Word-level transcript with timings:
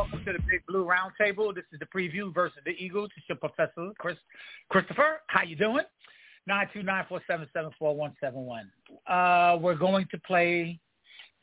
Welcome 0.00 0.24
to 0.24 0.32
the 0.32 0.38
Big 0.50 0.64
Blue 0.66 0.86
Roundtable. 0.86 1.54
This 1.54 1.64
is 1.74 1.78
the 1.78 1.84
preview 1.84 2.32
versus 2.32 2.56
the 2.64 2.70
Eagles. 2.70 3.10
It's 3.18 3.28
your 3.28 3.36
professor, 3.36 3.92
Chris 3.98 4.16
Christopher. 4.70 5.20
How 5.26 5.42
you 5.42 5.56
doing? 5.56 5.84
Nine 6.46 6.68
two 6.72 6.82
nine 6.82 7.04
four 7.06 7.20
seven 7.26 7.46
seven 7.52 7.70
four 7.78 7.94
one 7.94 8.14
seven 8.18 8.46
one. 8.46 8.70
Uh, 9.06 9.58
we're 9.60 9.74
going 9.74 10.06
to 10.10 10.18
play 10.20 10.80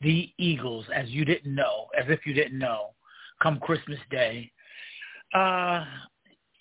the 0.00 0.32
Eagles, 0.38 0.86
as 0.92 1.08
you 1.08 1.24
didn't 1.24 1.54
know, 1.54 1.86
as 1.96 2.06
if 2.08 2.26
you 2.26 2.34
didn't 2.34 2.58
know, 2.58 2.94
come 3.40 3.60
Christmas 3.60 4.00
Day. 4.10 4.50
Uh, 5.32 5.84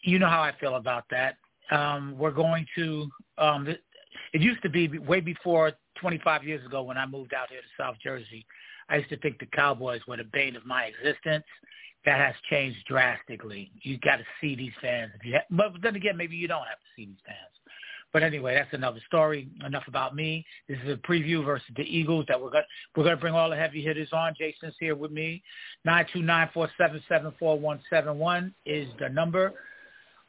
you 0.03 0.19
know 0.19 0.29
how 0.29 0.41
I 0.43 0.53
feel 0.59 0.75
about 0.75 1.05
that. 1.09 1.37
Um, 1.71 2.13
we're 2.15 2.29
going 2.29 2.67
to. 2.75 3.09
Um, 3.39 3.67
it 3.67 4.41
used 4.41 4.61
to 4.61 4.69
be 4.69 4.99
way 4.99 5.19
before 5.19 5.71
25 5.99 6.43
years 6.43 6.63
ago 6.63 6.83
when 6.83 6.99
I 6.99 7.07
moved 7.07 7.33
out 7.33 7.49
here 7.49 7.61
to 7.61 7.83
South 7.83 7.95
Jersey. 8.03 8.45
I 8.89 8.97
used 8.97 9.09
to 9.09 9.17
think 9.17 9.39
the 9.39 9.47
Cowboys 9.47 10.01
were 10.07 10.17
the 10.17 10.25
bane 10.31 10.55
of 10.55 10.65
my 10.65 10.85
existence. 10.85 11.45
That 12.05 12.19
has 12.19 12.35
changed 12.49 12.77
drastically. 12.87 13.71
You 13.81 13.97
got 13.99 14.17
to 14.17 14.23
see 14.39 14.55
these 14.55 14.71
fans. 14.81 15.11
If 15.19 15.25
you 15.25 15.33
ha- 15.33 15.45
but 15.49 15.81
then 15.81 15.95
again, 15.95 16.15
maybe 16.15 16.37
you 16.37 16.47
don't 16.47 16.59
have 16.59 16.79
to 16.79 16.85
see 16.95 17.05
these 17.05 17.17
fans. 17.25 17.37
But 18.13 18.23
anyway, 18.23 18.55
that's 18.55 18.73
another 18.73 19.01
story. 19.05 19.49
Enough 19.65 19.83
about 19.87 20.15
me. 20.15 20.45
This 20.69 20.77
is 20.85 20.93
a 20.93 20.95
preview 20.95 21.43
versus 21.43 21.67
the 21.75 21.83
Eagles 21.83 22.25
that 22.29 22.41
we're 22.41 22.51
going 22.51 22.63
we're 22.95 23.03
to 23.09 23.17
bring 23.17 23.33
all 23.33 23.49
the 23.49 23.57
heavy 23.57 23.81
hitters 23.81 24.09
on. 24.13 24.33
Jason's 24.39 24.75
here 24.79 24.95
with 24.95 25.11
me. 25.11 25.43
Nine 25.83 26.05
two 26.13 26.21
nine 26.21 26.49
four 26.53 26.69
seven 26.77 27.01
seven 27.09 27.33
four 27.37 27.59
one 27.59 27.81
seven 27.89 28.17
one 28.17 28.53
is 28.65 28.87
the 28.99 29.09
number. 29.09 29.53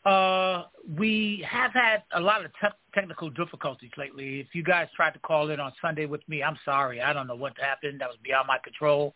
Uh, 0.09 0.65
we 0.97 1.45
have 1.47 1.73
had 1.73 2.03
a 2.15 2.21
lot 2.21 2.43
of 2.43 2.51
te- 2.61 2.69
technical 2.95 3.29
difficulties 3.29 3.91
lately. 3.99 4.41
If 4.41 4.55
you 4.55 4.63
guys 4.63 4.89
tried 4.97 5.13
to 5.13 5.19
call 5.19 5.51
in 5.51 5.61
on 5.61 5.73
Sunday 5.83 6.07
with 6.07 6.27
me, 6.29 6.43
I'm 6.43 6.59
sorry. 6.65 7.03
I 7.03 7.13
don't 7.13 7.27
know 7.27 7.35
what 7.35 7.53
happened. 7.61 8.01
That 8.01 8.09
was 8.09 8.17
beyond 8.23 8.47
my 8.47 8.57
control. 8.65 9.13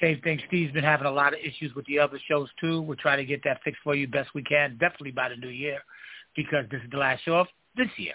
Same 0.00 0.20
thing. 0.20 0.40
Steve's 0.46 0.72
been 0.72 0.84
having 0.84 1.08
a 1.08 1.10
lot 1.10 1.32
of 1.32 1.40
issues 1.40 1.74
with 1.74 1.86
the 1.86 1.98
other 1.98 2.20
shows 2.28 2.48
too. 2.60 2.82
We're 2.82 2.94
trying 2.94 3.18
to 3.18 3.24
get 3.24 3.42
that 3.44 3.60
fixed 3.64 3.80
for 3.82 3.96
you 3.96 4.06
best 4.06 4.30
we 4.32 4.44
can, 4.44 4.76
definitely 4.78 5.10
by 5.10 5.30
the 5.30 5.36
new 5.36 5.48
year, 5.48 5.80
because 6.36 6.66
this 6.70 6.80
is 6.84 6.90
the 6.92 6.98
last 6.98 7.24
show 7.24 7.34
of 7.34 7.48
this 7.76 7.88
year. 7.96 8.14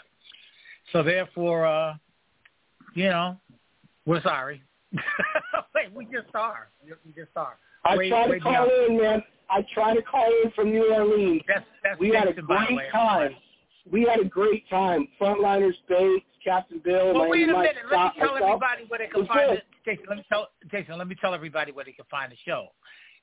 So 0.94 1.04
therefore, 1.04 1.66
uh, 1.66 1.96
you 2.94 3.10
know, 3.10 3.36
we're 4.06 4.22
sorry. 4.22 4.64
We 5.96 6.06
just 6.06 6.34
are. 6.34 6.70
We 6.84 7.12
just 7.12 7.32
are. 7.36 7.58
I 7.86 7.98
Way- 7.98 8.10
try 8.10 8.28
to 8.28 8.40
call 8.40 8.70
in, 8.88 8.98
man. 8.98 9.24
I 9.50 9.66
try 9.74 9.96
to 9.96 10.02
call 10.02 10.30
in 10.44 10.52
from 10.52 10.72
New 10.72 10.92
Orleans. 10.94 11.42
That's, 11.48 11.66
that's 11.84 12.00
we 12.00 12.10
had 12.10 12.28
a 12.28 12.32
Jason, 12.32 12.48
by 12.48 12.66
the 12.70 12.76
great 12.76 12.92
time. 12.92 13.36
We 13.92 14.04
had 14.04 14.20
a 14.20 14.26
great 14.26 14.68
time. 14.70 15.08
Frontliners, 15.20 15.74
Bates, 15.90 16.26
Captain 16.44 16.80
Bill, 16.84 17.14
Well, 17.14 17.30
wait 17.30 17.44
a 17.44 17.48
minute. 17.48 17.76
Let 17.92 18.16
me 18.16 18.20
tell 18.20 18.34
myself. 18.34 18.42
everybody 18.42 18.84
where 18.88 19.00
they 19.00 19.08
can 19.08 19.26
find 19.28 19.52
it. 19.58 19.64
Jason, 19.86 20.06
let 20.08 20.18
me 20.18 20.26
tell 20.32 20.50
Jason. 20.72 20.98
Let 20.98 21.08
me 21.08 21.16
tell 21.20 21.34
everybody 21.34 21.72
where 21.72 21.86
they 21.86 21.92
can 21.92 22.06
find 22.10 22.32
the 22.32 22.38
show. 22.46 22.70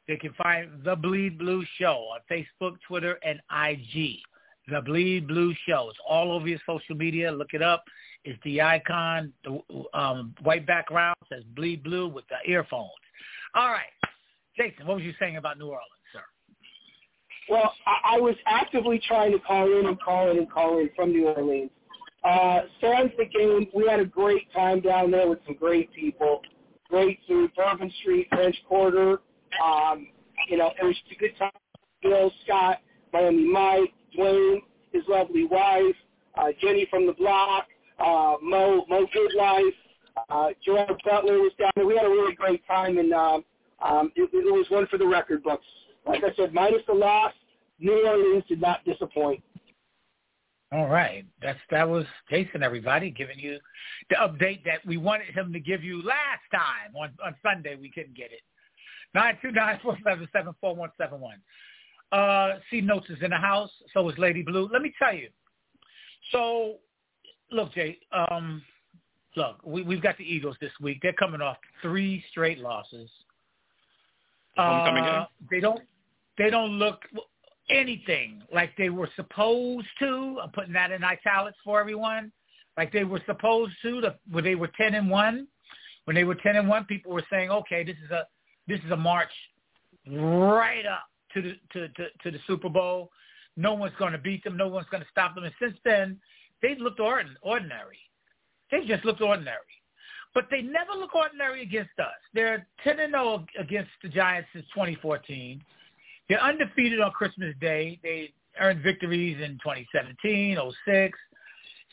They 0.06 0.16
can 0.16 0.32
find 0.34 0.70
the 0.84 0.96
Bleed 0.96 1.38
Blue 1.38 1.64
Show 1.78 2.06
on 2.12 2.20
Facebook, 2.30 2.76
Twitter, 2.86 3.18
and 3.24 3.40
IG. 3.50 4.18
The 4.68 4.82
Bleed 4.82 5.26
Blue 5.26 5.54
Show. 5.66 5.88
It's 5.90 5.98
all 6.08 6.32
over 6.32 6.46
your 6.46 6.58
social 6.66 6.94
media. 6.96 7.30
Look 7.32 7.54
it 7.54 7.62
up. 7.62 7.84
It's 8.24 8.38
the 8.44 8.60
icon, 8.60 9.32
the 9.44 9.60
um, 9.98 10.34
white 10.42 10.66
background 10.66 11.16
says 11.30 11.42
Bleed 11.56 11.82
Blue 11.82 12.06
with 12.08 12.24
the 12.28 12.50
earphones. 12.50 12.90
All 13.54 13.68
right, 13.70 13.88
Jason, 14.56 14.86
what 14.86 14.96
was 14.96 15.04
you 15.04 15.14
saying 15.18 15.36
about 15.36 15.58
New 15.58 15.66
Orleans, 15.66 15.84
sir? 16.12 16.20
Well, 17.48 17.72
I, 17.86 18.16
I 18.16 18.20
was 18.20 18.34
actively 18.46 19.00
trying 19.06 19.32
to 19.32 19.38
call 19.38 19.66
in 19.78 19.86
and 19.86 20.00
call 20.00 20.30
in 20.30 20.38
and 20.38 20.50
call 20.50 20.78
in 20.78 20.90
from 20.94 21.10
New 21.10 21.28
Orleans. 21.28 21.70
Uh, 22.22 22.60
sans 22.80 23.10
the 23.16 23.24
game, 23.24 23.66
we 23.74 23.88
had 23.88 24.00
a 24.00 24.04
great 24.04 24.52
time 24.52 24.80
down 24.80 25.10
there 25.10 25.28
with 25.28 25.38
some 25.46 25.54
great 25.54 25.90
people, 25.92 26.42
great 26.88 27.18
food, 27.26 27.50
Bourbon 27.56 27.90
Street, 28.00 28.28
French 28.30 28.56
Quarter. 28.68 29.20
Um, 29.64 30.08
you 30.48 30.58
know, 30.58 30.70
it 30.80 30.84
was 30.84 30.96
a 31.10 31.14
good 31.18 31.36
time. 31.38 31.50
Bill, 32.02 32.30
Scott, 32.44 32.78
Miami 33.12 33.50
Mike, 33.50 33.92
Dwayne, 34.16 34.60
his 34.92 35.02
lovely 35.08 35.44
wife, 35.44 35.94
uh, 36.36 36.48
Jenny 36.60 36.86
from 36.90 37.06
the 37.06 37.12
block, 37.12 37.66
uh, 37.98 38.36
Mo, 38.42 38.84
Mo 38.88 39.06
Goodlife, 39.14 39.72
uh, 40.28 40.48
Gerard 40.64 41.00
Butler 41.04 41.38
was 41.38 41.52
down 41.58 41.70
there. 41.76 41.86
We 41.86 41.96
had 41.96 42.06
a 42.06 42.10
really 42.10 42.34
great 42.34 42.66
time, 42.66 42.98
and 42.98 43.12
um, 43.12 43.44
um, 43.82 44.12
it, 44.16 44.30
it 44.32 44.52
was 44.52 44.66
one 44.68 44.86
for 44.86 44.98
the 44.98 45.06
record 45.06 45.42
books. 45.42 45.66
Like 46.06 46.22
I 46.24 46.34
said, 46.34 46.54
minus 46.54 46.82
the 46.86 46.94
loss, 46.94 47.32
New 47.78 48.06
Orleans 48.06 48.44
did 48.48 48.60
not 48.60 48.84
disappoint. 48.84 49.42
All 50.72 50.88
right. 50.88 51.24
That's 51.42 51.58
that 51.70 51.88
was 51.88 52.04
Jason, 52.30 52.62
everybody, 52.62 53.10
giving 53.10 53.38
you 53.38 53.58
the 54.08 54.16
update 54.16 54.64
that 54.64 54.86
we 54.86 54.96
wanted 54.96 55.34
him 55.34 55.52
to 55.52 55.60
give 55.60 55.82
you 55.82 56.02
last 56.02 56.42
time 56.52 56.94
on 56.96 57.10
on 57.24 57.34
Sunday. 57.42 57.76
We 57.76 57.90
couldn't 57.90 58.16
get 58.16 58.30
it. 58.32 58.40
Nine 59.14 59.36
two 59.42 59.50
nine 59.50 59.80
four 59.82 59.98
seven 60.04 60.28
seven 60.32 60.54
four 60.60 60.76
one 60.76 60.90
seven 60.96 61.20
one. 61.20 61.38
Uh, 62.12 62.58
C 62.70 62.80
notes 62.80 63.08
is 63.10 63.18
in 63.22 63.30
the 63.30 63.36
house. 63.36 63.70
So 63.92 64.08
is 64.08 64.18
Lady 64.18 64.42
Blue. 64.42 64.68
Let 64.72 64.82
me 64.82 64.92
tell 64.98 65.14
you. 65.14 65.28
So, 66.30 66.76
look, 67.50 67.72
Jay. 67.74 67.98
Um, 68.12 68.62
look, 69.36 69.58
we, 69.64 69.82
we've 69.82 70.02
got 70.02 70.18
the 70.18 70.24
Eagles 70.24 70.56
this 70.60 70.72
week. 70.80 70.98
They're 71.02 71.12
coming 71.14 71.40
off 71.40 71.56
three 71.82 72.22
straight 72.30 72.58
losses. 72.58 73.10
Homecoming 74.56 75.04
Uh, 75.04 75.18
game? 75.18 75.26
They 75.50 75.60
don't. 75.60 75.82
They 76.38 76.50
don't 76.50 76.72
look 76.72 77.06
anything 77.68 78.42
like 78.52 78.76
they 78.76 78.90
were 78.90 79.08
supposed 79.16 79.86
to. 80.00 80.38
I'm 80.42 80.50
putting 80.50 80.72
that 80.72 80.90
in 80.90 81.04
italics 81.04 81.58
for 81.64 81.80
everyone. 81.80 82.32
Like 82.76 82.92
they 82.92 83.04
were 83.04 83.20
supposed 83.26 83.72
to. 83.82 84.00
The, 84.00 84.16
when 84.30 84.44
they 84.44 84.54
were 84.54 84.70
ten 84.76 84.94
and 84.94 85.10
one, 85.10 85.46
when 86.04 86.14
they 86.14 86.24
were 86.24 86.34
ten 86.36 86.56
and 86.56 86.68
one, 86.68 86.84
people 86.84 87.12
were 87.12 87.24
saying, 87.30 87.50
"Okay, 87.50 87.84
this 87.84 87.96
is 88.04 88.10
a 88.10 88.26
this 88.66 88.80
is 88.84 88.90
a 88.90 88.96
march 88.96 89.30
right 90.06 90.86
up 90.86 91.04
to 91.34 91.42
the 91.42 91.56
to 91.72 91.88
to, 91.88 92.08
to 92.22 92.30
the 92.30 92.38
Super 92.46 92.68
Bowl. 92.68 93.10
No 93.56 93.74
one's 93.74 93.94
going 93.98 94.12
to 94.12 94.18
beat 94.18 94.42
them. 94.44 94.56
No 94.56 94.68
one's 94.68 94.86
going 94.90 95.02
to 95.02 95.08
stop 95.10 95.34
them." 95.34 95.44
And 95.44 95.54
since 95.60 95.76
then, 95.84 96.18
they've 96.62 96.78
looked 96.78 97.00
ordin- 97.00 97.36
ordinary. 97.42 97.98
They've 98.70 98.86
just 98.86 99.04
looked 99.04 99.20
ordinary. 99.20 99.58
But 100.34 100.46
they 100.50 100.62
never 100.62 100.92
look 100.92 101.14
ordinary 101.14 101.62
against 101.62 101.98
us. 101.98 102.14
They're 102.34 102.66
10 102.84 103.00
and 103.00 103.12
0 103.12 103.46
against 103.58 103.90
the 104.02 104.08
Giants 104.08 104.48
since 104.52 104.64
2014. 104.74 105.62
They're 106.28 106.42
undefeated 106.42 107.00
on 107.00 107.10
Christmas 107.10 107.54
Day. 107.60 107.98
They 108.02 108.32
earned 108.60 108.82
victories 108.82 109.38
in 109.42 109.52
2017, 109.54 110.56
06. 110.84 111.18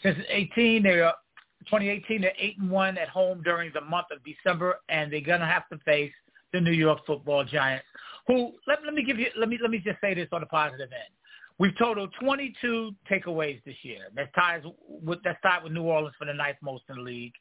Since 0.04 0.18
18, 0.30 0.84
they're 0.84 1.12
2018, 1.66 2.22
they're 2.22 2.32
8 2.38 2.58
and 2.60 2.70
1 2.70 2.98
at 2.98 3.10
home 3.10 3.42
during 3.44 3.72
the 3.74 3.82
month 3.82 4.08
of 4.12 4.20
December, 4.24 4.76
and 4.90 5.12
they're 5.12 5.22
going 5.22 5.40
to 5.40 5.48
have 5.48 5.68
to 5.70 5.78
face 5.80 6.14
the 6.54 6.62
New 6.62 6.72
York 6.72 7.00
Football 7.06 7.44
Giants. 7.44 7.86
Who? 8.28 8.54
Let, 8.68 8.80
let 8.86 8.94
me 8.94 9.04
give 9.04 9.20
you. 9.20 9.28
Let 9.38 9.50
me 9.50 9.58
let 9.62 9.72
me 9.72 9.80
just 9.80 10.00
say 10.02 10.14
this 10.14 10.28
on 10.32 10.42
the 10.42 10.48
positive 10.48 10.92
end. 10.92 11.14
We've 11.60 11.76
totaled 11.78 12.14
22 12.22 12.92
takeaways 13.10 13.64
this 13.64 13.76
year. 13.82 14.10
That 14.16 14.34
ties 14.36 14.64
with 14.88 15.20
that's 15.24 15.42
tied 15.42 15.64
with 15.64 15.74
New 15.74 15.84
Orleans 15.84 16.16
for 16.20 16.26
the 16.26 16.34
ninth 16.34 16.58
most 16.62 16.84
in 16.90 16.98
the 16.98 17.02
league. 17.02 17.34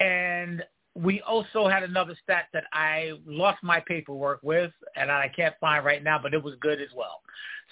And 0.00 0.62
we 0.94 1.20
also 1.22 1.68
had 1.68 1.82
another 1.82 2.16
stat 2.22 2.46
that 2.52 2.64
I 2.72 3.12
lost 3.26 3.62
my 3.62 3.80
paperwork 3.86 4.40
with, 4.42 4.72
and 4.96 5.10
I 5.10 5.30
can't 5.34 5.54
find 5.60 5.84
right 5.84 6.02
now, 6.02 6.18
but 6.22 6.32
it 6.32 6.42
was 6.42 6.54
good 6.60 6.80
as 6.80 6.88
well. 6.96 7.20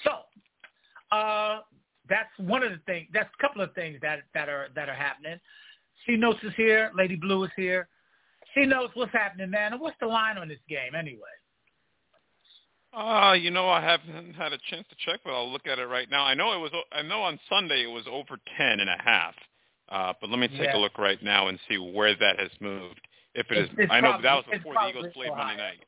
So 0.05 1.17
uh, 1.17 1.61
that's 2.09 2.29
one 2.37 2.63
of 2.63 2.71
the 2.71 2.81
things. 2.87 3.09
That's 3.13 3.31
a 3.39 3.43
couple 3.43 3.63
of 3.63 3.73
things 3.75 3.99
that 4.03 4.21
that 4.35 4.49
are 4.49 4.69
that 4.75 4.89
are 4.89 4.95
happening. 4.95 5.39
C 6.07 6.17
Notes 6.17 6.41
is 6.43 6.53
here. 6.57 6.91
Lady 6.97 7.17
Blue 7.17 7.45
is 7.45 7.51
here. 7.57 7.89
C 8.55 8.67
Notes, 8.67 8.93
what's 8.95 9.13
happening, 9.13 9.51
man? 9.51 9.73
And 9.73 9.81
what's 9.81 9.97
the 10.01 10.07
line 10.07 10.37
on 10.39 10.49
this 10.49 10.59
game 10.69 10.95
anyway? 10.95 11.21
Uh, 12.93 13.33
you 13.33 13.51
know, 13.51 13.69
I 13.69 13.81
haven't 13.81 14.35
had 14.35 14.53
a 14.53 14.59
chance 14.71 14.87
to 14.89 14.97
check, 15.05 15.21
but 15.25 15.33
I'll 15.33 15.51
look 15.51 15.67
at 15.67 15.79
it 15.79 15.87
right 15.87 16.09
now. 16.11 16.25
I 16.25 16.35
know 16.35 16.53
it 16.53 16.61
was. 16.61 16.71
I 16.93 17.03
know 17.03 17.23
on 17.23 17.41
Sunday 17.49 17.83
it 17.83 17.91
was 17.91 18.05
over 18.11 18.39
ten 18.57 18.81
and 18.81 18.89
a 18.89 18.97
half. 19.03 19.35
Uh, 19.89 20.13
but 20.21 20.31
let 20.31 20.39
me 20.39 20.49
take 20.49 20.61
Yeah. 20.61 20.77
a 20.77 20.79
look 20.79 20.99
right 20.99 21.23
now 21.23 21.49
and 21.49 21.59
see 21.69 21.77
where 21.79 22.15
that 22.15 22.39
has 22.41 22.51
moved. 22.61 23.01
If 23.35 23.51
it 23.51 23.59
is, 23.59 23.65
It's- 23.71 23.79
it's 23.85 23.93
I 23.93 24.01
know 24.01 24.11
probably- 24.13 24.23
that 24.23 24.35
was 24.35 24.45
before 24.47 24.75
the 24.75 24.89
Eagles 24.89 25.13
played 25.13 25.31
Monday 25.31 25.57
night. 25.57 25.85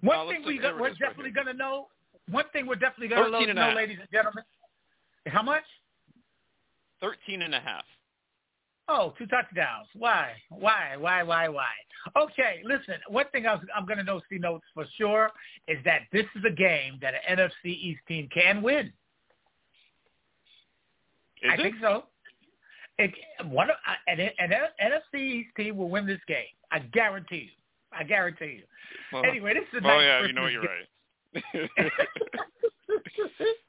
One 0.00 0.18
Uh, 0.18 0.30
thing 0.30 0.42
we 0.44 0.54
look- 0.54 0.62
got, 0.62 0.68
there 0.68 0.70
it 0.76 0.80
we're 0.80 0.88
right 0.90 0.98
definitely 0.98 1.30
going 1.30 1.46
to 1.46 1.54
know. 1.54 1.90
One 2.26 2.48
thing 2.50 2.66
we're 2.66 2.74
definitely 2.76 3.08
going 3.08 3.24
to 3.24 3.30
13 3.30 3.50
and 3.50 3.58
a 3.58 3.68
know, 3.70 3.74
ladies 3.74 3.98
and 3.98 4.10
gentlemen. 4.10 4.44
How 5.26 5.42
much? 5.42 5.64
Thirteen 7.00 7.42
and 7.42 7.54
a 7.54 7.60
half. 7.60 7.86
Oh, 8.88 9.10
two 9.18 9.26
touchdowns. 9.26 9.88
Why? 9.94 10.40
Why? 10.48 10.96
Why? 10.96 11.22
Why? 11.22 11.48
Why? 11.48 11.72
Okay, 12.16 12.62
listen. 12.64 13.00
One 13.08 13.28
thing 13.30 13.46
I 13.46 13.54
was, 13.54 13.64
I'm 13.74 13.84
going 13.86 13.98
to 13.98 14.04
know, 14.04 14.20
C 14.28 14.38
notes 14.38 14.66
for 14.72 14.86
sure, 14.96 15.30
is 15.68 15.82
that 15.84 16.06
this 16.10 16.26
is 16.34 16.44
a 16.44 16.50
game 16.50 16.98
that 17.00 17.14
an 17.14 17.38
NFC 17.38 17.70
East 17.70 18.00
team 18.06 18.28
can 18.28 18.62
win. 18.62 18.92
Is 21.42 21.50
I 21.50 21.54
it? 21.54 21.60
think 21.62 21.76
so. 21.80 22.06
It, 22.98 23.14
one 23.46 23.70
of, 23.70 23.76
an, 24.08 24.20
an 24.38 24.50
NFC 24.82 25.20
East 25.20 25.50
team 25.56 25.76
will 25.76 25.88
win 25.88 26.06
this 26.06 26.20
game. 26.26 26.46
I 26.72 26.80
guarantee 26.80 27.50
you. 27.52 27.58
I 27.92 28.02
guarantee 28.04 28.58
you. 28.60 28.64
Well, 29.12 29.24
anyway, 29.24 29.54
this 29.54 29.62
is 29.72 29.82
oh 29.84 29.88
nice 29.88 30.02
yeah, 30.02 30.26
you 30.26 30.32
know 30.32 30.46
you're 30.46 30.62
gift. 30.62 30.72
right. 31.54 31.70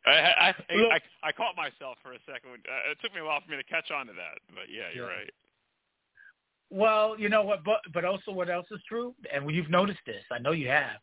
I, 0.06 0.12
I, 0.12 0.56
I, 0.70 0.76
Look. 0.76 0.92
I, 0.92 1.28
I 1.30 1.32
caught 1.32 1.56
myself 1.56 1.98
for 2.02 2.14
a 2.14 2.20
second. 2.26 2.52
Uh, 2.68 2.92
it 2.92 2.98
took 3.02 3.14
me 3.14 3.22
a 3.22 3.26
while 3.26 3.40
for 3.46 3.52
me 3.52 3.58
to 3.58 3.64
catch 3.64 3.92
on 3.92 4.08
to 4.08 4.14
that, 4.14 4.40
but 4.54 4.64
yeah, 4.74 4.88
you're 4.94 5.10
Yeah. 5.10 5.18
right. 5.18 5.30
Well, 6.72 7.16
you 7.18 7.30
know 7.30 7.42
what, 7.44 7.64
but 7.64 7.80
but 7.94 8.06
also 8.06 8.32
what 8.32 8.50
else 8.50 8.68
is 8.72 8.80
true, 8.88 9.16
and 9.34 9.50
you've 9.50 9.72
noticed 9.72 10.00
this. 10.06 10.24
I 10.32 10.38
know 10.38 10.52
you 10.52 10.68
have. 10.68 10.98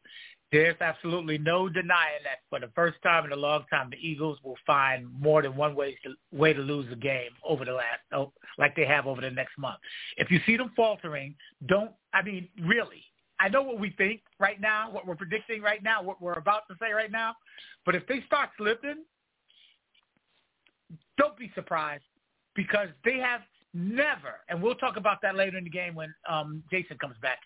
There's 0.52 0.76
absolutely 0.80 1.38
no 1.38 1.68
denying 1.68 2.22
that 2.22 2.38
for 2.48 2.60
the 2.60 2.72
first 2.74 3.02
time 3.02 3.24
in 3.24 3.32
a 3.32 3.36
long 3.36 3.64
time, 3.68 3.90
the 3.90 3.96
Eagles 3.96 4.38
will 4.44 4.56
find 4.64 5.08
more 5.20 5.42
than 5.42 5.56
one 5.56 5.74
way 5.74 5.98
to 6.04 6.14
way 6.36 6.52
to 6.52 6.60
lose 6.60 6.86
a 6.92 6.96
game 6.96 7.30
over 7.44 7.64
the 7.64 7.72
last, 7.72 8.00
oh, 8.12 8.32
like 8.56 8.76
they 8.76 8.86
have 8.86 9.06
over 9.06 9.20
the 9.20 9.30
next 9.30 9.58
month. 9.58 9.78
If 10.16 10.30
you 10.30 10.38
see 10.46 10.56
them 10.56 10.70
faltering, 10.76 11.34
don't. 11.66 11.90
I 12.14 12.22
mean, 12.22 12.48
really. 12.62 13.02
I 13.38 13.48
know 13.48 13.62
what 13.62 13.78
we 13.78 13.90
think 13.98 14.22
right 14.38 14.60
now, 14.60 14.90
what 14.90 15.06
we're 15.06 15.16
predicting 15.16 15.60
right 15.60 15.82
now, 15.82 16.02
what 16.02 16.22
we're 16.22 16.38
about 16.38 16.62
to 16.70 16.76
say 16.80 16.92
right 16.92 17.10
now. 17.10 17.34
But 17.84 17.94
if 17.94 18.06
they 18.06 18.22
start 18.26 18.50
slipping, 18.56 19.04
don't 21.18 21.36
be 21.36 21.50
surprised 21.54 22.04
because 22.54 22.88
they 23.04 23.18
have 23.18 23.42
never, 23.74 24.40
and 24.48 24.62
we'll 24.62 24.74
talk 24.74 24.96
about 24.96 25.18
that 25.22 25.36
later 25.36 25.58
in 25.58 25.64
the 25.64 25.70
game 25.70 25.94
when 25.94 26.14
um, 26.28 26.62
Jason 26.70 26.96
comes 26.98 27.16
back. 27.20 27.38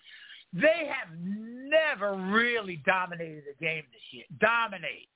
They 0.52 0.88
have 0.88 1.16
never 1.18 2.14
really 2.14 2.82
dominated 2.84 3.44
the 3.46 3.64
game 3.64 3.84
this 3.92 4.02
year. 4.10 4.24
Dominate. 4.40 5.08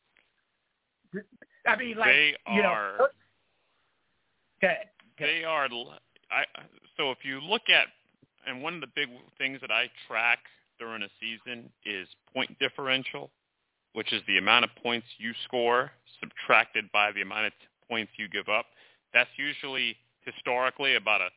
I 1.66 1.76
mean, 1.76 1.96
like 1.96 2.10
they 2.10 2.34
you 2.52 2.62
know. 2.62 2.68
are. 2.68 3.10
Okay. 4.62 4.78
They 5.18 5.44
are. 5.44 5.68
I, 6.30 6.44
so 6.96 7.10
if 7.10 7.18
you 7.22 7.40
look 7.40 7.62
at, 7.68 7.86
and 8.46 8.62
one 8.62 8.74
of 8.74 8.80
the 8.80 8.88
big 8.94 9.08
things 9.38 9.60
that 9.60 9.70
I 9.70 9.90
track 10.08 10.38
during 10.78 11.02
a 11.02 11.08
season 11.20 11.70
is 11.84 12.08
point 12.32 12.56
differential, 12.58 13.30
which 13.92 14.12
is 14.12 14.22
the 14.26 14.38
amount 14.38 14.64
of 14.64 14.70
points 14.82 15.06
you 15.18 15.32
score 15.44 15.90
subtracted 16.20 16.90
by 16.92 17.12
the 17.12 17.22
amount 17.22 17.46
of 17.46 17.52
points 17.88 18.12
you 18.16 18.28
give 18.28 18.48
up. 18.48 18.66
That's 19.12 19.30
usually 19.36 19.96
historically 20.24 20.96
about 20.96 21.20
a 21.20 21.28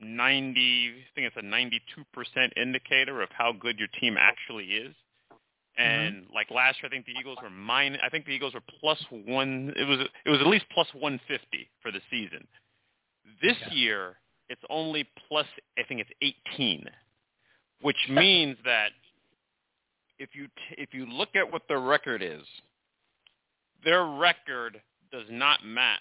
90, 0.00 0.90
I 0.90 1.14
think 1.14 1.26
it's 1.26 1.36
a 1.36 1.42
92% 1.42 2.50
indicator 2.56 3.22
of 3.22 3.28
how 3.32 3.52
good 3.52 3.78
your 3.78 3.88
team 4.00 4.16
actually 4.18 4.64
is. 4.66 4.94
Mm-hmm. 5.78 5.82
And 5.82 6.26
like 6.34 6.50
last 6.50 6.78
year, 6.82 6.88
I 6.88 6.90
think 6.90 7.06
the 7.06 7.14
Eagles 7.18 7.38
were 7.42 7.50
mine. 7.50 7.96
I 8.02 8.08
think 8.08 8.26
the 8.26 8.32
Eagles 8.32 8.54
were 8.54 8.62
plus 8.80 8.98
one. 9.10 9.72
It 9.76 9.84
was 9.84 10.00
it 10.24 10.30
was 10.30 10.40
at 10.40 10.46
least 10.46 10.64
plus 10.72 10.88
150 10.92 11.68
for 11.82 11.92
the 11.92 12.00
season. 12.10 12.46
This 13.42 13.56
Okay. 13.66 13.76
year, 13.76 14.16
it's 14.48 14.62
only 14.70 15.08
plus. 15.28 15.46
I 15.78 15.82
think 15.84 16.00
it's 16.00 16.34
18, 16.56 16.84
which 17.82 17.96
means 18.10 18.56
that 18.64 18.90
if 20.18 20.30
you 20.34 20.46
t- 20.46 20.82
if 20.82 20.92
you 20.92 21.06
look 21.06 21.36
at 21.36 21.50
what 21.50 21.62
their 21.68 21.80
record 21.80 22.22
is, 22.22 22.42
their 23.84 24.04
record 24.04 24.80
does 25.12 25.26
not 25.30 25.64
match 25.64 26.00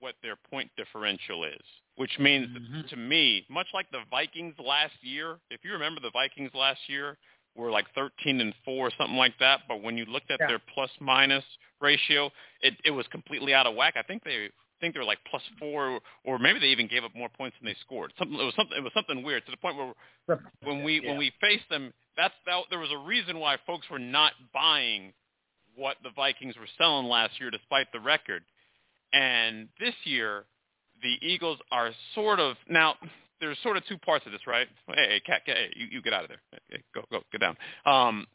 what 0.00 0.14
their 0.22 0.36
point 0.50 0.70
differential 0.76 1.44
is. 1.44 1.62
Which 1.96 2.18
means 2.18 2.48
Mhm. 2.48 2.88
to 2.90 2.96
me, 2.96 3.46
much 3.48 3.68
like 3.72 3.90
the 3.90 4.04
Vikings 4.10 4.58
last 4.58 4.94
year, 5.02 5.40
if 5.50 5.64
you 5.64 5.72
remember 5.72 6.00
the 6.00 6.10
Vikings 6.10 6.52
last 6.54 6.88
year 6.88 7.16
were 7.54 7.70
like 7.70 7.90
13 7.94 8.40
and 8.40 8.54
4 8.64 8.88
or 8.88 8.90
something 8.98 9.16
like 9.16 9.36
that, 9.38 9.66
but 9.66 9.80
when 9.82 9.96
you 9.96 10.04
looked 10.04 10.30
at 10.30 10.40
Yeah. 10.40 10.46
their 10.46 10.58
plus 10.58 10.90
minus 11.00 11.44
ratio, 11.80 12.30
it 12.60 12.74
it 12.84 12.90
was 12.90 13.06
completely 13.08 13.54
out 13.54 13.66
of 13.66 13.74
whack. 13.74 13.96
I 13.96 14.02
think 14.02 14.24
they 14.24 14.46
I 14.46 14.50
think 14.80 14.92
they 14.92 15.00
were 15.00 15.06
like 15.06 15.24
plus 15.24 15.42
4 15.58 16.00
or 16.24 16.38
maybe 16.38 16.58
they 16.58 16.66
even 16.68 16.86
gave 16.86 17.02
up 17.02 17.14
more 17.14 17.30
points 17.30 17.56
than 17.58 17.66
they 17.66 17.74
scored. 17.80 18.12
Something 18.18 18.38
it 18.38 18.44
was 18.44 18.54
something 18.54 18.76
it 18.76 18.82
was 18.82 18.92
something 18.92 19.22
weird 19.22 19.46
to 19.46 19.50
the 19.50 19.56
point 19.56 19.76
where 19.78 19.94
when 20.60 20.82
we 20.84 21.00
Yeah. 21.00 21.08
when 21.08 21.16
we 21.16 21.30
faced 21.40 21.68
them, 21.70 21.94
that's 22.14 22.34
that, 22.44 22.64
there 22.68 22.78
was 22.78 22.92
a 22.92 22.98
reason 22.98 23.38
why 23.38 23.56
folks 23.66 23.88
were 23.88 23.98
not 23.98 24.34
buying 24.52 25.14
what 25.76 25.96
the 26.02 26.10
Vikings 26.10 26.56
were 26.58 26.66
selling 26.76 27.06
last 27.06 27.40
year, 27.40 27.50
despite 27.50 27.90
the 27.92 28.00
record. 28.00 28.44
And 29.12 29.68
this 29.78 29.94
year, 30.04 30.46
the 31.02 31.16
Eagles 31.26 31.58
are 31.70 31.90
sort 32.14 32.40
of 32.40 32.56
now. 32.68 32.94
There's 33.40 33.58
sort 33.62 33.76
of 33.76 33.84
two 33.86 33.98
parts 33.98 34.24
of 34.24 34.32
this, 34.32 34.40
right? 34.46 34.66
Hey, 34.88 34.94
hey, 34.96 35.20
cat, 35.20 35.42
hey, 35.44 35.68
you, 35.76 35.86
you 35.90 36.02
get 36.02 36.14
out 36.14 36.24
of 36.24 36.30
there. 36.30 36.40
Hey, 36.70 36.82
go, 36.94 37.02
go, 37.10 37.20
get 37.30 37.40
down. 37.40 37.56
Um, 37.84 38.26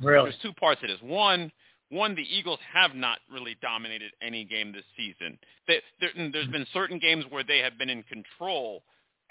Really? 0.00 0.30
there's 0.30 0.40
two 0.42 0.52
parts 0.52 0.80
of 0.82 0.88
this. 0.88 0.98
One, 1.02 1.50
one, 1.90 2.14
the 2.14 2.22
Eagles 2.22 2.60
have 2.72 2.94
not 2.94 3.18
really 3.32 3.56
dominated 3.60 4.12
any 4.22 4.44
game 4.44 4.72
this 4.72 4.84
season. 4.96 5.38
They, 5.66 5.82
there, 6.00 6.10
there's 6.32 6.46
been 6.48 6.66
certain 6.72 6.98
games 6.98 7.24
where 7.30 7.42
they 7.42 7.58
have 7.58 7.78
been 7.78 7.90
in 7.90 8.04
control, 8.04 8.82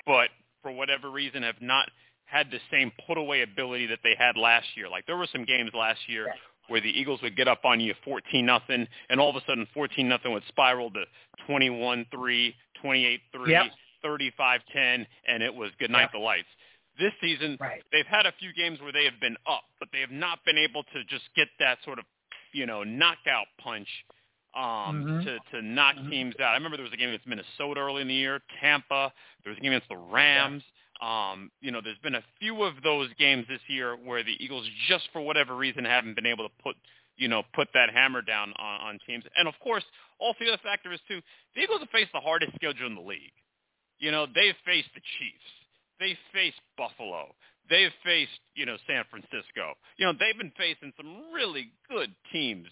but 0.06 0.30
for 0.62 0.72
whatever 0.72 1.10
reason 1.10 1.44
have 1.44 1.62
not 1.62 1.90
had 2.26 2.52
the 2.52 2.60
same 2.70 2.92
put 3.08 3.18
away 3.18 3.42
ability 3.44 3.88
that 3.88 4.00
they 4.04 4.14
had 4.18 4.36
last 4.36 4.68
year. 4.76 4.90
Like 4.90 5.06
there 5.06 5.16
were 5.16 5.28
some 5.32 5.46
games 5.46 5.72
last 5.74 6.00
year 6.08 6.28
where 6.68 6.82
the 6.82 6.90
Eagles 6.90 7.22
would 7.22 7.36
get 7.36 7.48
up 7.48 7.66
on 7.66 7.80
you 7.80 7.94
14 8.04 8.46
nothing, 8.46 8.88
and 9.10 9.20
all 9.20 9.30
of 9.30 9.36
a 9.36 9.42
sudden 9.46 9.66
14 9.74 10.08
nothing 10.08 10.32
would 10.34 10.44
spiral 10.48 10.92
to 10.92 11.06
21-3, 11.48 12.54
28-3, 12.84 13.20
Yep. 13.50 13.72
35-10, 14.04 15.06
and 15.28 15.44
it 15.44 15.54
was 15.54 15.72
good 15.80 15.92
night 15.92 16.02
Yep. 16.04 16.12
the 16.14 16.18
lights. 16.20 16.48
This 16.98 17.14
season, 17.22 17.58
Right. 17.60 17.84
they've 17.92 18.08
had 18.08 18.26
a 18.26 18.32
few 18.34 18.54
games 18.54 18.80
where 18.82 18.92
they 18.92 19.06
have 19.06 19.20
been 19.20 19.38
up, 19.46 19.66
but 19.80 19.92
they 19.92 20.00
have 20.00 20.12
not 20.12 20.44
been 20.46 20.58
able 20.58 20.84
to 20.84 21.04
just 21.06 21.32
get 21.36 21.48
that 21.60 21.82
sort 21.84 22.00
of, 22.00 22.06
you 22.54 22.66
know, 22.66 22.84
knockout 22.84 23.48
punch 23.58 23.88
um, 24.56 25.04
Mhm. 25.06 25.24
to 25.24 25.40
to 25.52 25.62
knock 25.62 25.96
Mhm. 25.98 26.10
teams 26.10 26.40
out. 26.40 26.52
I 26.52 26.54
remember 26.56 26.78
there 26.78 26.84
was 26.84 26.94
a 26.94 26.98
game 26.98 27.10
against 27.10 27.28
Minnesota 27.28 27.80
early 27.82 28.02
in 28.02 28.08
the 28.08 28.14
year, 28.16 28.40
Tampa. 28.60 29.14
There 29.44 29.52
was 29.52 29.58
a 29.60 29.62
game 29.62 29.72
against 29.74 29.90
the 29.90 29.98
Rams. 29.98 30.64
Um, 31.02 31.52
you 31.62 31.72
know, 31.72 31.82
there's 31.84 32.00
been 32.00 32.16
a 32.16 32.24
few 32.40 32.64
of 32.64 32.74
those 32.84 33.10
games 33.20 33.46
this 33.48 33.62
year 33.68 33.96
where 33.96 34.24
the 34.24 34.36
Eagles, 34.40 34.68
just 34.88 35.10
for 35.14 35.22
whatever 35.22 35.56
reason, 35.56 35.86
haven't 35.86 36.16
been 36.16 36.26
able 36.26 36.48
to 36.48 36.54
put, 36.64 36.76
you 37.18 37.28
know, 37.28 37.44
put 37.54 37.68
that 37.74 37.90
hammer 37.94 38.22
down 38.22 38.54
on, 38.58 38.82
on 38.82 39.00
teams. 39.06 39.24
And 39.38 39.48
of 39.48 39.54
course, 39.62 39.84
also 40.20 40.38
the 40.40 40.54
other 40.54 40.62
factor 40.64 40.92
is 40.92 41.00
too, 41.08 41.22
the 41.56 41.62
Eagles 41.62 41.82
have 41.82 41.90
faced 41.90 42.12
the 42.14 42.20
hardest 42.20 42.54
schedule 42.56 42.88
in 42.88 42.96
the 42.96 43.02
league. 43.02 43.36
You 44.00 44.12
know, 44.12 44.26
they've 44.26 44.56
faced 44.66 44.90
the 44.96 45.02
Chiefs. 45.18 45.50
They've 46.00 46.18
faced 46.34 46.62
Buffalo. 46.78 47.34
They've 47.70 47.92
faced, 48.04 48.40
you 48.56 48.66
know, 48.66 48.78
San 48.88 49.04
Francisco. 49.10 49.74
You 49.98 50.06
know, 50.06 50.14
they've 50.14 50.38
been 50.38 50.54
facing 50.58 50.94
some 50.98 51.34
really 51.34 51.72
good 51.90 52.14
teams. 52.32 52.68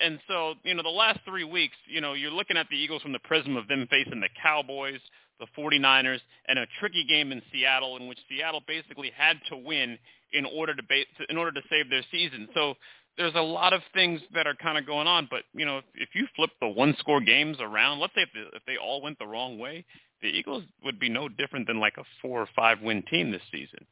And 0.00 0.20
so, 0.28 0.54
you 0.62 0.74
know, 0.74 0.82
the 0.82 0.88
last 0.88 1.20
three 1.24 1.44
weeks, 1.44 1.76
you 1.86 2.00
know, 2.00 2.14
you're 2.14 2.30
looking 2.30 2.56
at 2.56 2.68
the 2.70 2.76
Eagles 2.76 3.02
from 3.02 3.12
the 3.12 3.18
prism 3.18 3.56
of 3.56 3.66
them 3.66 3.86
facing 3.90 4.20
the 4.20 4.28
Cowboys, 4.40 5.00
the 5.40 5.46
49ers, 5.56 6.20
and 6.48 6.58
a 6.58 6.66
tricky 6.80 7.04
game 7.08 7.32
in 7.32 7.42
Seattle 7.52 7.96
in 7.96 8.08
which 8.08 8.18
Seattle 8.28 8.62
basically 8.66 9.10
had 9.16 9.38
to 9.50 9.56
win 9.56 9.98
in 10.32 10.44
order 10.44 10.74
to, 10.74 10.82
ba- 10.82 11.04
in 11.28 11.36
order 11.36 11.52
to 11.52 11.60
save 11.70 11.88
their 11.90 12.02
season. 12.10 12.48
So 12.54 12.74
there's 13.16 13.34
a 13.34 13.40
lot 13.40 13.72
of 13.72 13.80
things 13.94 14.20
that 14.34 14.46
are 14.46 14.54
kind 14.54 14.78
of 14.78 14.86
going 14.86 15.06
on. 15.06 15.26
But, 15.30 15.42
you 15.54 15.64
know, 15.66 15.78
if, 15.78 15.84
if 15.94 16.08
you 16.14 16.26
flip 16.36 16.50
the 16.60 16.68
one-score 16.68 17.20
games 17.20 17.56
around, 17.60 17.98
let's 18.00 18.14
say 18.14 18.22
if, 18.22 18.28
the, 18.32 18.56
if 18.56 18.62
they 18.66 18.76
all 18.76 19.02
went 19.02 19.18
the 19.18 19.26
wrong 19.26 19.58
way, 19.58 19.84
the 20.22 20.28
Eagles 20.28 20.64
would 20.84 20.98
be 20.98 21.08
no 21.08 21.28
different 21.28 21.66
than 21.66 21.78
like 21.80 21.94
a 21.98 22.04
four 22.22 22.40
or 22.40 22.48
five 22.54 22.80
win 22.82 23.02
team 23.10 23.30
this 23.30 23.42
season. 23.52 23.86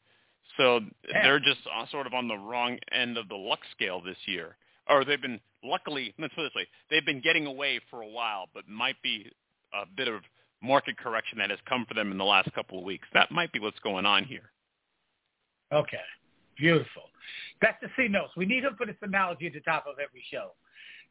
So 0.57 0.81
Yeah. 1.09 1.23
they're 1.23 1.41
just 1.41 1.61
uh, 1.75 1.87
sort 1.91 2.07
of 2.07 2.15
on 2.15 2.29
the 2.29 2.37
wrong 2.37 2.79
end 2.93 3.19
of 3.19 3.29
the 3.29 3.35
luck 3.37 3.61
scale 3.73 4.01
this 4.05 4.17
year. 4.27 4.57
Or 4.89 5.05
they've 5.05 5.21
been, 5.21 5.41
luckily, 5.65 6.15
let's 6.19 6.35
put 6.35 6.43
it 6.45 6.53
this 6.55 6.63
way, 6.63 6.69
they've 6.91 7.05
been 7.05 7.21
getting 7.21 7.47
away 7.47 7.81
for 7.91 8.03
a 8.03 8.07
while, 8.09 8.47
but 8.55 8.69
might 8.69 9.01
be 9.03 9.31
a 9.75 9.85
bit 9.97 10.09
of 10.09 10.21
market 10.67 10.97
correction 10.99 11.39
that 11.39 11.51
has 11.51 11.59
come 11.69 11.87
for 11.87 11.95
them 11.95 12.13
in 12.13 12.19
the 12.19 12.25
last 12.25 12.53
couple 12.55 12.79
of 12.79 12.85
weeks. 12.85 13.07
That 13.15 13.31
might 13.31 13.53
be 13.53 13.59
what's 13.59 13.79
going 13.81 14.07
on 14.07 14.25
here. 14.25 14.51
Okay. 15.73 15.97
Beautiful. 16.57 17.05
That's 17.61 17.77
the 17.81 17.89
C 17.97 18.09
notes. 18.09 18.33
We 18.37 18.47
need 18.47 18.65
him 18.65 18.75
for 18.77 18.87
this 18.87 18.97
analogy 19.03 19.47
at 19.47 19.53
the 19.53 19.61
top 19.61 19.87
of 19.87 19.95
every 19.99 20.23
show. 20.31 20.53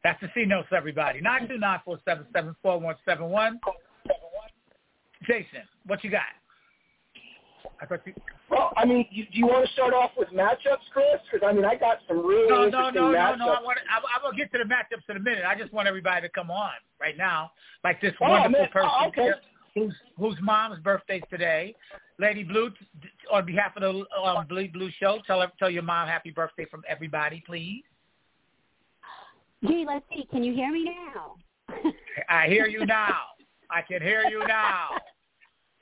That's 0.02 0.20
the 0.20 0.28
C 0.34 0.44
notes, 0.44 0.68
everybody. 0.76 1.20
Nine 1.20 1.48
two 1.48 1.58
nine 1.58 1.80
four 1.84 1.98
seven 2.04 2.26
seven 2.32 2.54
four 2.62 2.78
one 2.78 2.96
seven 3.04 3.28
one. 3.28 3.58
Jason, 5.26 5.62
what 5.86 6.04
you 6.04 6.10
got? 6.10 6.22
I 7.80 7.86
thought 7.86 8.00
you. 8.06 8.14
Well, 8.50 8.72
I 8.76 8.84
mean, 8.84 9.06
you, 9.10 9.24
do 9.24 9.38
you 9.38 9.46
want 9.46 9.66
to 9.66 9.72
start 9.72 9.92
off 9.92 10.12
with 10.16 10.28
matchups, 10.28 10.86
Chris? 10.92 11.06
Because 11.30 11.46
I 11.48 11.52
mean, 11.52 11.64
I 11.64 11.74
got 11.74 11.98
some 12.06 12.24
really 12.24 12.48
No, 12.48 12.58
no, 12.58 12.64
interesting 12.66 12.94
no, 13.02 13.10
no, 13.10 13.16
matchups. 13.18 13.38
no. 13.38 13.48
I 13.52 13.62
want. 13.62 13.78
I'm, 13.90 14.02
I'm 14.14 14.22
gonna 14.22 14.36
get 14.36 14.52
to 14.52 14.58
the 14.58 14.64
matchups 14.64 15.08
in 15.10 15.16
a 15.16 15.20
minute. 15.20 15.44
I 15.44 15.58
just 15.58 15.72
want 15.72 15.88
everybody 15.88 16.22
to 16.22 16.28
come 16.28 16.50
on 16.50 16.70
right 17.00 17.16
now, 17.16 17.50
like 17.82 18.00
this 18.00 18.12
Oh, 18.20 18.30
wonderful 18.30 18.60
man. 18.60 18.68
person 18.72 18.90
Oh, 18.92 19.08
okay. 19.08 19.30
whose 19.74 19.94
whose 20.18 20.36
mom's 20.40 20.78
birthday's 20.80 21.22
today. 21.28 21.74
Lady 22.18 22.44
Blue, 22.44 22.70
t- 22.70 22.76
t- 23.02 23.08
on 23.32 23.44
behalf 23.44 23.76
of 23.76 23.82
the 23.82 24.04
um, 24.22 24.46
Blue 24.46 24.68
Blue 24.70 24.90
Show, 24.98 25.18
tell 25.26 25.40
her, 25.42 25.52
tell 25.58 25.68
your 25.68 25.82
mom 25.82 26.08
happy 26.08 26.30
birthday 26.30 26.64
from 26.70 26.82
everybody, 26.88 27.42
please. 27.46 27.82
Gee, 29.66 29.84
let's 29.86 30.04
see. 30.10 30.26
Can 30.30 30.44
you 30.44 30.54
hear 30.54 30.70
me 30.70 30.84
now? 30.84 31.34
I 32.28 32.46
hear 32.46 32.66
you 32.66 32.86
now. 32.86 33.16
I 33.70 33.82
can 33.82 34.00
hear 34.00 34.22
you 34.30 34.38
now. 34.46 34.90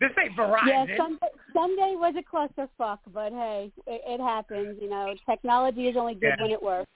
This 0.08 0.16
ain't 0.23 0.37
Verizon. 0.37 0.66
yeah, 0.66 0.96
Sunday, 0.96 1.26
Sunday 1.52 1.94
was 1.96 2.14
a 2.18 2.23
clusterfuck, 2.23 2.99
but 3.12 3.32
hey, 3.32 3.73
it, 3.87 4.02
it 4.06 4.20
happens. 4.20 4.76
You 4.80 4.90
know, 4.90 5.14
technology 5.28 5.88
is 5.88 5.96
only 5.96 6.14
good 6.14 6.34
Yeah. 6.37 6.42
when 6.42 6.50
it 6.50 6.62
works. 6.62 6.90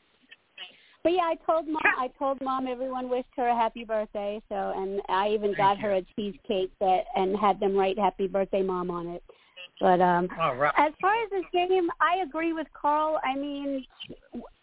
but 1.02 1.12
yeah, 1.12 1.22
I 1.22 1.36
told 1.46 1.66
mom. 1.68 1.80
I 1.84 2.08
told 2.18 2.40
mom 2.42 2.66
everyone 2.66 3.08
wished 3.08 3.28
her 3.36 3.48
a 3.48 3.54
happy 3.54 3.84
birthday. 3.84 4.42
So, 4.48 4.72
and 4.76 5.00
I 5.08 5.28
even 5.30 5.54
got 5.54 5.78
her 5.78 5.94
a 5.94 6.02
cheesecake 6.16 6.70
that 6.80 7.04
and 7.16 7.36
had 7.36 7.60
them 7.60 7.74
write 7.76 7.98
"Happy 7.98 8.26
Birthday, 8.26 8.62
Mom" 8.62 8.90
on 8.90 9.06
it. 9.08 9.22
But 9.80 10.00
um, 10.00 10.28
right. 10.36 10.72
as 10.76 10.92
far 11.00 11.14
as 11.22 11.30
this 11.30 11.44
game, 11.52 11.88
I 12.00 12.16
agree 12.22 12.52
with 12.52 12.66
Carl. 12.74 13.20
I 13.24 13.36
mean, 13.36 13.86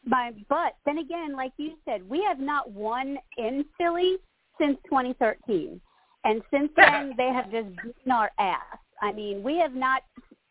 my 0.06 0.34
but 0.50 0.76
then 0.86 0.98
again, 0.98 1.36
like 1.36 1.54
you 1.58 1.72
said, 1.86 2.08
we 2.08 2.22
have 2.24 2.40
not 2.40 2.70
won 2.72 3.18
in 3.38 3.66
Philly 3.78 4.18
since 4.60 4.78
2013, 4.86 5.80
and 6.26 6.42
since 6.52 6.70
then 6.76 7.14
they 7.18 7.32
have 7.34 7.52
just 7.52 7.70
beaten 7.82 8.12
our 8.12 8.32
ass. 8.38 8.78
I 9.02 9.12
mean, 9.14 9.44
we 9.44 9.58
have 9.58 9.74
not 9.74 10.02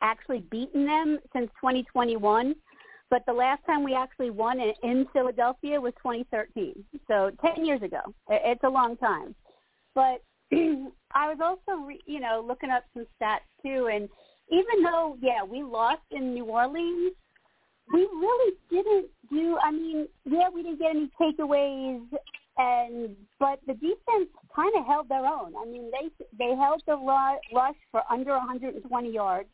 actually 0.01 0.45
beaten 0.51 0.87
them 0.87 1.19
since 1.33 1.51
2021. 1.61 2.55
But 3.11 3.23
the 3.27 3.33
last 3.33 3.65
time 3.67 3.85
we 3.85 3.95
actually 3.95 4.31
won 4.31 4.59
in, 4.61 4.73
in 4.83 5.07
Philadelphia 5.13 5.81
was 5.81 5.93
2013, 6.03 6.83
so 7.07 7.31
10 7.45 7.65
years 7.65 7.83
ago. 7.83 8.01
It's 8.29 8.65
a 8.65 8.69
long 8.69 8.97
time. 8.97 9.35
But 9.95 10.23
I 10.53 11.29
was 11.29 11.39
also, 11.41 11.81
re, 11.83 12.01
you 12.07 12.19
know, 12.19 12.45
looking 12.47 12.71
up 12.71 12.85
some 12.93 13.07
stats 13.21 13.47
too, 13.63 13.89
and 13.93 14.09
even 14.51 14.83
though, 14.83 15.17
yeah, 15.21 15.45
we 15.45 15.63
lost 15.63 16.03
in 16.11 16.35
New 16.35 16.47
Orleans, 16.47 17.13
we 17.93 18.01
really 18.01 18.55
didn't 18.71 19.07
do. 19.31 19.59
I 19.63 19.71
mean, 19.71 20.09
yeah, 20.25 20.49
we 20.53 20.63
didn't 20.63 20.81
get 20.81 20.91
any 20.91 21.11
takeaways, 21.21 22.03
and 22.57 23.17
but 23.39 23.59
the 23.67 23.75
defense 23.75 24.29
kind 24.55 24.73
of 24.77 24.87
held 24.87 25.09
their 25.09 25.27
own. 25.27 25.55
I 25.61 25.65
mean, 25.65 25.91
they 25.91 26.11
they 26.39 26.55
held 26.57 26.83
the 26.87 26.97
rush 27.53 27.75
for 27.91 28.03
under 28.11 28.31
120 28.33 29.11
yards. 29.11 29.49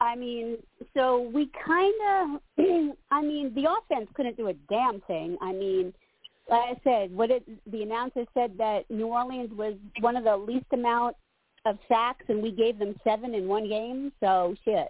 I 0.00 0.16
mean, 0.16 0.56
so 0.96 1.30
we 1.34 1.50
kind 1.66 1.94
of, 2.10 2.40
I 3.10 3.20
mean, 3.20 3.52
the 3.54 3.66
offense 3.70 4.08
couldn't 4.14 4.36
do 4.38 4.48
a 4.48 4.54
damn 4.70 5.00
thing. 5.02 5.36
I 5.42 5.52
mean, 5.52 5.92
like 6.48 6.60
I 6.76 6.80
said, 6.82 7.14
what 7.14 7.30
it, 7.30 7.44
the 7.70 7.82
announcer 7.82 8.24
said 8.32 8.52
that 8.56 8.90
New 8.90 9.08
Orleans 9.08 9.50
was 9.52 9.74
one 10.00 10.16
of 10.16 10.24
the 10.24 10.36
least 10.36 10.64
amount 10.72 11.16
of 11.66 11.76
sacks, 11.86 12.24
and 12.28 12.42
we 12.42 12.50
gave 12.50 12.78
them 12.78 12.98
seven 13.04 13.34
in 13.34 13.46
one 13.46 13.68
game. 13.68 14.12
So 14.20 14.54
shit. 14.64 14.88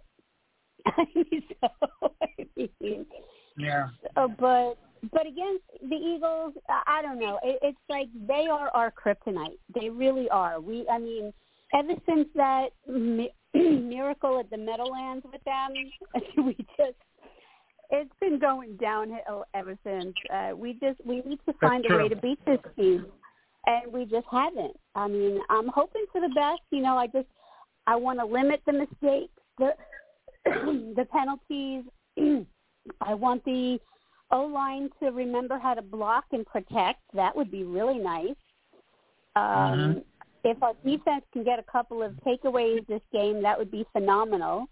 So, 1.60 1.68
I 2.22 2.68
mean, 2.80 3.06
Yeah. 3.58 3.88
uh, 4.16 4.28
but 4.28 4.78
but 5.12 5.26
against 5.26 5.64
the 5.88 5.97
Eagles, 5.97 6.54
I 6.87 7.02
don't 7.02 7.19
know. 7.19 7.38
It, 7.42 7.59
it's 7.62 7.78
like 7.88 8.09
they 8.26 8.47
are 8.50 8.69
our 8.71 8.92
kryptonite. 8.92 9.59
They 9.75 9.88
really 9.88 10.28
are. 10.28 10.61
We, 10.61 10.87
I 10.90 10.99
mean, 10.99 11.33
ever 11.75 11.95
since 12.07 12.28
that 12.35 12.69
mi- 12.87 13.33
miracle 13.54 14.38
at 14.40 14.50
the 14.50 14.59
Meadowlands 14.59 15.25
with 15.30 15.42
them, 15.45 15.73
we 16.45 16.54
just 16.76 16.97
it's 17.90 18.11
been 18.21 18.38
going 18.38 18.76
downhill 18.76 19.45
ever 19.54 19.76
since. 19.85 20.14
Uh, 20.33 20.52
we 20.54 20.75
just 20.75 21.04
we 21.04 21.23
need 21.23 21.40
to 21.47 21.52
find 21.61 21.85
a 21.90 21.97
way 21.97 22.09
to 22.09 22.16
beat 22.16 22.38
this 22.47 22.61
team, 22.76 23.07
and 23.66 23.92
we 23.92 24.04
just 24.04 24.26
haven't. 24.30 24.76
I 24.95 25.09
mean, 25.09 25.40
I'm 25.50 25.69
hoping 25.69 26.04
for 26.12 26.21
the 26.21 26.33
best. 26.35 26.61
You 26.71 26.83
know, 26.83 26.97
I 26.97 27.07
just 27.07 27.26
I 27.87 27.97
want 27.97 28.19
to 28.21 28.26
limit 28.26 28.61
the 28.66 28.73
mistakes, 28.73 29.33
the 29.59 29.71
the 30.45 31.07
penalties. 31.11 31.85
I 33.00 33.14
want 33.14 33.45
the 33.45 33.78
O 34.32 34.44
line 34.44 34.90
to 35.00 35.10
remember 35.10 35.58
how 35.58 35.75
to 35.75 35.82
block 35.82 36.25
and 36.32 36.46
protect. 36.46 37.00
That 37.14 37.34
would 37.37 37.50
be 37.50 37.64
really 37.64 37.99
nice. 37.99 38.37
Um, 39.37 39.44
Mhm. 39.44 40.04
If 40.42 40.62
our 40.62 40.72
defense 40.84 41.25
can 41.32 41.44
get 41.44 41.58
a 41.58 41.62
couple 41.64 42.02
of 42.02 42.12
takeaways 42.26 42.87
this 42.87 43.02
game, 43.12 43.42
that 43.42 43.58
would 43.58 43.70
be 43.70 43.84
phenomenal. 43.92 44.68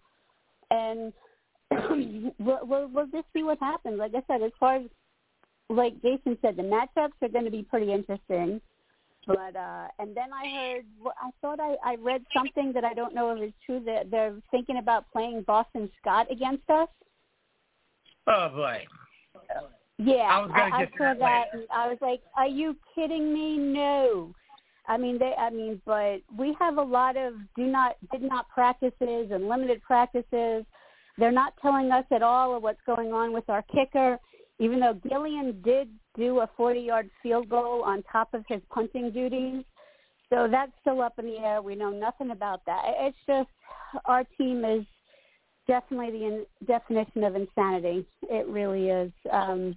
And 0.71 1.13
we'll, 2.39 2.61
we'll, 2.63 2.89
we'll 2.89 3.07
just 3.09 3.27
see 3.35 3.43
what 3.43 3.59
happens. 3.59 3.99
Like 3.99 4.15
I 4.15 4.23
said, 4.27 4.43
as 4.43 4.53
far 4.59 4.77
as 4.77 4.83
like 5.69 6.01
Jason 6.01 6.39
said, 6.41 6.57
the 6.57 6.63
matchups 6.63 7.21
are 7.21 7.29
going 7.29 7.45
to 7.45 7.51
be 7.51 7.63
pretty 7.63 7.93
interesting. 7.93 8.61
But 9.27 9.57
uh 9.57 9.89
and 9.99 10.17
then 10.17 10.33
I 10.33 10.49
heard 10.49 10.87
I 11.21 11.31
thought 11.43 11.61
I 11.61 11.77
I 11.85 11.97
read 11.97 12.25
something 12.35 12.73
that 12.73 12.85
I 12.85 12.95
don't 12.95 13.15
know 13.15 13.31
if 13.37 13.43
it's 13.43 13.57
true 13.67 13.81
that 13.85 14.11
they're 14.11 14.35
thinking 14.51 14.79
about 14.79 15.11
playing 15.13 15.43
Boston 15.43 15.91
Scott 16.01 16.29
against 16.31 16.69
us. 16.71 16.89
Oh 18.27 18.49
boy. 18.49 18.87
Yeah, 19.99 20.15
I 20.15 20.41
was 20.41 20.51
gonna 20.51 20.77
I, 20.77 20.81
get 20.81 20.93
to 20.93 20.99
saw 20.99 21.05
that 21.05 21.19
that. 21.53 21.67
I 21.73 21.89
was 21.89 21.99
like, 22.01 22.21
"Are 22.37 22.47
you 22.47 22.77
kidding 22.95 23.35
me? 23.35 23.59
No." 23.59 24.33
I 24.87 24.97
mean, 24.97 25.19
they. 25.19 25.35
I 25.39 25.51
mean, 25.51 25.83
but 25.85 26.21
we 26.37 26.57
have 26.59 26.79
a 26.79 26.83
lot 26.83 27.17
of 27.17 27.35
do 27.57 27.67
not 27.67 27.97
did 28.13 28.23
not 28.23 28.49
practices 28.49 29.31
and 29.31 29.49
limited 29.49 29.83
practices. 29.83 30.65
They're 31.19 31.33
not 31.33 31.55
telling 31.61 31.91
us 31.91 32.05
at 32.13 32.23
all 32.23 32.57
of 32.57 32.63
what's 32.63 32.81
going 32.87 33.13
on 33.13 33.33
with 33.33 33.49
our 33.51 33.63
kicker, 33.63 34.19
even 34.61 34.79
though 34.79 34.95
Gillan 34.95 35.63
did 35.65 35.89
do 36.17 36.41
a 36.41 36.51
40-yard 36.59 37.11
field 37.23 37.49
goal 37.49 37.83
on 37.83 38.05
top 38.05 38.35
of 38.35 38.45
his 38.49 38.61
punting 38.71 39.11
duties. 39.11 39.65
So 40.31 40.47
that's 40.49 40.71
still 40.81 41.01
up 41.01 41.19
in 41.19 41.27
the 41.27 41.39
air. 41.39 41.61
We 41.61 41.75
know 41.75 41.91
nothing 41.91 42.31
about 42.31 42.61
that. 42.67 42.83
It's 42.87 43.17
just 43.27 43.49
our 44.05 44.23
team 44.37 44.65
is 44.65 44.85
definitely 45.69 46.11
the 46.11 46.25
in, 46.25 46.47
definition 46.67 47.23
of 47.23 47.37
insanity. 47.37 48.05
It 48.23 48.47
really 48.49 48.89
is. 48.89 49.13
Um, 49.31 49.77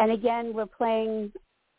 and 0.00 0.10
again, 0.10 0.52
we're 0.52 0.66
playing. 0.66 1.32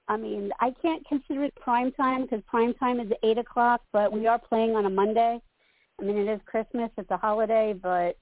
I 0.08 0.16
mean, 0.16 0.52
I 0.62 0.74
can't 0.82 1.06
consider 1.08 1.44
it 1.44 1.56
prime 1.56 1.92
time 1.92 2.22
because 2.22 2.42
prime 2.48 2.74
time 2.76 3.02
is 3.02 3.12
eight 3.24 3.38
o'clock, 3.38 3.82
but 3.92 4.14
we 4.14 4.26
are 4.26 4.40
playing 4.40 4.76
on 4.76 4.86
a 4.86 4.90
Monday. 4.90 5.42
I 6.00 6.04
mean, 6.04 6.18
it 6.18 6.32
is 6.32 6.40
Christmas; 6.46 6.90
it's 6.98 7.12
a 7.12 7.18
holiday, 7.18 7.74
but 7.74 8.16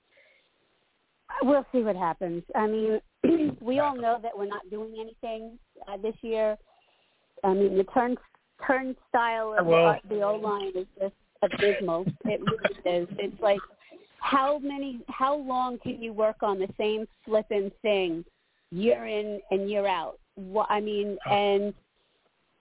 we'll 1.44 1.65
see 1.72 1.82
what 1.82 1.96
happens. 1.96 2.44
I 2.56 2.68
mean, 2.68 3.00
we 3.62 3.80
all 3.80 3.96
know 3.96 4.18
that 4.24 4.36
we're 4.36 4.48
not 4.48 4.68
doing 4.72 4.96
anything 5.00 5.60
uh, 5.88 5.98
this 5.98 6.15
year. 6.22 6.58
I 7.44 7.54
mean, 7.54 7.77
the 7.77 7.84
turn 7.86 8.18
turnstile 8.65 9.56
of 9.58 9.65
Well- 9.68 9.88
uh, 9.88 9.96
the 10.10 10.22
O 10.22 10.36
line 10.36 10.72
is 10.75 10.88
just 11.00 11.13
abysmal. 11.42 12.06
it 12.25 12.42
really 12.42 13.01
is. 13.04 13.08
It's 13.20 13.42
like 13.42 13.60
how 14.25 14.58
many, 14.58 15.01
how 15.08 15.36
long 15.38 15.77
can 15.77 16.01
you 16.01 16.12
work 16.12 16.38
on 16.41 16.58
the 16.58 16.67
same 16.79 17.08
flipping 17.24 17.72
thing 17.84 18.25
year 18.72 19.05
in 19.05 19.39
and 19.51 19.70
year 19.70 19.86
out? 19.86 20.17
What 20.34 20.67
I 20.70 20.82
mean, 20.82 21.17
and 21.29 21.74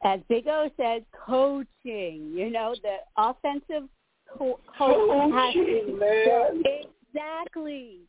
as 0.04 0.20
Big 0.28 0.46
O 0.46 0.68
said, 0.76 1.04
coaching. 1.26 2.32
You 2.34 2.50
know, 2.50 2.74
the 2.82 2.96
offensive 3.16 3.88
co- 4.36 4.60
coach 4.78 5.32
has 5.32 5.54
to 5.54 5.96
man. 5.98 6.62
exactly. 7.08 8.00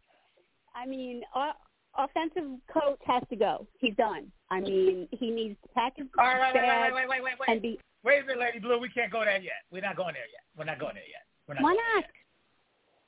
I 0.75 0.85
mean, 0.85 1.21
our 1.33 1.53
offensive 1.97 2.59
coach 2.71 2.99
has 3.07 3.23
to 3.29 3.37
go. 3.37 3.65
He's 3.79 3.95
done. 3.95 4.31
I 4.51 4.59
mean, 4.59 5.07
he 5.11 5.31
needs 5.31 5.55
to 5.63 5.69
pack 5.69 5.93
his 5.95 6.07
All 6.19 6.25
right, 6.25 6.53
wait, 6.53 6.61
wait, 6.61 6.93
wait, 6.93 6.93
wait, 6.93 7.07
wait, 7.09 7.23
wait, 7.23 7.33
wait. 7.39 7.49
and 7.49 7.61
be. 7.61 7.79
Wait 8.03 8.21
a 8.21 8.25
minute, 8.25 8.39
Lady 8.39 8.59
Blue. 8.59 8.77
We 8.77 8.89
can't 8.89 9.11
go 9.11 9.23
there 9.23 9.41
yet. 9.41 9.63
We're 9.71 9.81
not 9.81 9.95
going 9.95 10.13
there 10.13 10.29
yet. 10.29 10.43
We're 10.57 10.65
not 10.65 10.77
going 10.77 10.95
there 10.95 11.09
yet. 11.09 11.23
We're 11.47 11.55
not 11.55 11.63
Why 11.63 11.69
going 11.71 11.77
there 11.77 11.95
not? 11.95 12.03
yet. 12.03 12.24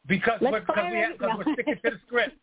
Because 0.08 0.40
Let's 0.42 0.52
we're, 0.52 0.60
because 0.62 0.92
we 0.92 0.98
have, 1.00 1.18
because 1.18 1.38
we're 1.38 1.54
sticking 1.54 1.76
to 1.76 1.90
the 1.92 2.00
script. 2.08 2.38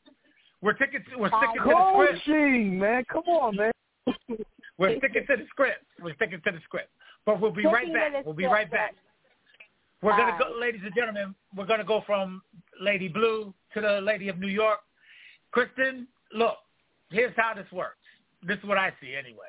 We're 0.61 0.77
sticking 0.77 1.05
to, 1.11 1.19
we're 1.19 1.29
sticking 1.29 1.63
to 1.63 1.69
the 1.69 1.93
script. 1.93 2.25
Coaching, 2.25 2.79
man. 2.79 3.05
Come 3.11 3.25
on, 3.25 3.57
man. 3.57 3.73
We're 4.77 4.99
sticking 4.99 5.25
to 5.29 5.37
the 5.37 5.45
script. 5.51 5.85
We're 6.03 6.15
sticking 6.17 6.41
to 6.45 6.51
the 6.51 6.59
script. 6.65 6.91
But 7.25 7.41
we'll 7.41 7.53
be 7.53 7.65
right 7.65 7.93
back. 7.93 8.25
We'll 8.25 8.35
be 8.35 8.47
right 8.47 8.71
back. 8.71 8.95
We're 10.03 10.17
gonna 10.17 10.37
go, 10.39 10.59
ladies 10.61 10.83
and 10.85 10.93
gentlemen. 10.95 11.35
We're 11.57 11.67
gonna 11.67 11.85
go 11.85 12.03
from 12.05 12.43
Lady 12.81 13.09
Blue 13.09 13.55
to 13.73 13.81
the 13.81 14.01
Lady 14.03 14.29
of 14.29 14.39
New 14.39 14.49
York. 14.49 14.81
Kristen, 15.53 16.07
look. 16.33 16.57
Here's 17.11 17.33
how 17.37 17.55
this 17.55 17.71
works. 17.73 17.99
This 18.47 18.59
is 18.59 18.65
what 18.65 18.79
I 18.79 18.93
see 19.01 19.15
anyway. 19.15 19.47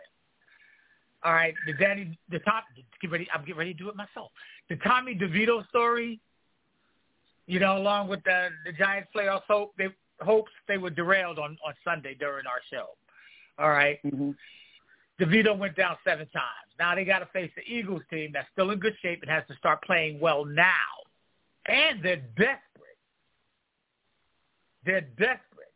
All 1.23 1.33
right, 1.33 1.55
the 1.65 1.73
Danny, 1.73 2.17
the 2.29 2.39
top. 2.39 2.65
Get 3.01 3.11
ready. 3.11 3.27
I'm 3.33 3.41
getting 3.41 3.57
ready 3.57 3.73
to 3.73 3.79
do 3.79 3.89
it 3.89 3.95
myself. 3.95 4.31
The 4.69 4.75
Tommy 4.77 5.15
DeVito 5.15 5.67
story. 5.69 6.19
You 7.47 7.59
know, 7.59 7.77
along 7.77 8.07
with 8.07 8.23
the 8.23 8.49
the 8.65 8.71
Giants 8.71 9.09
playoffs 9.15 9.43
hope 9.47 9.73
they 9.77 9.87
hopes 10.21 10.51
they 10.67 10.77
were 10.77 10.89
derailed 10.89 11.39
on 11.39 11.57
on 11.65 11.73
Sunday 11.83 12.15
during 12.15 12.45
our 12.47 12.61
show. 12.71 12.87
All 13.57 13.69
right. 13.69 13.99
DeVito 15.19 15.57
went 15.57 15.75
down 15.75 15.95
seven 16.03 16.27
times. 16.29 16.69
Now 16.77 16.95
they 16.95 17.05
got 17.05 17.19
to 17.19 17.25
face 17.27 17.51
the 17.55 17.61
Eagles 17.61 18.01
team 18.09 18.31
that's 18.33 18.47
still 18.51 18.71
in 18.71 18.79
good 18.79 18.95
shape 19.01 19.21
and 19.21 19.31
has 19.31 19.43
to 19.47 19.55
start 19.55 19.81
playing 19.83 20.19
well 20.19 20.43
now. 20.43 20.71
And 21.67 22.03
they're 22.03 22.23
desperate. 22.37 22.59
They're 24.85 25.01
desperate, 25.01 25.73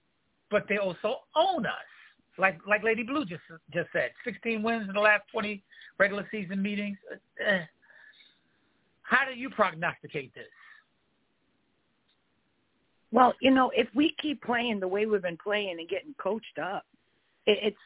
but 0.52 0.66
they 0.68 0.78
also 0.78 1.20
own 1.36 1.66
us. 1.66 1.74
Like 2.38 2.60
like 2.68 2.84
Lady 2.84 3.04
Blue 3.04 3.26
just 3.26 3.42
just 3.74 3.90
said, 3.94 4.12
16 4.24 4.62
wins 4.64 4.88
in 4.88 4.94
the 4.94 5.00
last 5.00 5.24
20 5.32 5.62
regular 5.98 6.28
season 6.32 6.62
meetings. 6.62 6.98
Uh, 7.12 7.60
how 9.04 9.26
do 9.26 9.38
you 9.38 9.50
prognosticate 9.50 10.34
this? 10.36 10.46
Well, 13.12 13.34
you 13.42 13.52
know, 13.52 13.72
if 13.76 13.88
we 13.96 14.16
keep 14.22 14.42
playing 14.44 14.80
the 14.80 14.88
way 14.88 15.06
we've 15.06 15.22
been 15.22 15.38
playing 15.38 15.78
and 15.80 15.90
getting 15.90 16.14
coached 16.22 16.60
up, 16.62 16.84
it, 17.46 17.60
it's 17.64 17.78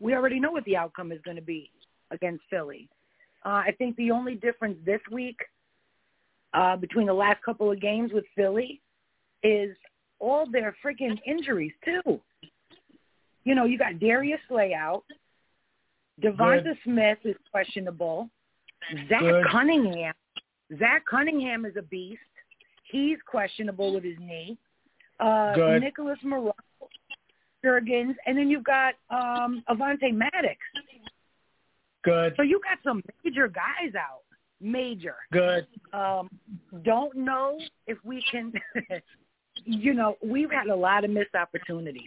we 0.00 0.14
already 0.14 0.40
know 0.40 0.50
what 0.50 0.64
the 0.64 0.76
outcome 0.76 1.12
is 1.12 1.20
going 1.24 1.36
to 1.36 1.42
be 1.42 1.70
against 2.10 2.42
Philly. 2.50 2.88
Uh, 3.44 3.62
I 3.66 3.74
think 3.78 3.96
the 3.96 4.10
only 4.10 4.34
difference 4.34 4.78
this 4.84 5.00
week 5.10 5.38
uh, 6.54 6.76
between 6.76 7.06
the 7.06 7.14
last 7.14 7.42
couple 7.44 7.70
of 7.70 7.80
games 7.80 8.12
with 8.12 8.24
Philly 8.34 8.80
is 9.42 9.76
all 10.18 10.46
their 10.50 10.74
freaking 10.84 11.18
injuries 11.26 11.72
too. 11.84 12.20
You 13.44 13.54
know, 13.54 13.64
you 13.64 13.78
got 13.78 14.00
Darius 14.00 14.40
Slay 14.48 14.74
out, 14.74 15.04
Devonta 16.22 16.64
Good. 16.64 16.78
Smith 16.84 17.18
is 17.24 17.36
questionable. 17.50 18.28
Zach 19.08 19.20
Good. 19.20 19.44
Cunningham. 19.50 20.14
Zach 20.78 21.04
Cunningham 21.08 21.64
is 21.64 21.76
a 21.76 21.82
beast. 21.82 22.20
He's 22.90 23.18
questionable 23.26 23.94
with 23.94 24.04
his 24.04 24.16
knee. 24.20 24.56
Uh, 25.18 25.54
Good. 25.54 25.82
Nicholas 25.82 26.18
Morrow, 26.22 26.54
Jurgens, 27.64 28.14
and 28.26 28.36
then 28.36 28.48
you've 28.50 28.64
got 28.64 28.94
um, 29.10 29.62
Avonte 29.68 30.12
Maddox. 30.12 30.56
Good. 32.04 32.34
So 32.36 32.42
you 32.42 32.60
got 32.62 32.78
some 32.84 33.02
major 33.24 33.48
guys 33.48 33.94
out. 33.98 34.20
Major. 34.60 35.16
Good. 35.32 35.66
Um, 35.92 36.30
don't 36.84 37.14
know 37.16 37.58
if 37.86 37.98
we 38.04 38.22
can. 38.30 38.52
you 39.64 39.92
know, 39.94 40.16
we've 40.24 40.50
had 40.50 40.68
a 40.68 40.76
lot 40.76 41.04
of 41.04 41.10
missed 41.10 41.34
opportunities. 41.34 42.02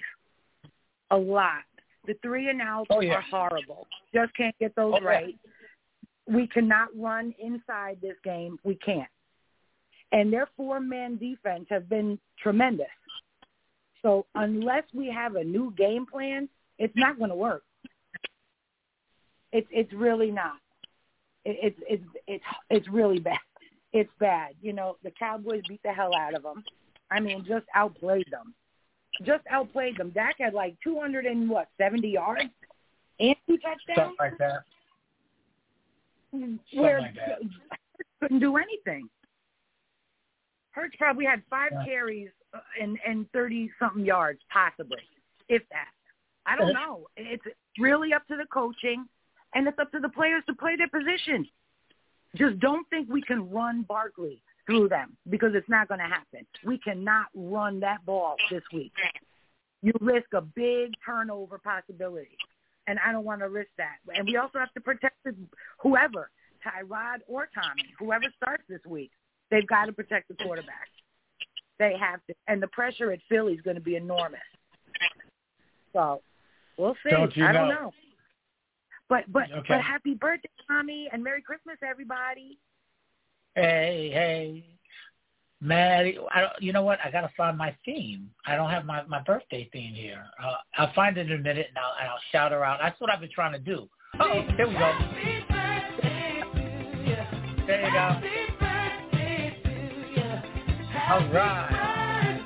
A 1.12 1.18
lot. 1.18 1.64
The 2.08 2.16
three 2.22 2.50
and 2.50 2.62
outs 2.62 2.88
Oh, 2.90 3.02
yeah. 3.02 3.16
are 3.16 3.22
horrible. 3.30 3.88
Just 4.14 4.34
can't 4.36 4.58
get 4.60 4.76
those 4.76 4.94
Oh, 4.96 5.00
yeah. 5.02 5.08
right. 5.08 5.36
We 6.28 6.48
cannot 6.48 6.90
run 6.96 7.34
inside 7.40 7.98
this 8.02 8.16
game. 8.24 8.58
We 8.64 8.76
can't. 8.76 9.10
And 10.12 10.34
their 10.34 10.48
four-man 10.58 11.18
defense 11.18 11.66
has 11.70 11.84
been 11.84 12.20
tremendous. 12.42 12.88
So 14.02 14.26
unless 14.36 14.84
we 14.94 15.12
have 15.12 15.36
a 15.36 15.44
new 15.44 15.74
game 15.78 16.06
plan, 16.06 16.50
it's 16.78 16.96
not 16.96 17.18
going 17.18 17.30
to 17.30 17.36
work. 17.36 17.64
It's 19.52 19.68
it's 19.72 19.92
really 19.94 20.32
not. 20.32 20.58
It, 21.44 21.58
it's 21.62 21.80
it's 21.88 22.04
it's 22.28 22.44
it's 22.70 22.88
really 22.88 23.20
bad. 23.20 23.40
It's 23.94 24.12
bad. 24.20 24.54
You 24.62 24.74
know, 24.74 24.98
the 25.04 25.12
Cowboys 25.12 25.64
beat 25.68 25.82
the 25.84 25.92
hell 25.92 26.12
out 26.16 26.36
of 26.36 26.44
them. 26.44 26.64
I 27.12 27.20
mean, 27.20 27.44
just 27.48 27.66
outplayed 27.76 28.28
them. 28.30 28.54
Just 29.26 29.44
outplayed 29.50 29.98
them. 29.98 30.12
Dak 30.12 30.36
had 30.40 30.54
like 30.54 30.76
two 30.84 31.00
hundred 31.00 31.26
and 31.26 31.50
what 31.50 31.68
seventy 31.78 32.10
yards 32.10 32.44
and 33.20 33.36
two 33.48 33.58
touchdowns. 33.58 33.98
Something 33.98 34.16
like 34.20 34.38
that. 34.38 34.64
where 36.74 37.02
like 37.02 37.16
that. 37.16 37.40
Couldn't 38.22 38.40
do 38.40 38.58
anything. 38.58 39.10
Hurts 40.72 40.96
probably 40.98 41.26
had 41.26 41.44
five 41.50 41.72
Yeah. 41.74 41.86
carries 41.86 42.30
uh, 42.54 42.60
and 42.82 42.98
and 43.06 43.32
thirty 43.32 43.72
something 43.80 44.06
yards, 44.06 44.40
possibly, 44.52 45.02
if 45.48 45.68
that. 45.70 45.90
I 46.46 46.56
don't 46.56 46.74
know. 46.74 47.08
It's 47.16 47.44
really 47.78 48.14
up 48.14 48.26
to 48.28 48.36
the 48.36 48.46
coaching, 48.52 49.08
and 49.54 49.68
it's 49.68 49.78
up 49.78 49.92
to 49.92 50.00
the 50.00 50.10
players 50.10 50.44
to 50.48 50.54
play 50.56 50.76
their 50.76 50.88
position. 50.88 51.48
Just 52.36 52.60
don't 52.60 52.88
think 52.90 53.10
we 53.10 53.22
can 53.22 53.50
run 53.52 53.84
Barkley 53.84 54.42
through 54.66 54.90
them 54.90 55.18
because 55.30 55.52
it's 55.56 55.70
not 55.70 55.88
going 55.88 56.00
to 56.00 56.06
happen. 56.06 56.46
We 56.64 56.78
cannot 56.78 57.28
run 57.36 57.80
that 57.82 58.06
ball 58.06 58.36
this 58.52 58.64
week. 58.74 58.94
You 59.82 59.94
risk 60.02 60.34
a 60.34 60.42
big 60.42 60.94
turnover 61.06 61.58
possibility, 61.58 62.38
and 62.88 63.00
I 63.06 63.12
don't 63.12 63.26
want 63.26 63.42
to 63.42 63.50
risk 63.50 63.70
that. 63.78 63.98
And 64.16 64.28
we 64.28 64.38
also 64.38 64.60
have 64.60 64.74
to 64.74 64.82
protect 64.82 65.16
whoever, 65.80 66.30
Tyrod 66.66 67.20
or 67.28 67.48
Tommy, 67.54 67.94
whoever 67.98 68.26
starts 68.38 68.64
this 68.68 68.82
week. 68.88 69.12
They've 69.52 69.68
got 69.68 69.86
to 69.86 69.94
protect 69.94 70.28
the 70.28 70.36
quarterback. 70.36 70.88
They 71.80 71.96
have 72.00 72.20
to, 72.28 72.34
and 72.48 72.62
the 72.62 72.68
pressure 72.68 73.12
at 73.12 73.20
Philly 73.30 73.54
is 73.54 73.62
going 73.62 73.76
to 73.76 73.82
be 73.82 73.96
enormous. 73.96 74.40
So 75.94 76.22
we'll 76.78 76.96
see. 77.04 77.10
Don't 77.10 77.36
you 77.36 77.46
I 77.46 77.52
don't 77.52 77.70
know. 77.70 77.76
know. 77.76 77.94
But 79.08 79.32
but 79.32 79.52
Okay. 79.52 79.66
but 79.70 79.82
happy 79.82 80.14
birthday, 80.14 80.50
Tommy, 80.68 81.10
and 81.12 81.24
Merry 81.24 81.42
Christmas, 81.42 81.78
everybody. 81.82 82.60
Hey, 83.56 84.12
hey, 84.14 84.64
Maddie. 85.62 86.20
I 86.32 86.42
don't, 86.42 86.54
you 86.62 86.74
know 86.74 86.84
what? 86.84 87.00
I 87.04 87.10
gotta 87.10 87.32
find 87.36 87.58
my 87.58 87.76
theme. 87.86 88.30
I 88.46 88.56
don't 88.56 88.70
have 88.70 88.86
my 88.86 89.04
my 89.04 89.22
birthday 89.24 89.68
theme 89.74 89.94
here. 89.94 90.26
Uh, 90.44 90.56
I'll 90.78 90.94
find 90.94 91.18
it 91.18 91.32
in 91.32 91.40
a 91.40 91.42
minute, 91.42 91.68
and 91.70 91.78
I'll, 91.78 91.96
and 92.00 92.10
I'll 92.10 92.22
shout 92.32 92.52
her 92.52 92.64
out. 92.64 92.80
That's 92.82 93.00
what 93.02 93.10
I've 93.12 93.22
been 93.22 93.32
trying 93.34 93.54
to 93.54 93.60
do. 93.60 93.90
Oh, 94.20 94.42
here 94.58 94.68
we 94.68 94.74
go. 94.74 94.98
There 97.66 97.86
you 97.86 97.94
go. 97.94 98.39
All 101.10 101.28
right. 101.30 102.46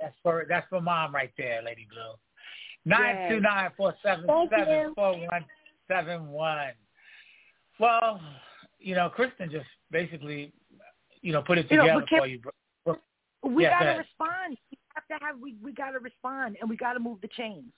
That's 0.00 0.14
for 0.20 0.44
that's 0.48 0.66
for 0.68 0.80
mom 0.80 1.14
right 1.14 1.30
there, 1.38 1.62
Lady 1.62 1.86
Blue. 1.88 2.14
Nine 2.84 3.30
two 3.30 3.38
nine 3.40 3.70
four 3.76 3.94
seven 4.02 4.26
seven 4.50 4.92
four 4.96 5.12
one 5.12 5.44
seven 5.86 6.28
one. 6.30 6.72
Well, 7.78 8.20
you 8.80 8.96
know, 8.96 9.08
Kristen 9.08 9.48
just 9.48 9.66
basically, 9.92 10.52
you 11.22 11.32
know, 11.32 11.42
put 11.42 11.58
it 11.58 11.70
You 11.70 11.76
know, 11.76 12.00
together 12.00 12.06
for 12.08 12.26
you. 12.26 12.40
bro. 12.40 12.96
We 13.44 13.64
gotta 13.66 13.98
respond. 13.98 14.58
We 14.72 14.78
have 14.94 15.06
to 15.20 15.24
have 15.24 15.38
we 15.40 15.54
we 15.62 15.72
got 15.72 15.92
to 15.92 16.00
respond, 16.00 16.56
and 16.60 16.68
we 16.68 16.76
got 16.76 16.94
to 16.94 16.98
move 16.98 17.20
the 17.20 17.28
chains. 17.36 17.72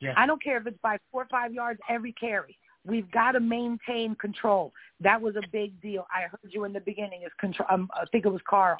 Yeah. 0.00 0.14
I 0.16 0.26
don't 0.26 0.42
care 0.42 0.56
if 0.56 0.66
it's 0.66 0.78
by 0.82 0.96
four 1.10 1.24
or 1.24 1.28
five 1.30 1.52
yards 1.52 1.78
every 1.90 2.12
carry. 2.12 2.56
We've 2.84 3.10
got 3.12 3.32
to 3.32 3.40
maintain 3.40 4.16
control. 4.16 4.72
That 5.00 5.20
was 5.20 5.36
a 5.36 5.46
big 5.52 5.80
deal. 5.80 6.06
I 6.10 6.22
heard 6.22 6.50
you 6.50 6.64
in 6.64 6.72
the 6.72 6.80
beginning. 6.80 7.22
Is 7.24 7.32
control? 7.38 7.68
Um, 7.70 7.88
I 7.94 8.04
think 8.10 8.24
it 8.24 8.32
was 8.32 8.40
Carl. 8.48 8.78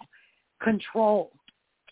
Control 0.60 1.30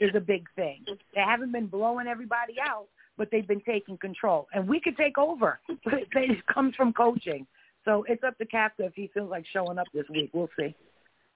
is 0.00 0.10
a 0.14 0.20
big 0.20 0.46
thing. 0.56 0.84
They 0.86 1.20
haven't 1.20 1.52
been 1.52 1.66
blowing 1.66 2.06
everybody 2.06 2.54
out, 2.60 2.86
but 3.16 3.28
they've 3.30 3.46
been 3.46 3.60
taking 3.60 3.98
control, 3.98 4.48
and 4.54 4.66
we 4.66 4.80
could 4.80 4.96
take 4.96 5.18
over. 5.18 5.60
But 5.84 5.94
it 6.14 6.46
comes 6.46 6.74
from 6.74 6.92
coaching. 6.92 7.46
So 7.84 8.04
it's 8.08 8.22
up 8.24 8.36
to 8.38 8.46
Kafka 8.46 8.80
if 8.80 8.94
he 8.94 9.10
feels 9.14 9.30
like 9.30 9.44
showing 9.52 9.78
up 9.78 9.86
this 9.94 10.04
week. 10.10 10.30
We'll 10.32 10.50
see. 10.58 10.74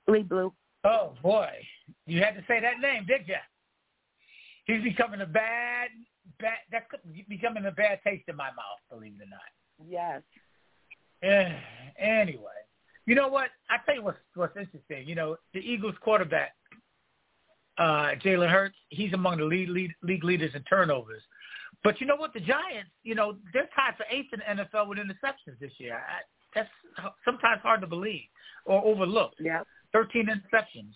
Bleed 0.07 0.29
blue. 0.29 0.53
Oh 0.85 1.15
boy, 1.23 1.51
you 2.07 2.21
had 2.21 2.35
to 2.35 2.45
say 2.47 2.61
that 2.61 2.81
name, 2.81 3.07
did 3.07 3.27
you? 3.27 3.37
He's 4.67 4.83
becoming 4.83 5.21
a 5.21 5.27
bad, 5.27 5.89
bad. 6.41 6.59
That's 6.71 6.87
becoming 7.29 7.67
a 7.67 7.71
bad 7.71 8.01
taste 8.05 8.25
in 8.29 8.37
my 8.37 8.49
mouth. 8.49 8.81
Believe 8.91 9.15
it 9.19 9.25
or 9.25 9.31
not. 9.31 9.89
Yes. 9.89 10.23
Eh, 11.25 11.53
anyway, 11.99 12.53
you 13.07 13.15
know 13.15 13.29
what? 13.29 13.49
I 13.71 13.79
tell 13.87 13.95
you 13.95 14.03
what's 14.03 14.19
what's 14.35 14.57
interesting. 14.57 15.09
You 15.09 15.15
know, 15.15 15.37
the 15.55 15.61
Eagles 15.61 15.95
quarterback, 16.03 16.55
uh, 17.79 18.13
Jalen 18.23 18.51
Hurts, 18.51 18.77
he's 18.91 19.13
among 19.15 19.39
the 19.39 19.45
lead, 19.45 19.71
lead, 19.71 19.93
league 20.03 20.25
leaders 20.25 20.51
in 20.55 20.63
turnovers. 20.65 21.23
But 21.83 22.01
you 22.01 22.07
know 22.07 22.17
what? 22.17 22.35
The 22.35 22.41
Giants, 22.41 22.91
you 23.03 23.15
know, 23.15 23.37
they're 23.53 23.69
tied 23.75 23.97
for 23.97 24.05
eighth 24.11 24.33
in 24.33 24.41
the 24.41 24.65
NFL 24.65 24.89
with 24.89 24.99
interceptions 24.99 25.59
this 25.61 25.73
year. 25.79 25.95
I, 25.97 26.21
that's 26.55 26.69
sometimes 27.25 27.63
hard 27.63 27.81
to 27.81 27.87
believe 27.87 28.29
or 28.67 28.85
overlook. 28.85 29.33
Yeah. 29.41 29.63
13 29.93 30.27
interceptions. 30.27 30.93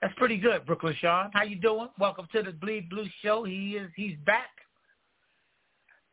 That's 0.00 0.14
pretty 0.16 0.36
good, 0.36 0.64
Brooklyn 0.66 0.94
Sean. 1.00 1.30
How 1.32 1.42
you 1.42 1.56
doing? 1.56 1.88
Welcome 1.98 2.28
to 2.32 2.42
the 2.42 2.52
Bleed 2.52 2.88
Blue 2.88 3.06
Show. 3.22 3.42
He 3.44 3.72
is 3.72 3.90
he's 3.96 4.16
back. 4.24 4.50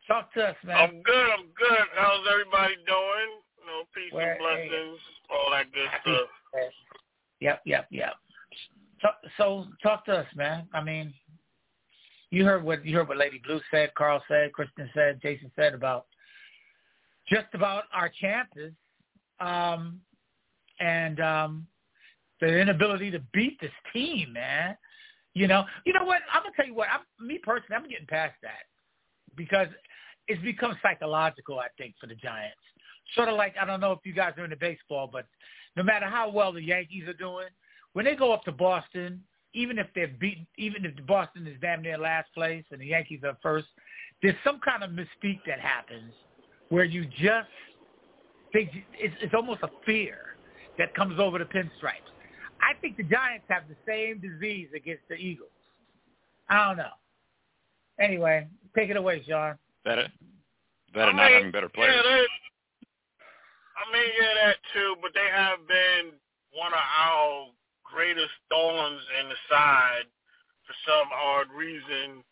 Talk 0.07 0.33
to 0.33 0.43
us, 0.43 0.55
man. 0.63 0.77
I'm 0.77 1.01
good. 1.01 1.29
I'm 1.31 1.45
good. 1.57 1.87
How's 1.95 2.25
everybody 2.31 2.75
doing? 2.85 3.29
You 3.59 3.65
know, 3.65 3.83
peace 3.93 4.13
Where- 4.13 4.33
and 4.33 4.39
blessings, 4.39 4.99
all 5.29 5.51
that 5.51 5.71
good 5.71 5.89
stuff. 6.01 6.73
Yep, 7.39 7.61
yep, 7.65 7.87
yep. 7.89 8.13
So, 9.01 9.09
so 9.37 9.67
talk 9.81 10.05
to 10.05 10.17
us, 10.17 10.27
man. 10.35 10.67
I 10.73 10.81
mean, 10.81 11.13
you 12.29 12.45
heard 12.45 12.63
what 12.63 12.85
you 12.85 12.95
heard 12.95 13.07
what 13.07 13.17
Lady 13.17 13.41
Blue 13.45 13.59
said, 13.71 13.93
Carl 13.95 14.23
said, 14.27 14.53
Kristen 14.53 14.89
said, 14.93 15.21
Jason 15.21 15.51
said 15.55 15.73
about 15.73 16.05
just 17.27 17.47
about 17.53 17.85
our 17.93 18.09
chances, 18.09 18.73
um, 19.39 19.99
and 20.79 21.19
um, 21.19 21.67
the 22.41 22.47
inability 22.47 23.09
to 23.11 23.19
beat 23.33 23.59
this 23.59 23.71
team, 23.91 24.33
man. 24.33 24.77
You 25.33 25.47
know, 25.47 25.65
you 25.85 25.93
know 25.93 26.05
what? 26.05 26.21
I'm 26.33 26.43
gonna 26.43 26.53
tell 26.55 26.67
you 26.67 26.75
what. 26.75 26.87
I'm, 26.89 27.01
me 27.25 27.39
personally, 27.39 27.75
I'm 27.75 27.89
getting 27.89 28.07
past 28.07 28.35
that 28.43 28.63
because 29.35 29.67
it's 30.27 30.41
become 30.41 30.75
psychological. 30.81 31.59
I 31.59 31.67
think 31.77 31.95
for 31.99 32.07
the 32.07 32.15
Giants, 32.15 32.57
sort 33.15 33.29
of 33.29 33.35
like 33.35 33.55
I 33.59 33.65
don't 33.65 33.79
know 33.79 33.91
if 33.91 33.99
you 34.03 34.13
guys 34.13 34.33
are 34.37 34.43
into 34.43 34.55
baseball, 34.55 35.09
but 35.11 35.25
no 35.75 35.83
matter 35.83 36.07
how 36.07 36.29
well 36.29 36.51
the 36.53 36.61
Yankees 36.61 37.07
are 37.07 37.13
doing, 37.13 37.47
when 37.93 38.05
they 38.05 38.15
go 38.15 38.31
up 38.31 38.43
to 38.43 38.51
Boston, 38.51 39.23
even 39.53 39.77
if 39.77 39.87
they're 39.95 40.07
beaten, 40.19 40.47
even 40.57 40.85
if 40.85 40.93
Boston 41.05 41.47
is 41.47 41.55
damn 41.61 41.81
near 41.81 41.97
last 41.97 42.33
place 42.33 42.63
and 42.71 42.81
the 42.81 42.87
Yankees 42.87 43.21
are 43.23 43.37
first, 43.41 43.67
there's 44.21 44.35
some 44.43 44.59
kind 44.59 44.83
of 44.83 44.91
mystique 44.91 45.41
that 45.47 45.59
happens 45.59 46.13
where 46.69 46.83
you 46.83 47.05
just 47.05 47.49
think 48.51 48.69
it's, 48.93 49.15
it's 49.21 49.33
almost 49.33 49.61
a 49.63 49.69
fear 49.85 50.35
that 50.77 50.93
comes 50.95 51.19
over 51.19 51.37
the 51.37 51.45
pinstripes. 51.45 52.11
I 52.61 52.73
think 52.81 52.97
the 52.97 53.03
Giants 53.03 53.45
have 53.49 53.63
the 53.69 53.75
same 53.87 54.19
disease 54.19 54.69
against 54.75 55.03
the 55.09 55.15
Eagles. 55.15 55.49
I 56.49 56.67
don't 56.67 56.77
know. 56.77 56.89
Anyway, 57.99 58.47
take 58.75 58.89
it 58.89 58.97
away, 58.97 59.23
Sean. 59.27 59.55
That 59.85 60.09
that 60.97 61.05
I 61.05 61.09
and 61.09 61.17
not 61.17 61.29
mean, 61.29 61.33
having 61.37 61.51
better 61.53 61.69
players. 61.69 61.93
Yeah, 61.93 62.01
they, 62.01 62.25
I 63.77 63.83
mean, 63.93 64.09
yeah, 64.17 64.33
that 64.49 64.57
too. 64.73 64.97
But 65.01 65.13
they 65.13 65.29
have 65.29 65.61
been 65.69 66.17
one 66.57 66.73
of 66.73 66.81
our 66.81 67.53
greatest 67.85 68.33
thorns 68.49 69.01
in 69.21 69.29
the 69.29 69.39
side 69.47 70.09
for 70.65 70.75
some 70.89 71.07
odd 71.13 71.47
reason. 71.53 72.25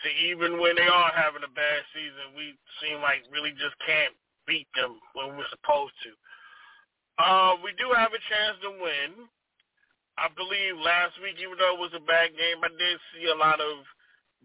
So 0.00 0.06
even 0.24 0.62
when 0.62 0.78
they 0.78 0.86
are 0.86 1.12
having 1.12 1.42
a 1.42 1.52
bad 1.52 1.82
season, 1.92 2.32
we 2.32 2.54
seem 2.80 3.02
like 3.02 3.26
really 3.28 3.52
just 3.58 3.74
can't 3.84 4.14
beat 4.46 4.70
them 4.78 4.96
when 5.12 5.36
we're 5.36 5.52
supposed 5.52 5.94
to. 6.06 6.12
Uh, 7.18 7.58
we 7.60 7.74
do 7.76 7.90
have 7.92 8.14
a 8.14 8.22
chance 8.30 8.56
to 8.62 8.70
win. 8.78 9.26
I 10.16 10.30
believe 10.38 10.78
last 10.78 11.18
week, 11.18 11.36
even 11.42 11.58
though 11.58 11.74
it 11.74 11.82
was 11.82 11.94
a 11.94 12.02
bad 12.06 12.32
game, 12.38 12.62
I 12.62 12.70
did 12.74 12.96
see 13.12 13.26
a 13.26 13.34
lot 13.34 13.58
of 13.58 13.82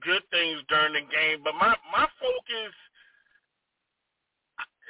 good 0.01 0.23
things 0.31 0.61
during 0.69 0.93
the 0.93 1.05
game. 1.11 1.43
But 1.43 1.55
my 1.55 1.75
my 1.91 2.07
focus 2.17 2.73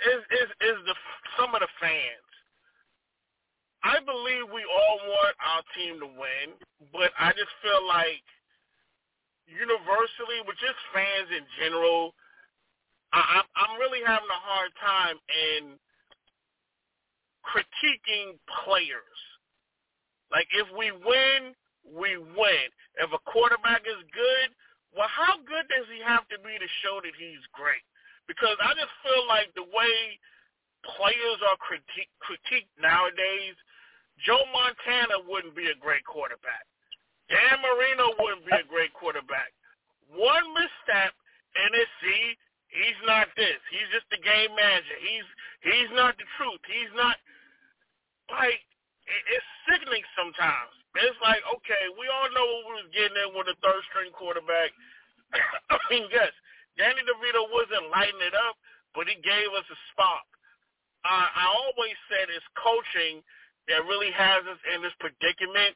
is 0.07 0.21
is 0.39 0.49
is 0.61 0.77
the 0.85 0.95
some 1.37 1.53
of 1.55 1.61
the 1.61 1.71
fans. 1.79 2.29
I 3.83 3.99
believe 3.99 4.47
we 4.47 4.63
all 4.63 4.97
want 5.11 5.35
our 5.43 5.63
team 5.75 5.99
to 5.99 6.07
win, 6.07 6.55
but 6.95 7.11
I 7.19 7.35
just 7.35 7.51
feel 7.59 7.83
like 7.83 8.23
universally, 9.43 10.39
with 10.47 10.55
just 10.55 10.79
fans 10.95 11.27
in 11.35 11.43
general, 11.59 12.15
I, 13.11 13.43
I'm 13.59 13.77
really 13.77 13.99
having 14.01 14.31
a 14.31 14.41
hard 14.41 14.71
time 14.79 15.19
in 15.27 15.75
critiquing 17.43 18.39
players. 18.63 19.19
Like 20.31 20.47
if 20.55 20.65
we 20.73 20.89
win, 20.91 21.53
we 21.85 22.17
win. 22.17 22.67
If 22.97 23.11
a 23.13 23.21
quarterback 23.29 23.83
is 23.85 23.99
good, 24.15 24.49
well, 24.93 25.09
how 25.09 25.41
good 25.41 25.65
does 25.69 25.89
he 25.89 26.01
have 26.05 26.29
to 26.29 26.37
be 26.41 26.53
to 26.57 26.69
show 26.85 27.01
that 27.01 27.17
he's 27.17 27.41
great? 27.53 27.83
Because 28.29 28.55
I 28.61 28.77
just 28.77 28.93
feel 29.03 29.25
like 29.27 29.51
the 29.57 29.67
way 29.67 30.17
players 30.85 31.39
are 31.49 31.57
critique, 31.59 32.11
critiqued 32.21 32.71
nowadays, 32.79 33.57
Joe 34.21 34.43
Montana 34.53 35.25
wouldn't 35.25 35.57
be 35.57 35.67
a 35.67 35.77
great 35.77 36.05
quarterback. 36.05 36.63
Dan 37.31 37.63
Marino 37.63 38.13
wouldn't 38.19 38.45
be 38.45 38.53
a 38.53 38.67
great 38.67 38.93
quarterback. 38.93 39.49
One 40.13 40.45
misstep, 40.53 41.15
and 41.57 41.71
it's 41.73 41.89
see, 42.03 42.37
he's 42.69 42.99
not 43.07 43.31
this. 43.33 43.57
He's 43.73 43.89
just 43.89 44.05
the 44.13 44.21
game 44.21 44.53
manager. 44.53 44.97
He's 45.01 45.27
he's 45.65 45.91
not 45.95 46.13
the 46.19 46.27
truth. 46.37 46.61
He's 46.69 46.93
not 46.93 47.17
like 48.29 48.61
it's 49.07 49.49
sickening 49.65 50.05
sometimes. 50.13 50.82
It's 50.93 51.21
like, 51.25 51.41
okay, 51.57 51.83
we 51.97 52.05
all 52.05 52.29
know 52.37 52.45
what 52.45 52.63
we 52.69 52.73
was 52.85 52.91
getting 52.93 53.17
in 53.17 53.33
with 53.33 53.49
a 53.49 53.57
third 53.65 53.81
string 53.89 54.13
quarterback. 54.13 54.69
I 55.73 55.77
mean, 55.89 56.05
yes, 56.13 56.29
Danny 56.77 57.01
DeVito 57.01 57.49
wasn't 57.49 57.89
lighting 57.89 58.21
it 58.21 58.37
up, 58.37 58.53
but 58.93 59.09
he 59.09 59.17
gave 59.25 59.49
us 59.57 59.65
a 59.65 59.77
spark. 59.89 60.27
Uh, 61.01 61.29
I 61.33 61.45
always 61.49 61.97
said 62.07 62.29
it's 62.29 62.45
coaching 62.53 63.25
that 63.67 63.81
really 63.89 64.13
has 64.13 64.45
us 64.45 64.61
in 64.69 64.85
this 64.85 64.93
predicament. 65.01 65.73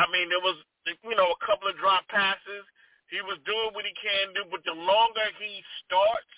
I 0.00 0.08
mean, 0.08 0.32
there 0.32 0.42
was, 0.42 0.56
you 0.88 1.16
know, 1.16 1.36
a 1.36 1.40
couple 1.44 1.68
of 1.68 1.76
drop 1.76 2.08
passes. 2.08 2.64
He 3.12 3.20
was 3.22 3.38
doing 3.44 3.70
what 3.76 3.86
he 3.86 3.94
can 3.94 4.32
do, 4.32 4.48
but 4.48 4.64
the 4.64 4.74
longer 4.74 5.28
he 5.38 5.62
starts, 5.84 6.36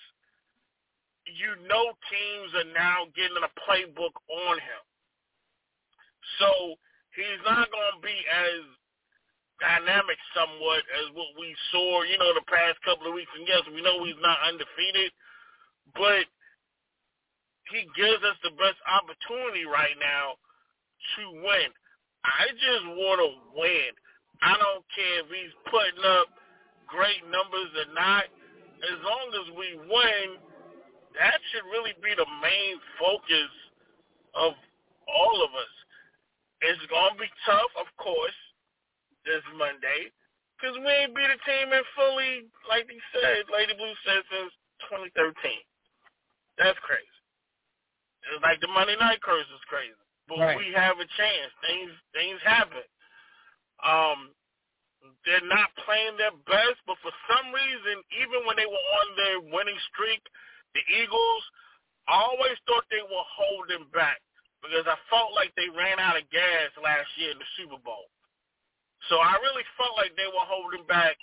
you 1.37 1.57
know 1.69 1.93
teams 2.09 2.51
are 2.57 2.73
now 2.73 3.09
getting 3.13 3.37
a 3.41 3.53
playbook 3.65 4.17
on 4.29 4.57
him. 4.57 4.83
So 6.41 6.77
he's 7.19 7.43
not 7.43 7.67
going 7.71 7.93
to 7.99 8.03
be 8.03 8.15
as 8.15 8.63
dynamic 9.59 10.19
somewhat 10.35 10.87
as 11.03 11.11
what 11.19 11.35
we 11.35 11.51
saw, 11.75 12.07
you 12.07 12.15
know, 12.19 12.31
the 12.35 12.47
past 12.47 12.79
couple 12.87 13.11
of 13.11 13.15
weeks. 13.15 13.31
And 13.35 13.47
yes, 13.47 13.67
we 13.75 13.83
know 13.83 14.07
he's 14.07 14.19
not 14.23 14.39
undefeated, 14.47 15.11
but 15.99 16.23
he 17.75 17.85
gives 17.99 18.23
us 18.23 18.39
the 18.47 18.55
best 18.55 18.79
opportunity 18.87 19.67
right 19.67 19.99
now 19.99 20.39
to 21.19 21.23
win. 21.43 21.69
I 22.25 22.51
just 22.55 22.87
want 22.97 23.19
to 23.19 23.31
win. 23.59 23.91
I 24.43 24.55
don't 24.55 24.87
care 24.95 25.27
if 25.27 25.29
he's 25.29 25.55
putting 25.67 26.03
up 26.07 26.31
great 26.87 27.23
numbers 27.27 27.71
or 27.75 27.91
not. 27.95 28.31
As 28.79 28.99
long 29.03 29.27
as 29.35 29.47
we 29.59 29.75
win, 29.91 30.27
that 31.19 31.39
should 31.51 31.67
really 31.67 31.99
be 31.99 32.15
the 32.15 32.29
main 32.39 32.79
focus 32.95 33.51
of 34.39 34.55
all 35.11 35.43
of 35.43 35.51
us. 35.59 35.75
It's 36.63 36.83
going 36.91 37.15
to 37.15 37.21
be 37.21 37.31
tough, 37.47 37.73
of 37.79 37.87
course, 37.97 38.39
this 39.23 39.45
Monday, 39.55 40.11
because 40.59 40.75
we 40.75 40.91
ain't 40.91 41.15
beat 41.15 41.31
a 41.31 41.39
team 41.47 41.71
in 41.71 41.85
Philly, 41.95 42.51
like 42.67 42.91
he 42.91 42.99
said, 43.15 43.47
Lady 43.55 43.79
Blue 43.79 43.95
said, 44.03 44.27
since 44.27 44.51
2013. 44.91 45.31
That's 46.59 46.79
crazy. 46.83 47.19
It's 48.27 48.43
like 48.43 48.59
the 48.59 48.71
Monday 48.71 48.99
night 48.99 49.23
curse 49.23 49.47
is 49.55 49.63
crazy. 49.71 49.95
But 50.27 50.43
right. 50.43 50.59
we 50.59 50.75
have 50.75 50.99
a 51.01 51.09
chance. 51.17 51.51
Things 51.65 51.95
things 52.13 52.37
happen. 52.45 52.85
Um, 53.81 54.35
they're 55.25 55.47
not 55.47 55.73
playing 55.87 56.21
their 56.21 56.35
best, 56.45 56.83
but 56.85 57.01
for 57.01 57.15
some 57.31 57.49
reason, 57.55 58.03
even 58.19 58.45
when 58.45 58.59
they 58.59 58.69
were 58.69 58.87
on 59.01 59.09
their 59.17 59.39
winning 59.55 59.79
streak, 59.89 60.21
the 60.75 60.83
Eagles, 60.91 61.43
I 62.11 62.21
always 62.21 62.59
thought 62.69 62.85
they 62.91 63.01
were 63.01 63.29
holding 63.33 63.89
back 63.95 64.21
because 64.63 64.87
I 64.91 64.99
felt 65.07 65.35
like 65.39 65.55
they 65.55 65.71
ran 65.71 66.03
out 66.03 66.19
of 66.19 66.27
gas 66.35 66.75
last 66.83 67.09
year 67.17 67.31
in 67.31 67.39
the 67.39 67.51
Super 67.55 67.79
Bowl. 67.83 68.11
So 69.07 69.23
I 69.23 69.39
really 69.39 69.65
felt 69.79 69.95
like 69.95 70.13
they 70.19 70.27
were 70.27 70.47
holding 70.47 70.83
back. 70.91 71.15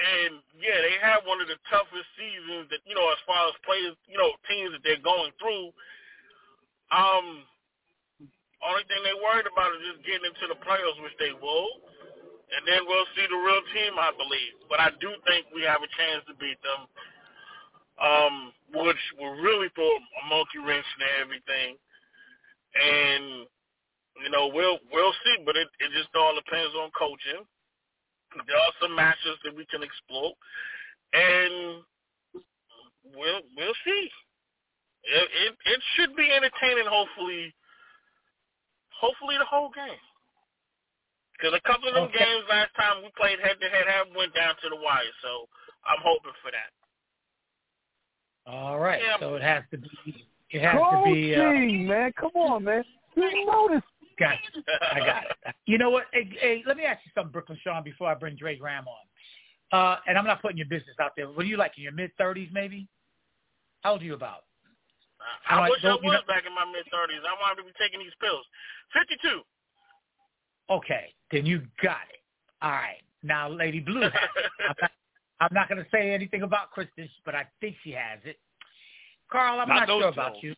And 0.00 0.40
yeah, 0.56 0.80
they 0.80 0.96
had 0.98 1.22
one 1.28 1.44
of 1.44 1.46
the 1.46 1.60
toughest 1.68 2.08
seasons 2.16 2.72
that 2.72 2.80
you 2.88 2.96
know, 2.96 3.04
as 3.12 3.20
far 3.28 3.52
as 3.52 3.54
players, 3.62 3.94
you 4.08 4.16
know, 4.16 4.32
teams 4.48 4.72
that 4.72 4.82
they're 4.82 5.04
going 5.04 5.30
through. 5.36 5.70
Um, 6.90 7.44
only 8.64 8.84
thing 8.88 9.00
they 9.04 9.16
worried 9.16 9.46
about 9.48 9.76
is 9.76 9.94
just 9.94 10.02
getting 10.08 10.26
into 10.26 10.48
the 10.50 10.58
playoffs, 10.64 11.00
which 11.04 11.16
they 11.20 11.32
will, 11.36 11.68
and 12.52 12.64
then 12.64 12.84
we'll 12.84 13.08
see 13.16 13.24
the 13.28 13.40
real 13.40 13.64
team, 13.72 13.96
I 13.96 14.12
believe. 14.16 14.56
But 14.68 14.82
I 14.82 14.90
do 15.00 15.12
think 15.28 15.48
we 15.52 15.64
have 15.68 15.84
a 15.84 15.90
chance 15.96 16.24
to 16.28 16.34
beat 16.36 16.60
them, 16.64 16.80
um, 18.00 18.34
which 18.84 19.00
will 19.20 19.36
really 19.40 19.68
throw 19.76 19.88
a 19.88 20.22
monkey 20.28 20.60
wrench 20.64 20.88
in 20.96 21.04
everything 21.22 21.76
and 22.74 23.46
you 24.22 24.30
know 24.30 24.50
we'll 24.52 24.78
we'll 24.92 25.16
see, 25.24 25.42
but 25.44 25.56
it 25.56 25.68
it 25.80 25.90
just 25.96 26.14
all 26.14 26.34
depends 26.34 26.74
on 26.76 26.90
coaching. 26.96 27.42
There 28.46 28.56
are 28.56 28.74
some 28.80 28.94
matches 28.94 29.38
that 29.44 29.56
we 29.56 29.66
can 29.66 29.82
explore, 29.82 30.32
and 31.12 31.82
we'll 33.14 33.42
we'll 33.56 33.78
see. 33.84 34.10
It 35.04 35.28
it, 35.48 35.52
it 35.66 35.80
should 35.96 36.14
be 36.14 36.30
entertaining. 36.30 36.86
Hopefully, 36.86 37.54
hopefully 38.94 39.36
the 39.38 39.48
whole 39.48 39.70
game. 39.74 40.04
Because 41.34 41.56
a 41.56 41.64
couple 41.66 41.88
of 41.88 41.94
them 41.94 42.12
okay. 42.12 42.20
games 42.20 42.44
last 42.52 42.68
time 42.76 43.00
we 43.00 43.08
played 43.16 43.40
head 43.40 43.56
to 43.56 43.68
head 43.72 43.88
have 43.88 44.12
went 44.14 44.36
down 44.36 44.52
to 44.60 44.68
the 44.68 44.76
wire, 44.76 45.08
so 45.24 45.48
I'm 45.88 46.04
hoping 46.04 46.36
for 46.44 46.52
that. 46.52 46.68
All 48.44 48.78
right, 48.78 49.00
yeah. 49.00 49.16
so 49.18 49.36
it 49.36 49.42
has 49.42 49.64
to 49.70 49.78
be 49.78 50.28
it 50.50 50.62
has 50.62 50.76
Coaching, 50.78 51.14
to 51.14 51.20
be. 51.20 51.34
Uh, 51.34 51.88
man, 51.88 52.12
come 52.18 52.30
on, 52.34 52.64
man. 52.64 52.84
You 53.16 53.46
know 53.46 53.68
this. 53.70 53.82
Got 54.18 54.34
it. 54.34 54.64
I 54.92 54.98
got 55.00 55.24
it. 55.24 55.54
You 55.66 55.78
know 55.78 55.90
what? 55.90 56.04
Hey, 56.12 56.30
hey, 56.40 56.62
let 56.66 56.76
me 56.76 56.84
ask 56.84 57.00
you 57.04 57.12
something, 57.14 57.32
Brooklyn 57.32 57.58
Sean, 57.62 57.82
before 57.82 58.08
I 58.08 58.14
bring 58.14 58.36
Dre 58.36 58.56
Graham 58.56 58.84
on. 58.86 59.06
Uh, 59.72 59.96
and 60.06 60.18
I'm 60.18 60.26
not 60.26 60.42
putting 60.42 60.58
your 60.58 60.66
business 60.66 60.96
out 61.00 61.12
there. 61.16 61.28
What 61.28 61.46
are 61.46 61.48
you 61.48 61.56
like 61.56 61.72
in 61.76 61.82
your 61.82 61.92
mid 61.92 62.10
thirties, 62.18 62.50
maybe? 62.52 62.88
How 63.82 63.92
old 63.92 64.02
are 64.02 64.04
you 64.04 64.14
about? 64.14 64.44
I, 65.48 65.60
I 65.60 65.70
wish 65.70 65.84
I 65.84 65.88
was 65.88 66.00
you 66.02 66.10
know, 66.10 66.18
back 66.26 66.44
in 66.46 66.54
my 66.54 66.64
mid 66.66 66.84
thirties. 66.90 67.22
I 67.22 67.40
wanted 67.40 67.62
to 67.62 67.66
be 67.66 67.72
taking 67.80 68.00
these 68.00 68.14
pills. 68.20 68.44
Fifty 68.92 69.16
two. 69.22 69.42
Okay, 70.70 71.14
then 71.30 71.46
you 71.46 71.62
got 71.82 72.02
it. 72.12 72.20
All 72.62 72.70
right. 72.70 73.02
Now, 73.22 73.48
Lady 73.48 73.80
Blue, 73.80 74.02
I'm 74.04 74.74
not, 74.80 74.90
I'm 75.40 75.54
not 75.54 75.68
going 75.68 75.82
to 75.82 75.90
say 75.90 76.12
anything 76.12 76.42
about 76.42 76.70
Kristen, 76.70 77.08
but 77.24 77.34
I 77.34 77.46
think 77.60 77.76
she 77.82 77.90
has 77.92 78.18
it. 78.24 78.38
Carl, 79.30 79.60
I'm 79.60 79.68
not, 79.68 79.88
not 79.88 79.88
sure 79.88 80.08
about 80.08 80.42
you. 80.42 80.54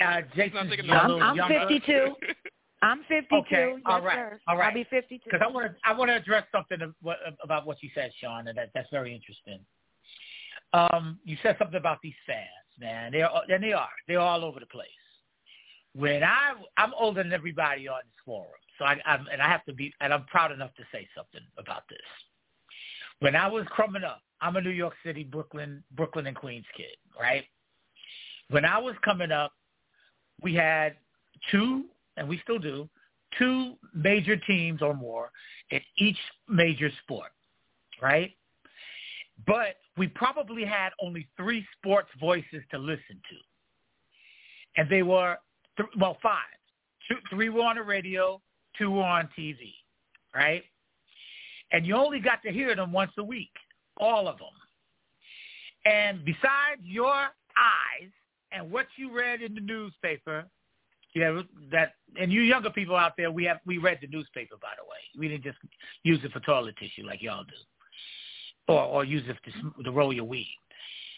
Uh, 0.00 0.22
Jason's 0.34 0.72
I'm, 0.90 1.40
I'm 1.40 1.48
52. 1.48 2.14
I'm 2.82 2.98
52. 3.08 3.36
Okay, 3.36 3.72
yes, 3.74 3.80
all 3.86 4.02
right, 4.02 4.16
sir. 4.16 4.40
all 4.48 4.56
right. 4.56 4.68
I'll 4.68 4.74
be 4.74 4.84
52. 4.90 5.22
Because 5.24 5.40
I 5.46 5.50
want 5.50 5.66
to, 5.66 5.76
I 5.84 5.92
want 5.92 6.10
to 6.10 6.16
address 6.16 6.44
something 6.50 6.78
about 7.42 7.66
what 7.66 7.82
you 7.82 7.90
said, 7.94 8.10
Sean, 8.20 8.48
and 8.48 8.58
that 8.58 8.70
that's 8.74 8.88
very 8.90 9.14
interesting. 9.14 9.60
Um, 10.72 11.18
you 11.24 11.36
said 11.42 11.56
something 11.58 11.76
about 11.76 11.98
these 12.02 12.14
fans, 12.26 12.46
man. 12.80 13.12
They're 13.12 13.28
and 13.48 13.62
they 13.62 13.72
are. 13.72 13.88
They're 14.08 14.18
all 14.18 14.44
over 14.44 14.58
the 14.58 14.66
place. 14.66 14.88
When 15.94 16.24
I, 16.24 16.54
I'm 16.78 16.92
older 16.98 17.22
than 17.22 17.32
everybody 17.32 17.86
on 17.86 18.00
this 18.04 18.14
forum, 18.24 18.48
so 18.78 18.86
I, 18.86 18.96
I'm, 19.04 19.26
and 19.30 19.42
I 19.42 19.48
have 19.48 19.64
to 19.66 19.74
be, 19.74 19.92
and 20.00 20.12
I'm 20.12 20.24
proud 20.24 20.50
enough 20.50 20.74
to 20.76 20.82
say 20.90 21.06
something 21.14 21.42
about 21.58 21.82
this. 21.90 21.98
When 23.22 23.36
I 23.36 23.46
was 23.46 23.64
coming 23.76 24.02
up, 24.02 24.20
I'm 24.40 24.56
a 24.56 24.60
New 24.60 24.70
York 24.70 24.94
City, 25.06 25.22
Brooklyn, 25.22 25.84
Brooklyn 25.92 26.26
and 26.26 26.34
Queens 26.36 26.64
kid, 26.76 26.96
right? 27.18 27.44
When 28.50 28.64
I 28.64 28.78
was 28.78 28.96
coming 29.04 29.30
up, 29.30 29.52
we 30.42 30.56
had 30.56 30.96
two, 31.52 31.84
and 32.16 32.28
we 32.28 32.40
still 32.42 32.58
do, 32.58 32.88
two 33.38 33.74
major 33.94 34.36
teams 34.36 34.82
or 34.82 34.92
more 34.92 35.30
in 35.70 35.80
each 35.98 36.16
major 36.48 36.90
sport, 37.04 37.30
right? 38.02 38.32
But 39.46 39.76
we 39.96 40.08
probably 40.08 40.64
had 40.64 40.90
only 41.00 41.28
three 41.36 41.64
sports 41.78 42.08
voices 42.18 42.64
to 42.72 42.78
listen 42.78 43.20
to. 43.30 44.80
And 44.80 44.90
they 44.90 45.04
were, 45.04 45.36
th- 45.76 45.88
well, 45.96 46.18
five. 46.20 46.42
Two, 47.08 47.18
three 47.30 47.50
were 47.50 47.62
on 47.62 47.76
the 47.76 47.82
radio, 47.82 48.42
two 48.76 48.90
were 48.90 49.04
on 49.04 49.28
TV, 49.38 49.74
right? 50.34 50.64
And 51.72 51.86
you 51.86 51.96
only 51.96 52.20
got 52.20 52.42
to 52.42 52.52
hear 52.52 52.74
them 52.76 52.92
once 52.92 53.12
a 53.18 53.24
week 53.24 53.50
all 53.98 54.28
of 54.28 54.38
them. 54.38 54.48
And 55.84 56.24
besides 56.24 56.80
your 56.82 57.12
eyes 57.12 58.10
and 58.52 58.70
what 58.70 58.86
you 58.96 59.14
read 59.16 59.42
in 59.42 59.54
the 59.54 59.60
newspaper, 59.60 60.44
yeah, 61.14 61.42
that 61.70 61.94
and 62.18 62.32
you 62.32 62.40
younger 62.40 62.70
people 62.70 62.96
out 62.96 63.12
there, 63.16 63.30
we 63.30 63.44
have 63.44 63.58
we 63.66 63.78
read 63.78 63.98
the 64.00 64.06
newspaper 64.06 64.56
by 64.60 64.70
the 64.78 64.84
way. 64.84 64.96
We 65.18 65.28
didn't 65.28 65.44
just 65.44 65.58
use 66.04 66.20
it 66.24 66.32
for 66.32 66.40
toilet 66.40 66.76
tissue 66.78 67.06
like 67.06 67.20
y'all 67.20 67.44
do. 67.44 68.72
or 68.72 68.82
or 68.82 69.04
use 69.04 69.22
it 69.28 69.36
to, 69.44 69.82
to 69.82 69.90
roll 69.90 70.12
your 70.12 70.24
weed. 70.24 70.56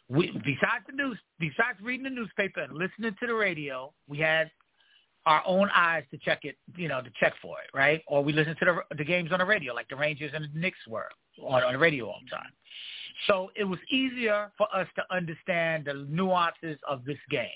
We, 0.09 0.31
besides 0.33 0.85
the 0.87 0.95
news, 0.95 1.19
besides 1.39 1.79
reading 1.81 2.05
the 2.05 2.11
newspaper 2.11 2.61
and 2.61 2.73
listening 2.73 3.15
to 3.21 3.27
the 3.27 3.35
radio, 3.35 3.93
we 4.09 4.19
had 4.19 4.51
our 5.27 5.43
own 5.47 5.69
eyes 5.75 6.05
to 6.11 6.19
check 6.19 6.41
it, 6.45 6.57
you 6.77 6.89
know, 6.89 7.01
to 7.01 7.11
check 7.19 7.33
for 7.41 7.57
it, 7.61 7.77
right? 7.77 8.03
Or 8.07 8.23
we 8.23 8.33
listen 8.33 8.57
to 8.59 8.65
the, 8.65 8.97
the 8.97 9.05
games 9.05 9.33
on 9.33 9.39
the 9.39 9.45
radio, 9.45 9.73
like 9.73 9.89
the 9.89 9.97
Rangers 9.97 10.33
and 10.35 10.45
the 10.45 10.59
Knicks 10.59 10.79
were 10.89 11.09
on, 11.43 11.63
on 11.63 11.73
the 11.73 11.79
radio 11.79 12.07
all 12.07 12.21
the 12.25 12.31
time. 12.31 12.51
So 13.27 13.51
it 13.57 13.65
was 13.65 13.79
easier 13.91 14.51
for 14.59 14.67
us 14.75 14.87
to 14.97 15.03
understand 15.15 15.87
the 15.87 16.07
nuances 16.11 16.79
of 16.89 17.05
this 17.05 17.19
game. 17.31 17.49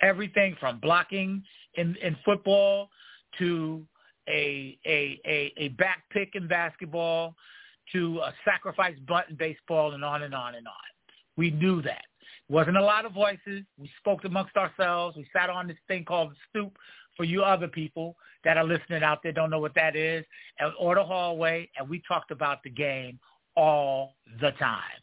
Everything 0.00 0.56
from 0.58 0.78
blocking 0.80 1.42
in, 1.74 1.96
in 2.02 2.16
football 2.24 2.88
to 3.38 3.86
a, 4.28 4.78
a, 4.86 5.20
a, 5.26 5.52
a 5.56 5.68
back 5.68 6.04
pick 6.10 6.30
in 6.34 6.48
basketball 6.48 7.34
to 7.92 8.20
a 8.20 8.32
sacrifice 8.44 8.96
bunt 9.06 9.26
in 9.30 9.36
baseball 9.36 9.92
and 9.92 10.04
on 10.04 10.22
and 10.22 10.34
on 10.34 10.54
and 10.54 10.66
on. 10.66 10.74
We 11.36 11.50
knew 11.50 11.82
that. 11.82 12.04
Wasn't 12.52 12.76
a 12.76 12.84
lot 12.84 13.06
of 13.06 13.12
voices. 13.12 13.64
We 13.78 13.90
spoke 13.98 14.26
amongst 14.26 14.58
ourselves. 14.58 15.16
We 15.16 15.26
sat 15.32 15.48
on 15.48 15.68
this 15.68 15.78
thing 15.88 16.04
called 16.04 16.32
the 16.32 16.36
stoop 16.50 16.76
for 17.16 17.24
you 17.24 17.42
other 17.42 17.66
people 17.66 18.14
that 18.44 18.58
are 18.58 18.64
listening 18.64 19.02
out 19.02 19.22
there 19.22 19.32
don't 19.32 19.48
know 19.48 19.58
what 19.58 19.74
that 19.74 19.96
is, 19.96 20.22
or 20.78 20.96
the 20.96 21.02
hallway, 21.02 21.70
and 21.78 21.88
we 21.88 22.02
talked 22.06 22.30
about 22.30 22.62
the 22.62 22.68
game 22.68 23.18
all 23.56 24.16
the 24.42 24.50
time. 24.58 25.00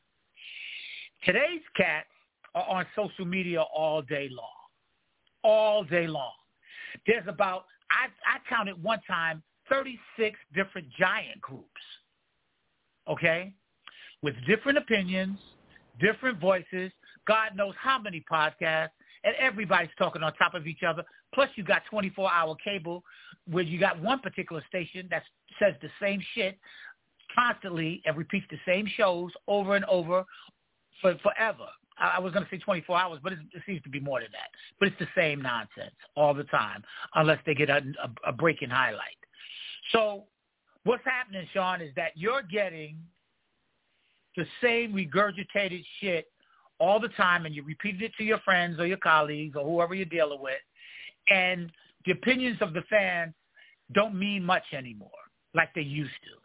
Today's 1.26 1.64
cats 1.76 2.06
are 2.54 2.68
on 2.70 2.86
social 2.96 3.26
media 3.26 3.64
all 3.64 4.04
day 4.04 4.30
long, 4.32 4.46
all 5.44 5.84
day 5.84 6.06
long. 6.06 6.34
There's 7.08 7.26
about, 7.28 7.66
I, 7.90 8.10
I 8.32 8.48
counted 8.48 8.82
one 8.84 9.00
time, 9.08 9.42
36 9.72 10.38
different 10.54 10.88
giant 11.00 11.42
groups, 11.42 11.66
okay, 13.10 13.56
with 14.22 14.36
different 14.46 14.78
opinions, 14.78 15.40
different 16.00 16.40
voices, 16.40 16.92
God 17.30 17.56
knows 17.56 17.76
how 17.80 18.00
many 18.00 18.26
podcasts, 18.30 18.90
and 19.24 19.36
everybody's 19.40 19.92
talking 20.00 20.24
on 20.24 20.34
top 20.34 20.56
of 20.56 20.66
each 20.66 20.82
other. 20.82 21.04
Plus, 21.32 21.48
you 21.56 21.64
got 21.64 21.84
24-hour 21.94 22.56
cable 22.64 23.04
where 23.46 23.64
you 23.64 23.80
got 23.80 24.02
one 24.02 24.20
particular 24.20 24.64
station 24.68 25.08
that 25.12 25.22
says 25.62 25.76
the 25.84 25.90
same 26.02 26.20
shit 26.34 26.58
constantly 27.38 28.02
and 28.08 28.18
repeats 28.18 28.48
the 28.50 28.58
same 28.66 28.88
shows 28.98 29.32
over 29.48 29.76
and 29.76 29.86
over 29.86 30.26
for 31.02 31.16
forever. 31.22 31.68
I 32.00 32.18
was 32.18 32.34
going 32.34 32.46
to 32.46 32.50
say 32.50 32.58
24 32.58 32.98
hours, 32.98 33.20
but 33.22 33.34
it, 33.34 33.40
seems 33.68 33.84
to 33.84 33.90
be 33.90 34.00
more 34.00 34.22
than 34.22 34.32
that. 34.32 34.50
But 34.80 34.88
it's 34.88 35.00
the 35.00 35.08
same 35.16 35.40
nonsense 35.40 35.94
all 36.16 36.34
the 36.34 36.46
time, 36.46 36.82
unless 37.14 37.40
they 37.46 37.54
get 37.54 37.70
a, 37.70 37.84
a, 38.04 38.30
a 38.30 38.32
breaking 38.32 38.70
highlight. 38.70 39.20
So 39.92 40.24
what's 40.84 41.04
happening, 41.06 41.46
Sean, 41.54 41.82
is 41.82 41.92
that 41.96 42.14
you're 42.16 42.42
getting 42.42 42.98
the 44.36 44.46
same 44.64 44.94
regurgitated 44.94 45.84
shit 46.00 46.26
all 46.80 47.00
the 47.00 47.10
time, 47.10 47.46
and 47.46 47.54
you 47.54 47.64
repeated 47.64 48.02
it 48.02 48.12
to 48.18 48.24
your 48.24 48.40
friends 48.40 48.80
or 48.80 48.86
your 48.86 48.98
colleagues 48.98 49.56
or 49.56 49.66
whoever 49.66 49.94
you're 49.94 50.06
dealing 50.06 50.42
with, 50.42 50.60
and 51.30 51.72
the 52.06 52.12
opinions 52.12 52.58
of 52.62 52.74
the 52.74 52.82
fans 52.90 53.34
don't 53.94 54.18
mean 54.18 54.44
much 54.44 54.64
anymore 54.74 55.10
like 55.54 55.74
they 55.74 55.82
used 55.82 56.12
to. 56.24 56.40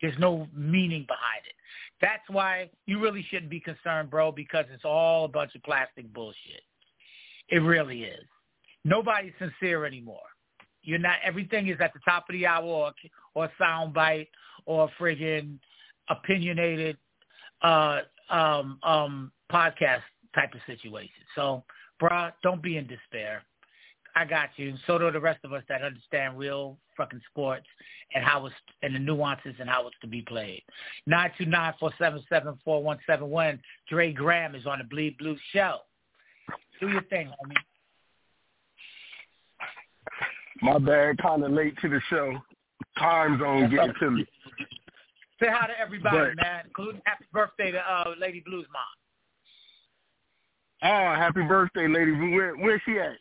There's 0.00 0.18
no 0.18 0.46
meaning 0.54 1.04
behind 1.06 1.42
it. 1.48 1.54
That's 2.00 2.22
why 2.28 2.70
you 2.86 3.00
really 3.00 3.24
shouldn't 3.30 3.50
be 3.50 3.60
concerned, 3.60 4.10
bro, 4.10 4.30
because 4.30 4.66
it's 4.72 4.84
all 4.84 5.24
a 5.24 5.28
bunch 5.28 5.54
of 5.54 5.62
plastic 5.62 6.12
bullshit. 6.12 6.62
It 7.48 7.58
really 7.58 8.04
is. 8.04 8.24
Nobody's 8.84 9.32
sincere 9.38 9.84
anymore. 9.84 10.20
You're 10.82 10.98
not. 10.98 11.16
Everything 11.24 11.68
is 11.68 11.78
at 11.80 11.92
the 11.92 12.00
top 12.04 12.26
of 12.28 12.32
the 12.34 12.46
hour, 12.46 12.64
or 12.64 12.92
or 13.34 13.50
soundbite, 13.60 14.28
or 14.66 14.88
friggin' 15.00 15.58
opinionated 16.08 16.96
uh, 17.62 18.00
um, 18.30 18.78
um, 18.82 19.32
podcast 19.52 20.02
type 20.34 20.54
of 20.54 20.60
situation. 20.66 21.10
So, 21.34 21.64
bruh, 22.00 22.32
don't 22.42 22.62
be 22.62 22.76
in 22.76 22.86
despair. 22.86 23.42
I 24.14 24.24
got 24.24 24.48
you. 24.56 24.74
So 24.86 24.98
do 24.98 25.10
the 25.10 25.20
rest 25.20 25.40
of 25.44 25.52
us 25.52 25.62
that 25.68 25.82
understand 25.82 26.38
real 26.38 26.78
fucking 26.96 27.20
sports 27.30 27.66
and 28.14 28.24
how 28.24 28.46
it's 28.46 28.54
and 28.82 28.94
the 28.94 28.98
nuances 28.98 29.54
and 29.60 29.68
how 29.68 29.86
it's 29.86 29.96
to 30.00 30.06
be 30.06 30.22
played. 30.22 30.62
Nine 31.06 31.30
two 31.36 31.44
nine 31.44 31.74
four 31.78 31.92
seven 31.98 32.24
seven 32.30 32.58
four 32.64 32.82
one 32.82 32.98
seven 33.06 33.28
one. 33.28 33.60
Dre 33.90 34.12
Graham 34.12 34.54
is 34.54 34.66
on 34.66 34.78
the 34.78 34.84
Bleed 34.84 35.18
Blue 35.18 35.36
show. 35.52 35.80
Do 36.80 36.88
your 36.88 37.02
thing, 37.02 37.28
homie. 37.28 37.54
My 40.62 40.78
bad, 40.78 41.18
kind 41.18 41.44
of 41.44 41.52
late 41.52 41.76
to 41.82 41.88
the 41.88 42.00
show. 42.08 42.32
Time 42.98 43.38
zone 43.38 43.70
getting 43.70 43.92
to 44.00 44.10
me. 44.10 44.26
Say 45.40 45.48
hi 45.50 45.66
to 45.66 45.78
everybody, 45.78 46.16
but, 46.16 46.36
man, 46.42 46.64
including 46.66 47.02
happy 47.04 47.24
birthday 47.32 47.70
to 47.70 47.78
uh, 47.78 48.14
Lady 48.18 48.42
Blue's 48.44 48.66
mom. 48.72 48.82
Oh, 50.82 51.14
happy 51.14 51.42
birthday, 51.42 51.88
Lady 51.88 52.12
Blue. 52.12 52.32
Where, 52.32 52.54
where's 52.56 52.80
she 52.86 52.98
at? 52.98 53.16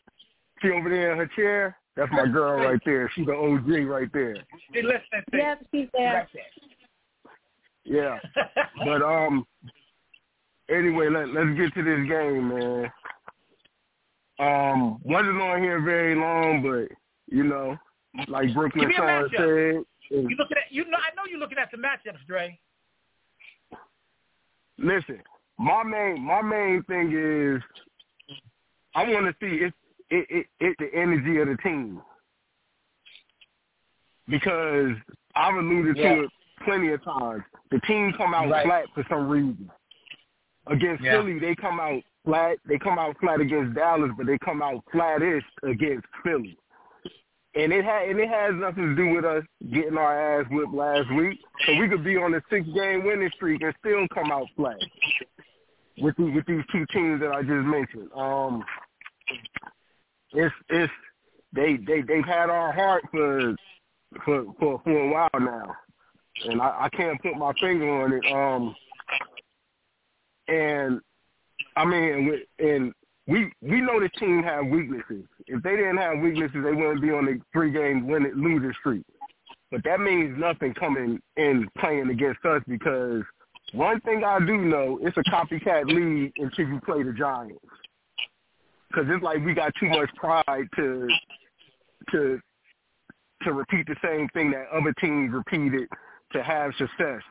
She 0.61 0.69
over 0.69 0.89
there 0.89 1.11
in 1.11 1.17
her 1.17 1.29
chair? 1.35 1.77
That's 1.95 2.11
my 2.11 2.27
girl 2.27 2.59
right 2.59 2.79
there. 2.85 3.09
She's 3.15 3.25
the 3.25 3.33
OG 3.33 3.87
right 3.87 4.11
there. 4.13 4.35
She 4.73 4.81
listening 4.81 5.23
to 5.31 5.37
Yep, 5.37 5.65
she's 5.73 5.87
there. 5.93 6.27
Yeah. 7.85 8.19
but 8.85 9.01
um 9.01 9.45
anyway, 10.69 11.09
let 11.09 11.29
let's 11.29 11.57
get 11.57 11.73
to 11.75 11.83
this 11.83 12.09
game, 12.09 12.49
man. 12.49 12.91
Um, 14.37 14.99
wasn't 15.03 15.41
on 15.41 15.61
here 15.61 15.81
very 15.81 16.15
long, 16.15 16.61
but 16.61 16.95
you 17.33 17.43
know, 17.43 17.77
like 18.27 18.53
Brooklyn 18.53 18.91
Sean 18.95 19.29
said. 19.37 19.83
You 20.09 20.35
looking 20.37 20.57
at 20.57 20.71
you 20.71 20.85
know 20.85 20.97
I 20.97 21.15
know 21.15 21.23
you're 21.29 21.39
looking 21.39 21.57
at 21.57 21.69
the 21.71 21.77
matchups, 21.77 22.25
Dre. 22.27 22.59
Listen, 24.77 25.21
my 25.57 25.83
main 25.83 26.21
my 26.21 26.41
main 26.41 26.83
thing 26.83 27.11
is 27.11 27.61
I 28.93 29.03
want 29.09 29.25
to 29.25 29.33
see 29.41 29.63
if 29.63 29.73
it, 30.09 30.27
it, 30.29 30.45
it 30.59 30.75
the 30.79 30.97
energy 30.97 31.39
of 31.39 31.47
the 31.47 31.57
team 31.63 32.01
because 34.27 34.91
I've 35.35 35.55
alluded 35.55 35.97
yeah. 35.97 36.15
to 36.15 36.23
it 36.23 36.29
plenty 36.63 36.89
of 36.89 37.03
times. 37.03 37.43
The 37.71 37.79
team 37.81 38.13
come 38.17 38.33
out 38.33 38.49
right. 38.49 38.65
flat 38.65 38.85
for 38.93 39.05
some 39.09 39.27
reason. 39.27 39.69
Against 40.67 41.03
yeah. 41.03 41.11
Philly, 41.13 41.39
they 41.39 41.55
come 41.55 41.79
out 41.79 42.01
flat. 42.23 42.57
They 42.67 42.77
come 42.77 42.97
out 42.97 43.15
flat 43.19 43.39
against 43.39 43.75
Dallas, 43.75 44.11
but 44.17 44.25
they 44.25 44.37
come 44.39 44.61
out 44.61 44.83
flattish 44.91 45.43
against 45.63 46.05
Philly. 46.23 46.57
And 47.55 47.71
it 47.71 47.85
had 47.85 48.09
and 48.09 48.19
it 48.19 48.29
has 48.29 48.53
nothing 48.55 48.83
to 48.89 48.95
do 48.95 49.15
with 49.15 49.23
us 49.23 49.43
getting 49.71 49.97
our 49.97 50.41
ass 50.41 50.47
whipped 50.51 50.73
last 50.73 51.09
week. 51.15 51.39
So 51.65 51.75
we 51.75 51.87
could 51.87 52.03
be 52.03 52.17
on 52.17 52.33
a 52.33 52.41
six 52.49 52.67
game 52.75 53.05
winning 53.05 53.31
streak 53.35 53.61
and 53.61 53.73
still 53.79 54.07
come 54.13 54.31
out 54.31 54.47
flat 54.57 54.77
with 55.99 56.15
the, 56.17 56.23
with 56.23 56.45
these 56.45 56.63
two 56.71 56.85
teams 56.91 57.21
that 57.21 57.31
I 57.31 57.41
just 57.41 57.65
mentioned. 57.65 58.09
Um, 58.13 58.63
it's 60.33 60.53
it's 60.69 60.91
they 61.53 61.77
they 61.77 62.01
they've 62.01 62.25
had 62.25 62.49
our 62.49 62.73
heart 62.73 63.03
for 63.11 63.55
for 64.25 64.45
for, 64.59 64.81
for 64.83 64.91
a 64.91 65.09
while 65.09 65.29
now, 65.39 65.75
and 66.45 66.61
I, 66.61 66.85
I 66.85 66.89
can't 66.89 67.21
put 67.21 67.37
my 67.37 67.53
finger 67.61 67.89
on 68.03 68.13
it. 68.13 68.33
Um, 68.33 68.75
and 70.47 71.01
I 71.75 71.85
mean, 71.85 72.41
and 72.59 72.93
we 73.27 73.51
we 73.61 73.81
know 73.81 73.99
the 73.99 74.09
team 74.19 74.43
have 74.43 74.65
weaknesses. 74.67 75.25
If 75.47 75.63
they 75.63 75.75
didn't 75.75 75.97
have 75.97 76.19
weaknesses, 76.19 76.63
they 76.63 76.73
wouldn't 76.73 77.01
be 77.01 77.11
on 77.11 77.25
the 77.25 77.39
three 77.53 77.71
game 77.71 78.07
winning 78.07 78.33
loser 78.35 78.73
streak. 78.79 79.03
But 79.71 79.83
that 79.83 79.99
means 79.99 80.37
nothing 80.39 80.73
coming 80.73 81.19
in 81.37 81.67
playing 81.79 82.09
against 82.09 82.45
us 82.45 82.61
because 82.67 83.23
one 83.73 83.99
thing 84.01 84.23
I 84.23 84.39
do 84.39 84.57
know, 84.57 84.99
it's 85.01 85.17
a 85.17 85.23
copycat 85.23 85.85
league 85.87 86.33
until 86.37 86.67
you 86.67 86.79
play 86.85 87.01
the 87.03 87.13
Giants 87.13 87.59
because 88.95 89.09
it's 89.09 89.23
like 89.23 89.43
we 89.43 89.53
got 89.53 89.73
too 89.79 89.89
much 89.89 90.09
pride 90.15 90.67
to 90.75 91.07
to 92.11 92.39
to 93.43 93.53
repeat 93.53 93.85
the 93.87 93.95
same 94.03 94.27
thing 94.29 94.51
that 94.51 94.67
other 94.73 94.93
teams 94.93 95.33
repeated 95.33 95.87
to 96.31 96.43
have 96.43 96.71
success. 96.77 97.21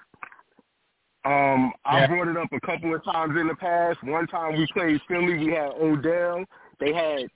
Um, 1.25 1.73
I 1.87 2.01
yeah. 2.01 2.07
brought 2.09 2.29
it 2.29 2.37
up 2.37 2.53
a 2.53 2.61
couple 2.61 2.95
of 2.95 3.03
times 3.05 3.35
in 3.41 3.49
the 3.49 3.55
past. 3.55 4.03
One 4.05 4.27
time 4.27 4.57
we 4.59 4.67
played 4.75 5.01
Philly, 5.09 5.39
we 5.39 5.53
had 5.53 5.71
Odell. 5.81 6.45
They 6.81 6.93
had 6.93 7.31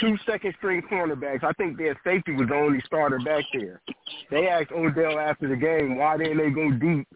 two 0.00 0.16
second 0.24 0.54
string 0.58 0.82
cornerbacks. 0.90 1.44
I 1.44 1.52
think 1.52 1.76
their 1.76 1.98
safety 2.04 2.32
was 2.32 2.48
the 2.48 2.54
only 2.54 2.80
starter 2.86 3.18
back 3.18 3.44
there. 3.52 3.82
They 4.30 4.48
asked 4.48 4.72
Odell 4.72 5.18
after 5.18 5.46
the 5.48 5.56
game 5.56 5.96
why 5.98 6.16
didn't 6.16 6.38
they 6.38 6.50
go 6.50 6.70
deep 6.72 7.06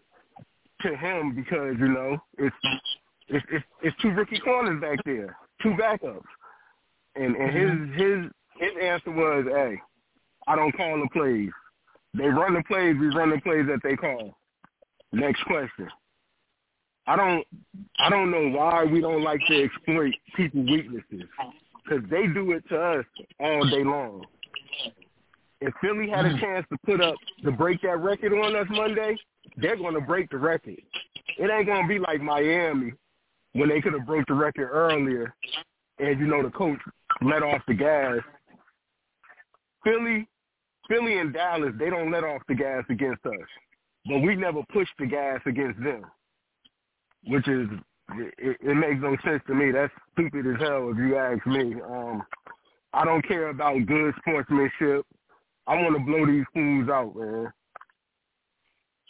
to 0.81 0.95
him 0.95 1.33
because 1.33 1.75
you 1.79 1.87
know 1.87 2.17
it's 2.37 2.55
it's 3.29 3.45
it's, 3.51 3.65
it's 3.81 3.97
two 4.01 4.09
rookie 4.11 4.39
corners 4.39 4.81
back 4.81 4.99
there, 5.05 5.35
two 5.63 5.71
backups. 5.71 6.21
And 7.15 7.35
and 7.35 7.51
his 7.55 7.71
Mm-hmm. 7.71 7.93
his 7.93 8.31
his 8.57 8.71
answer 8.83 9.11
was, 9.11 9.45
"Hey, 9.47 9.81
I 10.47 10.55
don't 10.55 10.75
call 10.77 10.99
the 10.99 11.09
plays. 11.11 11.49
They 12.13 12.25
run 12.27 12.53
the 12.53 12.63
plays. 12.67 12.95
We 12.99 13.07
run 13.07 13.31
the 13.31 13.41
plays 13.41 13.65
that 13.67 13.79
they 13.81 13.95
call." 13.95 14.35
Next 15.11 15.43
question. 15.45 15.87
I 17.07 17.15
don't 17.15 17.45
I 17.99 18.09
don't 18.09 18.31
know 18.31 18.49
why 18.57 18.83
we 18.85 19.01
don't 19.01 19.23
like 19.23 19.41
to 19.47 19.63
exploit 19.63 20.13
people's 20.35 20.69
weaknesses 20.69 21.27
because 21.83 22.03
they 22.09 22.27
do 22.27 22.51
it 22.51 22.63
to 22.69 22.79
us 22.79 23.05
all 23.39 23.65
day 23.69 23.83
long. 23.83 24.25
If 25.61 25.73
Philly 25.81 26.09
had 26.09 26.25
a 26.25 26.29
Mm-hmm. 26.29 26.39
chance 26.39 26.65
to 26.71 26.77
put 26.85 27.01
up 27.01 27.15
to 27.43 27.51
break 27.51 27.81
that 27.81 27.97
record 27.99 28.33
on 28.33 28.55
us 28.55 28.67
Monday, 28.69 29.17
they're 29.57 29.77
going 29.77 29.93
to 29.93 30.01
break 30.01 30.29
the 30.29 30.37
record. 30.37 30.81
It 31.37 31.49
ain't 31.49 31.65
going 31.65 31.83
to 31.83 31.87
be 31.87 31.99
like 31.99 32.21
Miami 32.21 32.93
when 33.53 33.69
they 33.69 33.81
could 33.81 33.93
have 33.93 34.05
broke 34.05 34.25
the 34.27 34.33
record 34.33 34.69
earlier, 34.71 35.35
and 35.99 36.19
you 36.19 36.25
know 36.27 36.43
the 36.43 36.49
coach 36.49 36.79
let 37.21 37.43
off 37.43 37.61
the 37.67 37.73
gas. 37.73 38.17
Philly, 39.83 40.27
Philly 40.89 41.19
and 41.19 41.33
Dallas, 41.33 41.73
they 41.77 41.89
don't 41.89 42.11
let 42.11 42.23
off 42.23 42.41
the 42.47 42.55
gas 42.55 42.83
against 42.89 43.25
us, 43.25 43.47
but 44.05 44.19
we 44.19 44.35
never 44.35 44.61
push 44.71 44.87
the 44.99 45.05
gas 45.05 45.39
against 45.45 45.79
them, 45.83 46.03
which 47.27 47.47
is 47.47 47.67
it, 48.15 48.57
it 48.61 48.75
makes 48.75 49.01
no 49.01 49.15
sense 49.23 49.41
to 49.47 49.55
me. 49.55 49.71
That's 49.71 49.91
stupid 50.13 50.45
as 50.47 50.59
hell 50.59 50.91
if 50.91 50.97
you 50.97 51.17
ask 51.17 51.45
me. 51.45 51.75
Um, 51.81 52.23
I 52.93 53.05
don't 53.05 53.27
care 53.27 53.49
about 53.49 53.85
good 53.85 54.13
sportsmanship. 54.19 55.05
I 55.65 55.75
want 55.75 55.97
to 55.97 56.03
blow 56.03 56.25
these 56.25 56.45
fools 56.53 56.89
out, 56.89 57.15
man. 57.15 57.51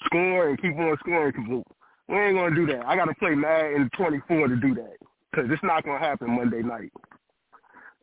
Score 0.06 0.50
and 0.50 0.62
keep 0.62 0.76
on 0.78 0.98
scoring. 1.00 1.64
We 2.08 2.16
ain't 2.16 2.36
gonna 2.36 2.56
do 2.56 2.66
that. 2.68 2.86
I 2.86 2.96
gotta 2.96 3.16
play 3.16 3.34
Madden 3.36 3.90
24 3.98 4.48
to 4.48 4.56
do 4.58 4.76
that 4.76 4.98
because 5.32 5.50
it's 5.50 5.64
not 5.64 5.84
gonna 5.84 6.00
happen 6.00 6.36
Monday 6.36 6.62
night. 6.62 6.92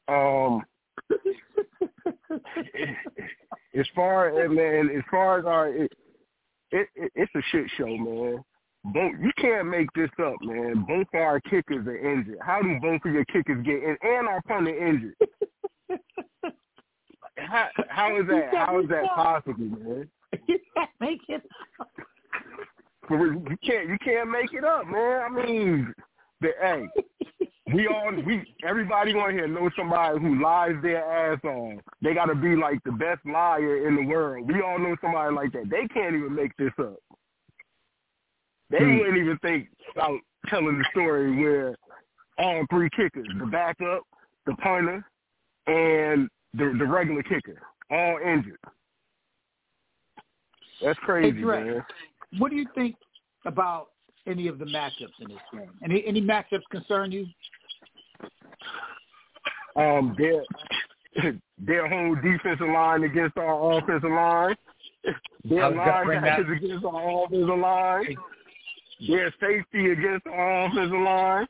Um, 0.08 0.62
as 3.78 3.86
far 3.94 4.42
as 4.42 4.50
man, 4.50 4.90
as 4.96 5.04
far 5.10 5.38
as 5.38 5.44
our, 5.44 5.68
it, 5.68 5.92
it, 6.72 6.88
it, 6.96 7.12
it's 7.14 7.32
a 7.34 7.42
shit 7.52 7.66
show, 7.76 7.86
man. 7.86 8.42
Both 8.84 9.12
you 9.20 9.30
can't 9.38 9.68
make 9.68 9.92
this 9.94 10.10
up, 10.24 10.36
man. 10.40 10.84
Both 10.88 11.08
of 11.12 11.20
our 11.20 11.40
kickers 11.40 11.86
are 11.86 11.98
injured. 11.98 12.38
How 12.40 12.62
do 12.62 12.78
both 12.80 13.00
of 13.04 13.12
your 13.12 13.26
kickers 13.26 13.64
get 13.64 13.82
in 13.82 13.96
and 14.02 14.26
our 14.26 14.40
punter 14.42 14.74
injured? 14.74 15.14
how, 17.36 17.68
how 17.88 18.18
is 18.18 18.26
that? 18.28 18.54
How 18.54 18.80
is 18.80 18.88
that 18.88 19.04
possible, 19.14 19.64
man? 19.64 20.08
You 20.46 20.58
can't 20.76 20.90
make 21.00 21.20
it. 21.28 21.42
up. 21.80 21.88
You 23.10 23.56
can't 23.66 23.88
you 23.88 23.98
can't 23.98 24.30
make 24.30 24.52
it 24.52 24.64
up, 24.64 24.86
man. 24.86 25.22
I 25.22 25.28
mean, 25.28 25.94
the 26.40 26.50
hey, 26.60 26.86
we 27.74 27.88
all 27.88 28.12
we 28.24 28.44
everybody 28.66 29.12
on 29.14 29.32
here 29.32 29.48
knows 29.48 29.72
somebody 29.76 30.20
who 30.20 30.40
lies 30.40 30.76
their 30.82 31.04
ass 31.04 31.40
on. 31.44 31.80
They 32.00 32.14
got 32.14 32.26
to 32.26 32.36
be 32.36 32.54
like 32.54 32.82
the 32.84 32.92
best 32.92 33.20
liar 33.26 33.88
in 33.88 33.96
the 33.96 34.04
world. 34.06 34.46
We 34.46 34.62
all 34.62 34.78
know 34.78 34.96
somebody 35.00 35.34
like 35.34 35.52
that. 35.52 35.68
They 35.68 35.88
can't 35.88 36.14
even 36.14 36.34
make 36.34 36.56
this 36.56 36.72
up. 36.78 36.98
They 38.70 38.78
hmm. 38.78 38.98
wouldn't 38.98 39.18
even 39.18 39.38
think 39.38 39.68
about 39.94 40.20
telling 40.48 40.78
the 40.78 40.84
story 40.92 41.36
where 41.36 41.76
all 42.38 42.64
three 42.70 42.88
kickers, 42.96 43.28
the 43.38 43.46
backup, 43.46 44.02
the 44.46 44.54
punter, 44.54 45.04
and 45.66 46.28
the 46.54 46.74
the 46.78 46.86
regular 46.86 47.22
kicker, 47.22 47.60
all 47.90 48.18
injured. 48.24 48.58
That's 50.82 50.98
crazy, 51.00 51.38
hey, 51.38 51.44
man. 51.44 51.84
What 52.38 52.50
do 52.50 52.56
you 52.56 52.66
think 52.74 52.96
about 53.44 53.88
any 54.26 54.48
of 54.48 54.58
the 54.58 54.64
matchups 54.64 55.20
in 55.20 55.28
this 55.28 55.38
game? 55.52 55.70
Any 55.84 56.04
any 56.06 56.22
matchups 56.22 56.62
concern 56.70 57.12
you? 57.12 57.26
Um, 59.76 60.16
their 60.18 60.42
their 61.58 61.88
whole 61.88 62.14
defensive 62.16 62.68
line 62.68 63.04
against 63.04 63.36
our 63.36 63.78
offensive 63.78 64.10
line. 64.10 64.56
Their 65.44 65.70
line 65.70 66.10
against 66.10 66.84
our 66.84 67.24
offensive 67.24 67.58
line. 67.58 68.16
Their 69.08 69.32
safety 69.40 69.92
against 69.92 70.26
our 70.26 70.66
offensive 70.66 70.92
line. 70.92 71.46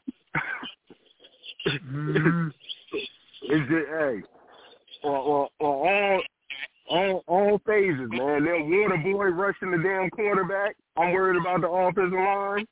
mm-hmm. 1.66 2.48
It's 3.42 3.68
just 3.70 3.88
hey, 3.88 4.22
or, 5.02 5.16
or, 5.16 5.48
or 5.60 5.88
all 5.88 6.22
all 6.90 7.24
all 7.26 7.60
phases, 7.66 8.08
man. 8.10 8.44
They're 8.44 8.62
water 8.62 8.98
boy 9.02 9.24
rushing 9.26 9.70
the 9.70 9.78
damn 9.78 10.10
quarterback. 10.10 10.76
I'm 10.96 11.12
worried 11.12 11.40
about 11.40 11.62
the 11.62 11.68
offensive 11.68 12.12
line, 12.12 12.66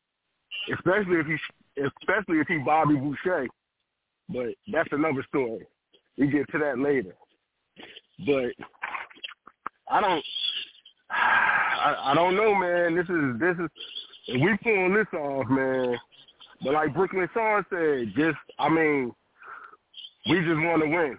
especially 0.74 1.20
if 1.20 1.26
he 1.26 1.36
especially 1.82 2.40
if 2.40 2.48
he 2.48 2.58
Bobby 2.58 2.96
Boucher. 2.96 3.46
But 4.28 4.48
that's 4.70 4.88
another 4.92 5.24
story. 5.28 5.66
We 6.18 6.26
get 6.26 6.50
to 6.50 6.58
that 6.58 6.78
later. 6.78 7.14
But 8.26 8.52
I 9.90 10.00
don't 10.00 10.24
I, 11.10 12.12
I 12.12 12.14
don't 12.14 12.36
know, 12.36 12.54
man. 12.54 12.94
This 12.94 13.08
is 13.08 13.40
this 13.40 13.56
is 13.64 13.70
if 14.28 14.42
we 14.42 14.56
pulling 14.62 14.94
this 14.94 15.06
off, 15.14 15.48
man. 15.48 15.96
But 16.62 16.74
like 16.74 16.94
Brooklyn 16.94 17.28
Sean 17.32 17.64
said, 17.70 18.12
just 18.16 18.38
I 18.58 18.68
mean, 18.68 19.12
we 20.28 20.40
just 20.40 20.60
want 20.60 20.82
to 20.82 20.88
win. 20.88 21.18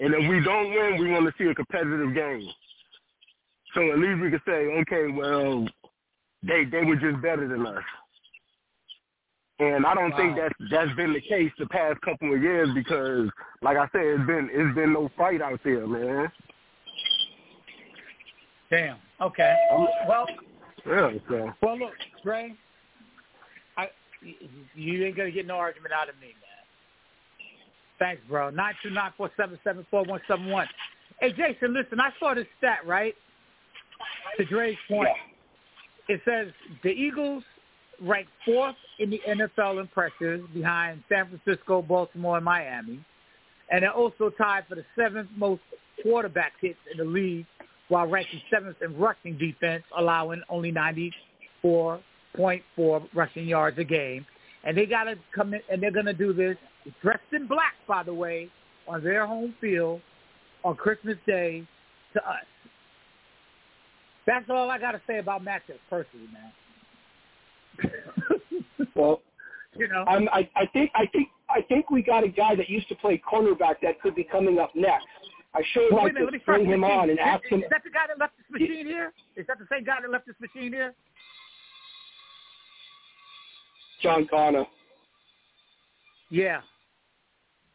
And 0.00 0.14
if 0.14 0.30
we 0.30 0.42
don't 0.42 0.70
win, 0.70 0.96
we 0.98 1.10
want 1.10 1.26
to 1.26 1.34
see 1.36 1.50
a 1.50 1.54
competitive 1.54 2.14
game. 2.14 2.48
So 3.74 3.92
at 3.92 3.98
least 3.98 4.22
we 4.22 4.30
can 4.30 4.40
say, 4.46 4.66
okay, 4.80 5.12
well, 5.12 5.66
they 6.42 6.64
they 6.64 6.84
were 6.84 6.96
just 6.96 7.20
better 7.20 7.46
than 7.46 7.66
us. 7.66 7.82
And 9.60 9.84
I 9.84 9.94
don't 9.94 10.10
wow. 10.12 10.16
think 10.16 10.36
that's 10.36 10.54
that's 10.70 10.96
been 10.96 11.12
the 11.12 11.20
case 11.20 11.50
the 11.58 11.66
past 11.66 12.00
couple 12.00 12.32
of 12.32 12.40
years 12.40 12.68
because, 12.74 13.28
like 13.60 13.76
I 13.76 13.86
said, 13.92 14.02
it's 14.02 14.26
been 14.26 14.48
it's 14.52 14.74
been 14.74 14.92
no 14.92 15.10
fight 15.18 15.42
out 15.42 15.60
there, 15.64 15.86
man. 15.86 16.30
Damn. 18.70 18.96
Okay. 19.20 19.56
Well. 20.08 20.26
Yeah. 20.86 21.10
So. 21.28 21.52
Well, 21.62 21.78
look, 21.78 21.92
Dre. 22.22 22.54
I 23.76 23.88
you 24.74 25.04
ain't 25.04 25.16
gonna 25.16 25.30
get 25.30 25.46
no 25.46 25.56
argument 25.56 25.92
out 25.92 26.08
of 26.08 26.16
me, 26.16 26.28
man. 26.28 27.46
Thanks, 27.98 28.22
bro. 28.28 28.50
Nine 28.50 28.74
two 28.82 28.90
nine 28.90 29.12
four 29.16 29.30
seven 29.36 29.58
seven 29.64 29.86
four 29.90 30.04
one 30.04 30.20
seven 30.28 30.46
one. 30.46 30.66
Hey, 31.20 31.32
Jason, 31.32 31.74
listen. 31.74 32.00
I 32.00 32.10
saw 32.20 32.34
this 32.34 32.46
stat 32.58 32.78
right. 32.86 33.14
To 34.36 34.44
Dre's 34.44 34.76
point, 34.88 35.08
it 36.08 36.20
says 36.24 36.52
the 36.84 36.90
Eagles 36.90 37.42
rank 38.00 38.28
fourth 38.44 38.76
in 39.00 39.10
the 39.10 39.20
NFL 39.26 39.80
in 39.80 39.88
pressures 39.88 40.42
behind 40.54 41.02
San 41.08 41.28
Francisco, 41.28 41.82
Baltimore, 41.82 42.36
and 42.36 42.44
Miami, 42.44 43.04
and 43.70 43.82
they're 43.82 43.90
also 43.90 44.30
tied 44.30 44.64
for 44.68 44.76
the 44.76 44.84
seventh 44.96 45.28
most 45.36 45.62
quarterback 46.02 46.52
hits 46.60 46.78
in 46.92 46.98
the 46.98 47.04
league, 47.04 47.46
while 47.88 48.06
ranking 48.06 48.40
seventh 48.50 48.76
in 48.82 48.96
rushing 48.96 49.38
defense, 49.38 49.82
allowing 49.96 50.42
only 50.48 50.70
ninety 50.70 51.12
four 51.62 52.00
point 52.36 52.62
four 52.76 53.06
rushing 53.14 53.46
yards 53.46 53.78
a 53.78 53.84
game. 53.84 54.26
And 54.64 54.76
they 54.76 54.86
got 54.86 55.04
to 55.04 55.14
come 55.34 55.54
in, 55.54 55.60
and 55.70 55.82
they're 55.82 55.92
going 55.92 56.06
to 56.06 56.12
do 56.12 56.32
this 56.32 56.56
dressed 57.02 57.22
in 57.32 57.46
black, 57.46 57.74
by 57.86 58.02
the 58.02 58.12
way, 58.12 58.50
on 58.86 59.02
their 59.02 59.26
home 59.26 59.54
field 59.60 60.00
on 60.64 60.74
Christmas 60.76 61.16
Day 61.26 61.66
to 62.14 62.28
us. 62.28 62.44
That's 64.26 64.44
all 64.50 64.70
I 64.70 64.78
got 64.78 64.92
to 64.92 65.00
say 65.06 65.18
about 65.18 65.42
matchups, 65.42 65.80
personally, 65.88 66.28
man. 66.32 66.52
well, 68.94 69.22
you 69.76 69.88
know, 69.88 70.04
I'm, 70.06 70.28
I, 70.28 70.48
I 70.56 70.66
think 70.66 70.90
I 70.94 71.06
think 71.06 71.28
I 71.48 71.62
think 71.62 71.90
we 71.90 72.02
got 72.02 72.24
a 72.24 72.28
guy 72.28 72.54
that 72.56 72.68
used 72.68 72.88
to 72.88 72.94
play 72.96 73.20
cornerback 73.30 73.76
that 73.82 74.00
could 74.02 74.14
be 74.14 74.24
coming 74.24 74.58
up 74.58 74.74
next. 74.74 75.06
I 75.54 75.62
sure 75.72 75.88
well, 75.90 76.04
like 76.04 76.14
to 76.14 76.38
bring 76.44 76.66
him 76.66 76.84
on 76.84 77.10
and 77.10 77.18
ask 77.18 77.44
him. 77.46 77.60
Is 77.60 77.70
that 77.70 77.82
the 77.82 77.90
guy 77.90 78.06
that 78.08 78.18
left 78.18 78.34
this 78.36 78.60
machine 78.60 78.86
here? 78.86 79.12
Is 79.36 79.46
that 79.46 79.58
the 79.58 79.66
same 79.72 79.84
guy 79.84 79.96
that 80.02 80.10
left 80.10 80.26
this 80.26 80.36
machine 80.40 80.72
here? 80.72 80.94
John 84.02 84.26
Connor. 84.28 84.66
Yeah, 86.30 86.60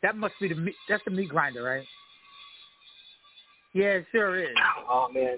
that 0.03 0.15
must 0.15 0.35
be 0.39 0.49
the 0.49 0.55
meat. 0.55 0.75
That's 0.87 1.03
the 1.03 1.11
meat 1.11 1.29
grinder, 1.29 1.63
right? 1.63 1.85
Yeah, 3.73 3.85
it 3.85 4.05
sure 4.11 4.39
is. 4.39 4.55
Oh 4.89 5.07
man. 5.11 5.37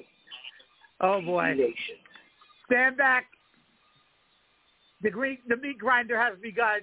Oh 0.99 1.21
boy. 1.21 1.55
Stand 2.65 2.97
back. 2.97 3.25
The 5.01 5.09
green, 5.09 5.37
the 5.47 5.55
meat 5.57 5.77
grinder 5.77 6.17
has 6.17 6.33
begun. 6.41 6.81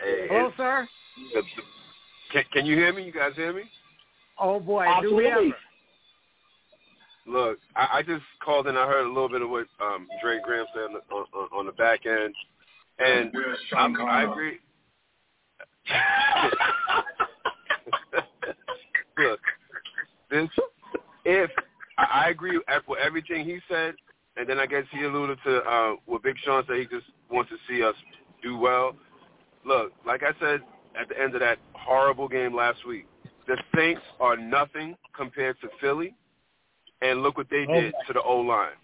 Hey, 0.00 0.26
Hello, 0.28 0.50
sir. 0.56 0.88
Can, 2.34 2.44
can 2.52 2.66
you 2.66 2.76
hear 2.76 2.92
me? 2.92 3.04
You 3.04 3.12
guys 3.12 3.30
hear 3.36 3.52
me? 3.52 3.62
Oh 4.40 4.58
boy, 4.58 4.84
Absolutely. 4.84 5.10
do 5.10 5.16
we 5.16 5.28
ever? 5.30 5.44
Look, 7.26 7.58
I, 7.76 7.98
I 7.98 8.02
just 8.02 8.24
called 8.44 8.66
and 8.66 8.76
I 8.76 8.88
heard 8.88 9.06
a 9.06 9.08
little 9.08 9.28
bit 9.28 9.40
of 9.40 9.48
what 9.48 9.68
um, 9.80 10.08
Dre 10.20 10.40
Graham 10.44 10.66
said 10.74 10.90
on, 11.12 11.24
on, 11.32 11.48
on 11.56 11.66
the 11.66 11.72
back 11.72 12.06
end, 12.06 12.34
and 12.98 13.32
I'm, 13.76 13.94
I 14.00 14.24
agree. 14.24 14.58
Look, 19.18 19.40
this 20.28 20.48
if 21.24 21.50
I 21.96 22.30
agree 22.30 22.58
with 22.58 22.66
everything 23.00 23.44
he 23.44 23.60
said, 23.70 23.94
and 24.36 24.48
then 24.48 24.58
I 24.58 24.66
guess 24.66 24.82
he 24.90 25.04
alluded 25.04 25.38
to 25.44 25.58
uh, 25.58 25.92
what 26.06 26.24
Big 26.24 26.34
Sean 26.44 26.64
said. 26.66 26.78
He 26.78 26.86
just 26.86 27.06
wants 27.30 27.50
to 27.50 27.56
see 27.68 27.84
us 27.84 27.94
do 28.42 28.58
well. 28.58 28.96
Look, 29.64 29.92
like 30.04 30.24
I 30.24 30.32
said 30.40 30.62
at 31.00 31.08
the 31.08 31.20
end 31.20 31.34
of 31.34 31.40
that 31.40 31.58
horrible 31.72 32.28
game 32.28 32.54
last 32.54 32.86
week, 32.86 33.06
the 33.46 33.56
Saints 33.74 34.02
are 34.20 34.36
nothing 34.36 34.96
compared 35.14 35.60
to 35.60 35.68
Philly, 35.80 36.14
and 37.02 37.22
look 37.22 37.36
what 37.36 37.48
they 37.50 37.66
did 37.66 37.94
to 38.06 38.12
the 38.12 38.22
O 38.22 38.36
line. 38.38 38.76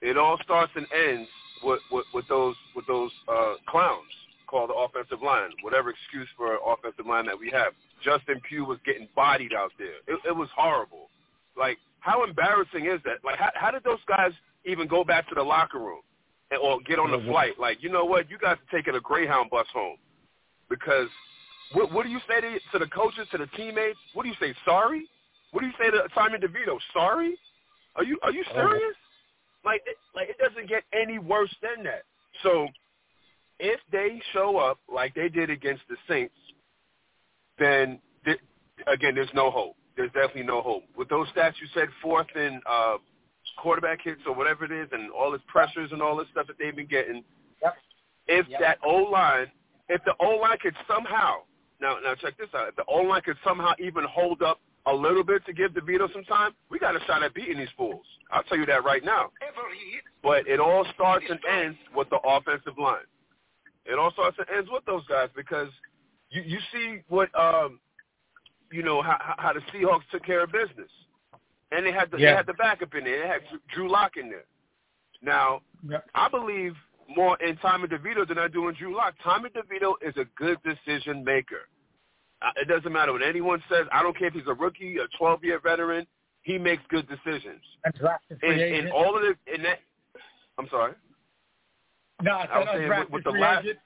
It 0.00 0.16
all 0.16 0.38
starts 0.42 0.72
and 0.74 0.86
ends 0.92 1.28
with 1.62 1.80
with, 1.90 2.06
with 2.12 2.28
those 2.28 2.56
with 2.74 2.86
those 2.86 3.10
uh, 3.28 3.54
clowns 3.68 4.10
called 4.46 4.70
the 4.70 4.74
offensive 4.74 5.22
line, 5.22 5.50
whatever 5.62 5.90
excuse 5.90 6.28
for 6.36 6.58
offensive 6.66 7.06
line 7.06 7.26
that 7.26 7.38
we 7.38 7.50
have. 7.50 7.72
Justin 8.04 8.40
Pugh 8.48 8.64
was 8.64 8.78
getting 8.84 9.08
bodied 9.14 9.52
out 9.54 9.70
there. 9.78 10.02
It, 10.08 10.20
it 10.26 10.36
was 10.36 10.48
horrible. 10.56 11.08
Like 11.56 11.78
how 12.02 12.24
embarrassing 12.24 12.86
is 12.86 13.00
that? 13.04 13.24
Like, 13.24 13.38
how, 13.38 13.50
how 13.54 13.70
did 13.70 13.84
those 13.84 14.00
guys 14.08 14.32
even 14.64 14.88
go 14.88 15.04
back 15.04 15.28
to 15.28 15.34
the 15.34 15.42
locker 15.42 15.78
room 15.78 16.00
and, 16.50 16.60
or 16.60 16.80
get 16.80 16.98
on 16.98 17.12
the 17.12 17.24
flight? 17.30 17.58
Like, 17.58 17.78
you 17.80 17.88
know 17.88 18.04
what? 18.04 18.28
You 18.28 18.38
guys 18.38 18.56
are 18.56 18.76
taking 18.76 18.96
a 18.96 19.00
Greyhound 19.00 19.50
bus 19.50 19.66
home 19.72 19.96
because 20.68 21.06
what, 21.74 21.92
what 21.92 22.04
do 22.04 22.10
you 22.10 22.20
say 22.28 22.40
to, 22.40 22.58
to 22.72 22.78
the 22.78 22.90
coaches, 22.90 23.26
to 23.32 23.38
the 23.38 23.46
teammates? 23.56 23.98
What 24.14 24.24
do 24.24 24.28
you 24.28 24.34
say? 24.40 24.54
Sorry? 24.64 25.06
What 25.52 25.60
do 25.60 25.66
you 25.66 25.72
say 25.78 25.90
to 25.90 26.02
Simon 26.14 26.40
DeVito? 26.40 26.78
Sorry? 26.92 27.36
Are 27.96 28.04
you 28.04 28.18
are 28.22 28.32
you 28.32 28.42
serious? 28.54 28.96
Like, 29.64 29.82
it, 29.86 29.96
like 30.14 30.28
it 30.28 30.38
doesn't 30.38 30.68
get 30.68 30.82
any 30.92 31.18
worse 31.18 31.54
than 31.62 31.84
that. 31.84 32.02
So, 32.42 32.68
if 33.58 33.80
they 33.92 34.20
show 34.32 34.56
up 34.56 34.78
like 34.92 35.14
they 35.14 35.28
did 35.28 35.50
against 35.50 35.82
the 35.88 35.96
Saints, 36.08 36.34
then 37.58 38.00
th- 38.24 38.40
again, 38.86 39.14
there's 39.14 39.30
no 39.34 39.50
hope. 39.50 39.76
There's 39.96 40.10
definitely 40.12 40.44
no 40.44 40.62
hope. 40.62 40.84
With 40.96 41.08
those 41.10 41.28
stats 41.28 41.52
you 41.60 41.68
said, 41.74 41.88
fourth 42.00 42.26
in 42.34 42.60
uh, 42.68 42.96
quarterback 43.58 44.00
hits 44.02 44.22
or 44.26 44.34
whatever 44.34 44.64
it 44.64 44.72
is, 44.72 44.88
and 44.90 45.10
all 45.10 45.32
his 45.32 45.42
pressures 45.46 45.92
and 45.92 46.00
all 46.00 46.16
this 46.16 46.26
stuff 46.32 46.46
that 46.46 46.56
they've 46.58 46.74
been 46.74 46.86
getting. 46.86 47.22
Yep. 47.62 47.74
If 48.26 48.48
Yep. 48.48 48.60
that 48.60 48.78
O 48.84 48.96
line, 48.96 49.46
if 49.88 50.02
the 50.04 50.14
O 50.18 50.36
line 50.36 50.56
could 50.62 50.74
somehow 50.88 51.42
now 51.82 51.96
now 52.02 52.14
check 52.14 52.38
this 52.38 52.48
out, 52.54 52.68
if 52.68 52.76
the 52.76 52.84
O 52.88 52.98
line 53.02 53.20
could 53.22 53.36
somehow 53.44 53.72
even 53.78 54.04
hold 54.04 54.40
up 54.42 54.58
a 54.86 54.92
little 54.94 55.22
bit 55.24 55.44
to 55.46 55.52
give 55.52 55.72
DeVito 55.72 56.12
some 56.12 56.24
time, 56.24 56.52
we 56.70 56.78
got 56.78 56.96
a 56.96 57.00
shot 57.06 57.22
at 57.22 57.34
beating 57.34 57.58
these 57.58 57.68
fools. 57.76 58.04
I'll 58.30 58.42
tell 58.44 58.58
you 58.58 58.66
that 58.66 58.84
right 58.84 59.04
now. 59.04 59.30
But 60.22 60.46
it 60.48 60.58
all 60.60 60.84
starts 60.94 61.26
and 61.28 61.38
ends 61.48 61.78
with 61.94 62.08
the 62.10 62.18
offensive 62.24 62.78
line. 62.78 63.04
It 63.84 63.98
all 63.98 64.10
starts 64.12 64.38
and 64.38 64.46
ends 64.56 64.70
with 64.72 64.84
those 64.86 65.04
guys 65.06 65.28
because 65.36 65.68
you 66.30 66.42
you 66.42 66.58
see 66.72 67.00
what 67.08 67.28
um 67.38 67.78
you 68.70 68.82
know 68.82 69.02
how 69.02 69.18
how- 69.20 69.34
how 69.38 69.52
the 69.52 69.60
Seahawks 69.72 70.08
took 70.10 70.24
care 70.24 70.42
of 70.44 70.50
business, 70.52 70.90
and 71.72 71.84
they 71.84 71.92
had 71.92 72.10
the 72.10 72.18
Yeah. 72.18 72.30
they 72.30 72.36
had 72.38 72.46
the 72.46 72.54
backup 72.54 72.94
in 72.94 73.04
there. 73.04 73.20
They 73.22 73.28
had 73.28 73.42
Drew 73.68 73.88
Lock 73.88 74.16
in 74.16 74.30
there. 74.30 74.44
Now 75.20 75.62
Yep. 75.88 76.08
I 76.14 76.28
believe 76.28 76.76
more 77.16 77.36
in 77.42 77.56
Tommy 77.58 77.88
DeVito 77.88 78.26
than 78.26 78.38
I 78.38 78.48
do 78.48 78.68
in 78.68 78.74
Drew 78.74 78.96
Lock. 78.96 79.14
Tommy 79.22 79.48
DeVito 79.50 79.94
is 80.02 80.14
a 80.16 80.24
good 80.36 80.58
decision 80.62 81.24
maker. 81.24 81.68
Uh, 82.40 82.50
it 82.56 82.68
doesn't 82.68 82.92
matter 82.92 83.12
what 83.12 83.22
anyone 83.22 83.62
says. 83.70 83.86
I 83.92 84.02
don't 84.02 84.16
care 84.18 84.28
if 84.28 84.34
he's 84.34 84.42
a 84.48 84.54
rookie, 84.54 84.96
a 84.98 85.06
12-year 85.22 85.60
veteran. 85.60 86.06
He 86.42 86.58
makes 86.58 86.82
good 86.88 87.06
decisions. 87.08 87.62
And 87.84 87.94
drafted 87.94 88.40
free 88.40 88.50
And, 88.50 88.60
agent. 88.60 88.84
and 88.86 88.92
all 88.92 89.14
of 89.16 89.22
the 89.22 89.54
in 89.54 89.62
that. 89.62 89.78
I'm 90.58 90.68
sorry. 90.68 90.94
no, 92.20 92.32
I 92.32 92.44
I 92.46 92.58
was 92.58 92.68
saying 92.72 92.88
with, 92.88 93.10
with 93.10 93.24
the 93.24 93.30
last. 93.30 93.64
agent. 93.64 93.78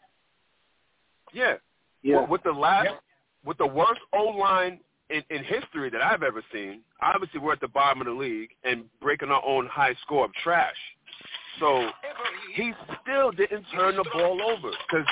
Yeah. 1.33 1.55
Yeah. 2.03 2.21
With, 2.23 2.31
with 2.31 2.43
the 2.45 2.53
last, 2.53 2.87
Yep. 2.87 3.01
with 3.45 3.59
the 3.59 3.67
worst 3.67 4.01
O 4.15 4.25
line 4.25 4.81
in, 5.11 5.23
in 5.31 5.45
history 5.45 5.91
that 5.91 6.01
I've 6.03 6.23
ever 6.23 6.43
seen. 6.53 6.81
Obviously, 7.03 7.41
we're 7.41 7.53
at 7.53 7.61
the 7.61 7.69
bottom 7.69 8.01
of 8.01 8.07
the 8.07 8.13
league 8.15 8.51
and 8.65 8.85
breaking 9.01 9.29
our 9.31 9.45
own 9.45 9.67
high 9.67 9.95
score 10.03 10.25
of 10.25 10.33
trash. 10.43 10.77
So 11.61 11.89
he 12.55 12.73
still 13.03 13.31
didn't 13.33 13.65
turn 13.75 13.97
the 13.97 14.05
ball 14.13 14.41
over 14.43 14.71
because 14.71 15.07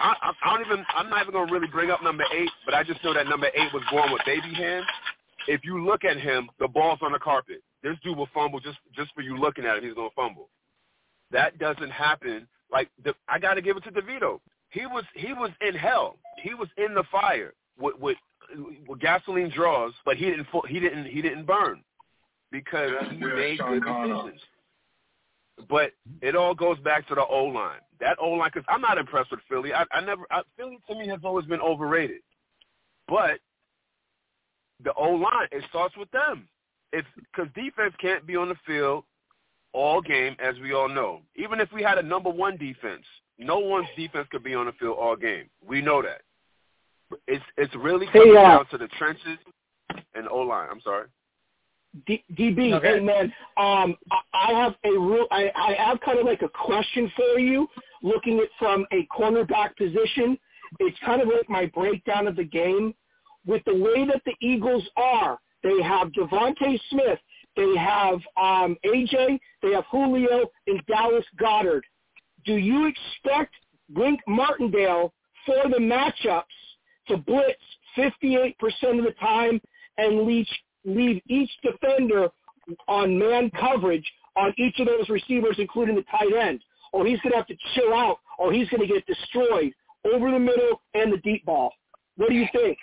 I, 0.00 0.14
I, 0.22 0.32
I 0.44 0.56
don't 0.56 0.66
even. 0.66 0.84
I'm 0.94 1.10
not 1.10 1.22
even 1.22 1.32
going 1.32 1.48
to 1.48 1.52
really 1.52 1.68
bring 1.68 1.90
up 1.90 2.02
number 2.02 2.24
eight, 2.32 2.50
but 2.64 2.74
I 2.74 2.82
just 2.82 3.02
know 3.04 3.14
that 3.14 3.26
number 3.26 3.46
eight 3.46 3.72
was 3.72 3.82
born 3.90 4.12
with 4.12 4.22
baby 4.24 4.54
hands. 4.54 4.86
If 5.46 5.64
you 5.64 5.84
look 5.84 6.04
at 6.04 6.18
him, 6.18 6.48
the 6.58 6.68
ball's 6.68 7.00
on 7.02 7.12
the 7.12 7.18
carpet. 7.18 7.62
This 7.82 7.96
dude 8.02 8.16
will 8.16 8.28
fumble 8.32 8.60
just 8.60 8.78
just 8.94 9.12
for 9.14 9.20
you 9.20 9.36
looking 9.36 9.64
at 9.64 9.76
him. 9.76 9.84
He's 9.84 9.94
going 9.94 10.10
to 10.10 10.14
fumble. 10.14 10.48
That 11.30 11.58
doesn't 11.58 11.90
happen. 11.90 12.46
Like 12.72 12.88
the, 13.04 13.14
I 13.28 13.38
got 13.38 13.54
to 13.54 13.62
give 13.62 13.76
it 13.76 13.84
to 13.84 13.90
DeVito. 13.90 14.40
He 14.70 14.86
was 14.86 15.04
he 15.14 15.32
was 15.32 15.50
in 15.66 15.74
hell. 15.74 16.16
He 16.42 16.54
was 16.54 16.68
in 16.76 16.94
the 16.94 17.04
fire 17.10 17.52
with 17.78 17.98
with, 17.98 18.16
with 18.88 19.00
gasoline 19.00 19.50
draws, 19.54 19.92
but 20.04 20.16
he 20.16 20.26
didn't 20.26 20.46
he 20.68 20.80
didn't 20.80 21.06
he 21.06 21.22
didn't 21.22 21.46
burn 21.46 21.82
because 22.50 22.92
he 23.10 23.16
made 23.18 23.58
good 23.58 23.82
decisions. 23.84 24.40
But 25.68 25.92
it 26.20 26.34
all 26.34 26.54
goes 26.54 26.78
back 26.80 27.06
to 27.08 27.14
the 27.14 27.24
O 27.24 27.44
line. 27.44 27.80
That 28.00 28.16
O 28.20 28.30
line, 28.30 28.50
because 28.52 28.66
I'm 28.68 28.80
not 28.80 28.98
impressed 28.98 29.30
with 29.30 29.40
Philly. 29.48 29.72
I, 29.72 29.84
I 29.92 30.00
never 30.00 30.24
I, 30.30 30.42
Philly 30.56 30.78
to 30.88 30.94
me 30.94 31.08
has 31.08 31.20
always 31.24 31.46
been 31.46 31.60
overrated. 31.60 32.20
But 33.06 33.38
the 34.82 34.92
O 34.94 35.10
line, 35.10 35.48
it 35.52 35.64
starts 35.68 35.96
with 35.96 36.10
them. 36.10 36.48
It's 36.92 37.06
because 37.16 37.50
defense 37.54 37.94
can't 38.00 38.26
be 38.26 38.36
on 38.36 38.48
the 38.48 38.56
field 38.66 39.04
all 39.72 40.00
game, 40.00 40.36
as 40.38 40.58
we 40.60 40.72
all 40.72 40.88
know. 40.88 41.20
Even 41.36 41.60
if 41.60 41.68
we 41.72 41.82
had 41.82 41.98
a 41.98 42.02
number 42.02 42.30
one 42.30 42.56
defense, 42.56 43.04
no 43.38 43.58
one's 43.58 43.88
defense 43.96 44.28
could 44.30 44.44
be 44.44 44.54
on 44.54 44.66
the 44.66 44.72
field 44.72 44.96
all 44.98 45.16
game. 45.16 45.50
We 45.66 45.80
know 45.80 46.02
that. 46.02 46.22
It's 47.26 47.44
it's 47.56 47.74
really 47.76 48.06
Hey, 48.06 48.20
coming 48.20 48.36
uh, 48.36 48.42
down 48.42 48.66
to 48.70 48.78
the 48.78 48.88
trenches 48.98 49.38
and 50.14 50.28
O 50.28 50.38
line. 50.38 50.68
I'm 50.70 50.80
sorry. 50.80 51.06
D- 52.06 52.24
DB, 52.32 52.72
Okay. 52.74 52.94
hey 52.94 53.00
man, 53.00 53.32
um, 53.56 53.96
I, 54.32 54.52
have 54.52 54.74
a 54.84 54.90
real, 54.98 55.26
I, 55.30 55.50
I 55.54 55.74
have 55.74 56.00
kind 56.00 56.18
of 56.18 56.26
like 56.26 56.42
a 56.42 56.48
question 56.48 57.10
for 57.14 57.38
you. 57.38 57.68
Looking 58.02 58.40
at 58.40 58.48
from 58.58 58.84
a 58.92 59.06
cornerback 59.16 59.76
position, 59.76 60.36
it's 60.80 60.98
kind 61.04 61.22
of 61.22 61.28
like 61.28 61.48
my 61.48 61.66
breakdown 61.66 62.26
of 62.26 62.36
the 62.36 62.44
game. 62.44 62.94
With 63.46 63.62
the 63.64 63.74
way 63.74 64.06
that 64.06 64.22
the 64.26 64.34
Eagles 64.40 64.88
are, 64.96 65.38
they 65.62 65.80
have 65.82 66.08
DeVonta 66.08 66.78
Smith, 66.90 67.18
they 67.56 67.76
have 67.76 68.14
um, 68.36 68.76
AJ, 68.84 69.38
they 69.62 69.72
have 69.72 69.84
Julio, 69.90 70.46
and 70.66 70.84
Dallas 70.86 71.24
Goedert. 71.38 71.82
Do 72.44 72.56
you 72.56 72.86
expect 72.88 73.54
Wink 73.94 74.20
Martindale 74.26 75.12
for 75.46 75.68
the 75.68 75.78
matchups 75.78 76.42
to 77.08 77.16
blitz 77.18 77.60
58% 77.96 78.54
of 78.98 79.04
the 79.04 79.14
time 79.20 79.60
and 79.98 80.26
leave, 80.26 80.46
leave 80.84 81.22
each 81.28 81.50
defender 81.62 82.28
on 82.88 83.18
man 83.18 83.50
coverage 83.50 84.10
on 84.36 84.52
each 84.58 84.78
of 84.80 84.86
those 84.86 85.08
receivers, 85.08 85.56
including 85.58 85.94
the 85.94 86.04
tight 86.10 86.34
end? 86.34 86.60
Or 86.92 87.06
he's 87.06 87.20
going 87.20 87.32
to 87.32 87.38
have 87.38 87.46
to 87.48 87.56
chill 87.74 87.92
out, 87.92 88.18
or 88.38 88.52
he's 88.52 88.68
going 88.68 88.80
to 88.80 88.86
get 88.86 89.04
destroyed 89.06 89.72
over 90.12 90.30
the 90.30 90.38
middle 90.38 90.80
and 90.94 91.12
the 91.12 91.18
deep 91.18 91.44
ball. 91.44 91.72
What 92.16 92.28
do 92.28 92.34
you 92.36 92.46
think? 92.52 92.78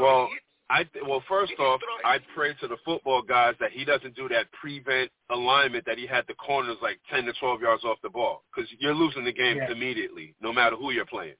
Well, 0.00 0.28
I 0.70 0.86
well 1.06 1.22
first 1.28 1.52
off, 1.58 1.80
I 2.04 2.18
pray 2.34 2.54
to 2.60 2.68
the 2.68 2.78
football 2.84 3.22
guys 3.22 3.54
that 3.60 3.70
he 3.72 3.84
doesn't 3.84 4.16
do 4.16 4.28
that 4.30 4.50
prevent 4.52 5.10
alignment 5.30 5.84
that 5.84 5.98
he 5.98 6.06
had 6.06 6.24
the 6.26 6.34
corners 6.34 6.76
like 6.82 6.98
ten 7.10 7.24
to 7.26 7.32
twelve 7.34 7.60
yards 7.60 7.84
off 7.84 7.98
the 8.02 8.08
ball 8.08 8.42
because 8.54 8.68
you're 8.78 8.94
losing 8.94 9.24
the 9.24 9.32
game 9.32 9.58
Yeah. 9.58 9.70
immediately, 9.70 10.34
no 10.40 10.52
matter 10.52 10.74
who 10.76 10.90
you're 10.90 11.04
playing. 11.04 11.34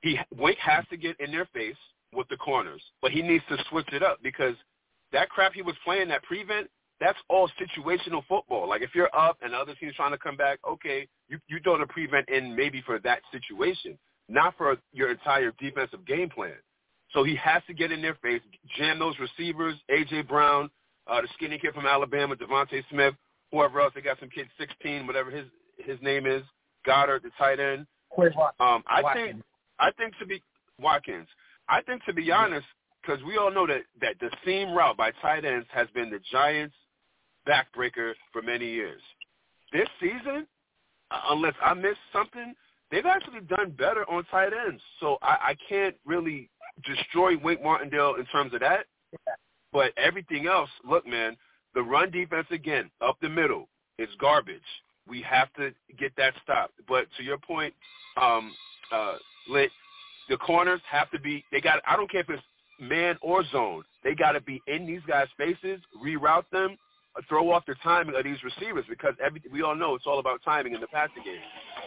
He 0.00 0.18
Wink 0.34 0.58
has 0.58 0.84
to 0.88 0.96
get 0.96 1.20
in 1.20 1.30
their 1.30 1.46
face 1.46 1.76
with 2.14 2.28
the 2.28 2.36
corners, 2.36 2.82
but 3.02 3.10
he 3.10 3.22
needs 3.22 3.44
to 3.48 3.56
switch 3.70 3.88
it 3.92 4.02
up 4.02 4.18
because 4.22 4.54
that 5.12 5.28
crap 5.28 5.52
he 5.52 5.62
was 5.62 5.74
playing 5.84 6.08
that 6.08 6.22
prevent. 6.22 6.68
That's 7.00 7.18
all 7.28 7.48
situational 7.60 8.22
football. 8.28 8.68
Like 8.68 8.82
if 8.82 8.90
you're 8.94 9.14
up 9.16 9.38
and 9.42 9.52
the 9.52 9.56
other 9.56 9.74
team's 9.74 9.94
trying 9.94 10.10
to 10.10 10.18
come 10.18 10.36
back, 10.36 10.58
okay, 10.68 11.06
you 11.28 11.38
you 11.48 11.58
throw 11.62 11.78
the 11.78 11.86
prevent 11.86 12.28
in 12.28 12.56
maybe 12.56 12.82
for 12.84 12.98
that 13.00 13.20
situation, 13.30 13.98
not 14.28 14.54
for 14.56 14.76
your 14.92 15.10
entire 15.10 15.52
defensive 15.60 16.04
game 16.06 16.28
plan. 16.28 16.54
So 17.12 17.24
he 17.24 17.36
has 17.36 17.62
to 17.68 17.74
get 17.74 17.92
in 17.92 18.02
their 18.02 18.16
face, 18.16 18.42
jam 18.76 18.98
those 18.98 19.14
receivers, 19.18 19.76
A.J. 19.88 20.22
Brown, 20.22 20.68
uh, 21.06 21.22
the 21.22 21.28
skinny 21.34 21.58
kid 21.58 21.72
from 21.72 21.86
Alabama, 21.86 22.36
DeVonta 22.36 22.82
Smith, 22.90 23.14
whoever 23.50 23.80
else. 23.80 23.92
They 23.94 24.02
got 24.02 24.20
some 24.20 24.28
kid 24.28 24.46
16, 24.58 25.06
whatever 25.06 25.30
his 25.30 25.46
his 25.78 25.98
name 26.02 26.26
is, 26.26 26.42
Goedert, 26.86 27.22
the 27.22 27.30
tight 27.38 27.60
end. 27.60 27.86
Um, 28.60 28.82
I 28.88 29.02
think 29.14 29.42
I 29.78 29.90
think 29.92 30.14
to 30.18 30.26
be 30.26 30.42
Watkins. 30.80 31.28
I 31.68 31.82
think 31.82 32.04
to 32.04 32.12
be 32.12 32.30
honest, 32.30 32.66
because 33.02 33.22
we 33.24 33.36
all 33.36 33.50
know 33.50 33.66
that 33.66 33.82
that 34.00 34.18
the 34.20 34.30
seam 34.44 34.72
route 34.72 34.96
by 34.96 35.10
tight 35.22 35.44
ends 35.44 35.66
has 35.72 35.88
been 35.94 36.10
the 36.10 36.20
Giants' 36.30 36.74
backbreaker 37.46 38.12
for 38.32 38.42
many 38.42 38.66
years. 38.66 39.00
This 39.72 39.88
season, 40.00 40.46
uh, 41.10 41.20
unless 41.30 41.54
I 41.62 41.74
missed 41.74 41.98
something, 42.12 42.54
they've 42.90 43.06
actually 43.06 43.40
done 43.40 43.70
better 43.70 44.08
on 44.10 44.24
tight 44.24 44.52
ends. 44.66 44.82
So 45.00 45.18
I, 45.22 45.50
I 45.50 45.56
can't 45.68 45.94
really 46.04 46.50
destroy 46.84 47.36
Wink 47.36 47.62
Martindale 47.62 48.16
in 48.18 48.24
terms 48.26 48.54
of 48.54 48.60
that. 48.60 48.86
But 49.72 49.92
everything 49.96 50.46
else, 50.46 50.70
look, 50.88 51.06
man, 51.06 51.36
the 51.74 51.82
run 51.82 52.10
defense 52.10 52.46
again 52.50 52.90
up 53.00 53.18
the 53.20 53.28
middle 53.28 53.68
is 53.98 54.08
garbage. 54.18 54.60
We 55.06 55.22
have 55.22 55.52
to 55.54 55.72
get 55.98 56.12
that 56.16 56.34
stopped. 56.42 56.74
But 56.86 57.06
to 57.16 57.22
your 57.22 57.38
point, 57.38 57.74
um, 58.20 58.54
uh, 58.92 59.16
lit, 59.48 59.70
the 60.28 60.36
corners 60.36 60.80
have 60.90 61.10
to 61.10 61.20
be. 61.20 61.44
They 61.52 61.60
got. 61.60 61.80
I 61.86 61.96
don't 61.96 62.10
care 62.10 62.20
if 62.20 62.30
it's 62.30 62.42
man 62.80 63.16
or 63.22 63.44
zone. 63.50 63.82
They 64.04 64.14
got 64.14 64.32
to 64.32 64.40
be 64.40 64.60
in 64.66 64.86
these 64.86 65.00
guys' 65.06 65.28
faces, 65.36 65.80
reroute 66.02 66.44
them, 66.52 66.76
throw 67.28 67.50
off 67.50 67.64
the 67.66 67.74
timing 67.82 68.14
of 68.16 68.24
these 68.24 68.42
receivers 68.44 68.84
because 68.88 69.14
every, 69.24 69.42
we 69.52 69.62
all 69.62 69.74
know 69.74 69.94
it's 69.94 70.06
all 70.06 70.18
about 70.18 70.40
timing 70.44 70.74
in 70.74 70.80
the 70.80 70.86
passing 70.86 71.22
game. 71.24 71.40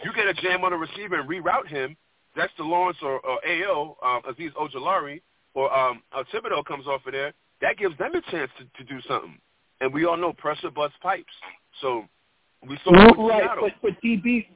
You 0.04 0.12
get 0.12 0.26
a 0.26 0.34
jam 0.34 0.64
on 0.64 0.72
a 0.72 0.76
receiver 0.76 1.18
and 1.18 1.28
reroute 1.28 1.68
him, 1.68 1.96
Dexter 2.36 2.64
Lawrence 2.64 2.98
or, 3.02 3.20
or 3.20 3.38
AO, 3.46 3.96
um, 4.02 4.32
Azeez 4.32 4.52
Ojulari, 4.54 5.20
or 5.54 5.72
um, 5.76 6.02
uh, 6.12 6.22
Thibodeaux 6.32 6.64
comes 6.64 6.86
off 6.86 7.06
of 7.06 7.12
there, 7.12 7.32
that 7.60 7.78
gives 7.78 7.96
them 7.98 8.12
a 8.14 8.30
chance 8.30 8.50
to, 8.58 8.84
to 8.84 8.92
do 8.92 9.00
something. 9.08 9.38
And 9.80 9.92
we 9.92 10.04
all 10.04 10.16
know 10.16 10.32
pressure 10.32 10.70
busts 10.70 10.96
pipes. 11.02 11.32
So 11.80 12.04
we 12.68 12.78
saw 12.84 12.92
right, 12.92 13.42
Seattle. 13.42 13.68
but 13.68 13.72
but 13.82 14.02
DB, 14.02 14.46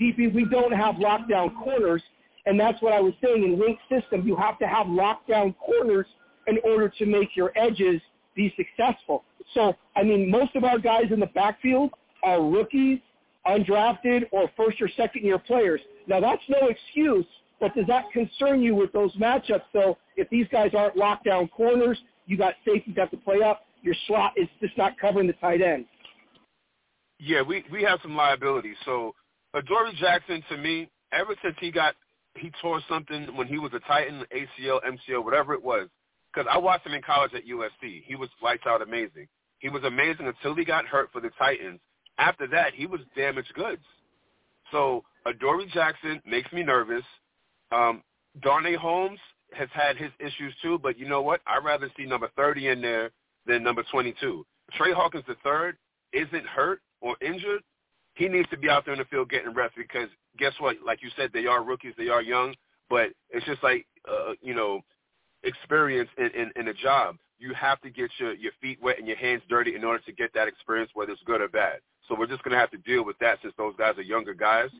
DB, 0.00 0.32
we 0.34 0.44
don't 0.50 0.72
have 0.72 0.96
lockdown 0.96 1.54
corners, 1.62 2.02
and 2.46 2.58
that's 2.58 2.80
what 2.80 2.92
I 2.92 3.00
was 3.00 3.12
saying. 3.22 3.42
In 3.42 3.58
Wink's 3.58 3.82
system, 3.90 4.26
you 4.26 4.36
have 4.36 4.58
to 4.60 4.66
have 4.66 4.86
lockdown 4.86 5.54
corners 5.58 6.06
in 6.46 6.58
order 6.64 6.88
to 6.88 7.06
make 7.06 7.30
your 7.34 7.52
edges 7.56 8.00
be 8.34 8.54
successful. 8.56 9.24
So, 9.54 9.74
I 9.96 10.02
mean, 10.02 10.30
most 10.30 10.54
of 10.54 10.64
our 10.64 10.78
guys 10.78 11.06
in 11.10 11.20
the 11.20 11.26
backfield 11.26 11.90
are 12.22 12.42
rookies, 12.42 13.00
undrafted, 13.46 14.24
or 14.30 14.50
first 14.56 14.80
or 14.80 14.88
second 14.96 15.24
year 15.24 15.38
players. 15.38 15.80
Now, 16.06 16.20
that's 16.20 16.42
no 16.48 16.68
excuse, 16.68 17.26
but 17.60 17.74
does 17.74 17.86
that 17.88 18.04
concern 18.12 18.62
you 18.62 18.74
with 18.74 18.92
those 18.92 19.14
matchups? 19.16 19.62
So, 19.72 19.98
if 20.16 20.28
these 20.30 20.46
guys 20.52 20.70
aren't 20.76 20.96
lockdown 20.96 21.50
corners, 21.50 21.98
you 22.26 22.36
got 22.36 22.54
safeties 22.64 22.94
that 22.94 23.02
have 23.02 23.10
to 23.10 23.16
play 23.16 23.42
up. 23.42 23.62
Your 23.82 23.94
slot 24.06 24.32
is 24.36 24.48
just 24.60 24.76
not 24.78 24.98
covering 25.00 25.26
the 25.26 25.32
tight 25.34 25.62
end. 25.62 25.86
Yeah, 27.18 27.42
we 27.42 27.64
we 27.72 27.82
have 27.82 27.98
some 28.02 28.14
liabilities. 28.14 28.76
So, 28.84 29.14
Adoree 29.54 29.94
Jackson, 29.98 30.42
to 30.50 30.58
me, 30.58 30.88
ever 31.12 31.34
since 31.42 31.56
he 31.60 31.70
got 31.70 31.94
he 32.38 32.50
tore 32.60 32.80
something 32.88 33.34
when 33.36 33.46
he 33.46 33.58
was 33.58 33.72
a 33.74 33.80
Titan, 33.80 34.24
ACL, 34.34 34.80
MCL, 34.84 35.24
whatever 35.24 35.54
it 35.54 35.62
was. 35.62 35.88
Because 36.32 36.50
I 36.52 36.58
watched 36.58 36.86
him 36.86 36.92
in 36.92 37.02
college 37.02 37.32
at 37.34 37.46
USC. 37.46 38.02
He 38.04 38.14
was 38.14 38.28
lights 38.42 38.64
out 38.66 38.82
amazing. 38.82 39.26
He 39.58 39.68
was 39.68 39.84
amazing 39.84 40.26
until 40.26 40.54
he 40.54 40.64
got 40.64 40.86
hurt 40.86 41.10
for 41.12 41.20
the 41.20 41.30
Titans. 41.38 41.80
After 42.18 42.46
that, 42.48 42.74
he 42.74 42.86
was 42.86 43.00
damaged 43.16 43.52
goods. 43.54 43.82
So 44.70 45.04
Adoree 45.26 45.70
Jackson 45.72 46.20
makes 46.26 46.52
me 46.52 46.62
nervous. 46.62 47.04
Um, 47.72 48.02
Darnay 48.42 48.76
Holmes 48.76 49.18
has 49.52 49.68
had 49.72 49.96
his 49.96 50.10
issues 50.18 50.54
too, 50.62 50.78
but 50.78 50.98
you 50.98 51.08
know 51.08 51.22
what? 51.22 51.40
I'd 51.46 51.64
rather 51.64 51.90
see 51.96 52.04
number 52.04 52.30
30 52.36 52.68
in 52.68 52.80
there 52.82 53.10
than 53.46 53.62
number 53.62 53.84
22. 53.90 54.44
Tre 54.76 54.92
Hawkins 54.92 55.24
III 55.28 55.72
isn't 56.12 56.46
hurt 56.46 56.80
or 57.00 57.16
injured. 57.20 57.62
He 58.14 58.28
needs 58.28 58.48
to 58.50 58.56
be 58.56 58.68
out 58.68 58.84
there 58.84 58.94
in 58.94 58.98
the 58.98 59.04
field 59.06 59.30
getting 59.30 59.54
reps 59.54 59.74
because 59.76 60.08
guess 60.38 60.52
what? 60.58 60.76
Like 60.84 61.02
you 61.02 61.10
said, 61.16 61.30
they 61.32 61.46
are 61.46 61.62
rookies, 61.62 61.94
they 61.96 62.08
are 62.08 62.22
young, 62.22 62.54
but 62.88 63.10
it's 63.30 63.46
just 63.46 63.62
like 63.62 63.86
uh, 64.08 64.32
you 64.40 64.54
know, 64.54 64.80
experience 65.42 66.08
in, 66.18 66.26
in, 66.26 66.50
in 66.56 66.68
a 66.68 66.74
job. 66.74 67.16
You 67.38 67.52
have 67.54 67.80
to 67.82 67.90
get 67.90 68.10
your 68.18 68.34
your 68.34 68.52
feet 68.62 68.78
wet 68.82 68.98
and 68.98 69.06
your 69.06 69.16
hands 69.16 69.42
dirty 69.48 69.74
in 69.74 69.84
order 69.84 70.02
to 70.04 70.12
get 70.12 70.32
that 70.34 70.48
experience, 70.48 70.90
whether 70.94 71.12
it's 71.12 71.22
good 71.26 71.40
or 71.40 71.48
bad. 71.48 71.80
So 72.08 72.16
we're 72.18 72.26
just 72.26 72.42
gonna 72.42 72.58
have 72.58 72.70
to 72.70 72.78
deal 72.78 73.04
with 73.04 73.18
that 73.18 73.38
since 73.42 73.52
those 73.58 73.74
guys 73.76 73.98
are 73.98 74.02
younger 74.02 74.32
guys. 74.32 74.70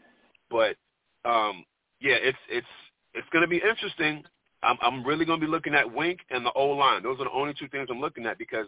But 0.51 0.77
um, 1.25 1.65
yeah, 2.01 2.15
it's 2.15 2.39
it's 2.49 2.67
it's 3.15 3.29
gonna 3.33 3.47
be 3.47 3.57
interesting. 3.57 4.25
I'm 4.63 4.79
I'm 4.81 5.05
really 5.05 5.27
gonna 5.27 5.41
be 5.41 5.47
looking 5.47 5.75
at 5.75 5.93
Wink 5.93 6.21
and 6.31 6.47
the 6.47 6.53
O 6.53 6.69
line. 6.69 7.03
Those 7.03 7.21
are 7.21 7.25
the 7.25 7.31
only 7.31 7.55
two 7.59 7.69
things 7.69 7.89
I'm 7.91 8.01
looking 8.01 8.25
at 8.25 8.39
because 8.39 8.67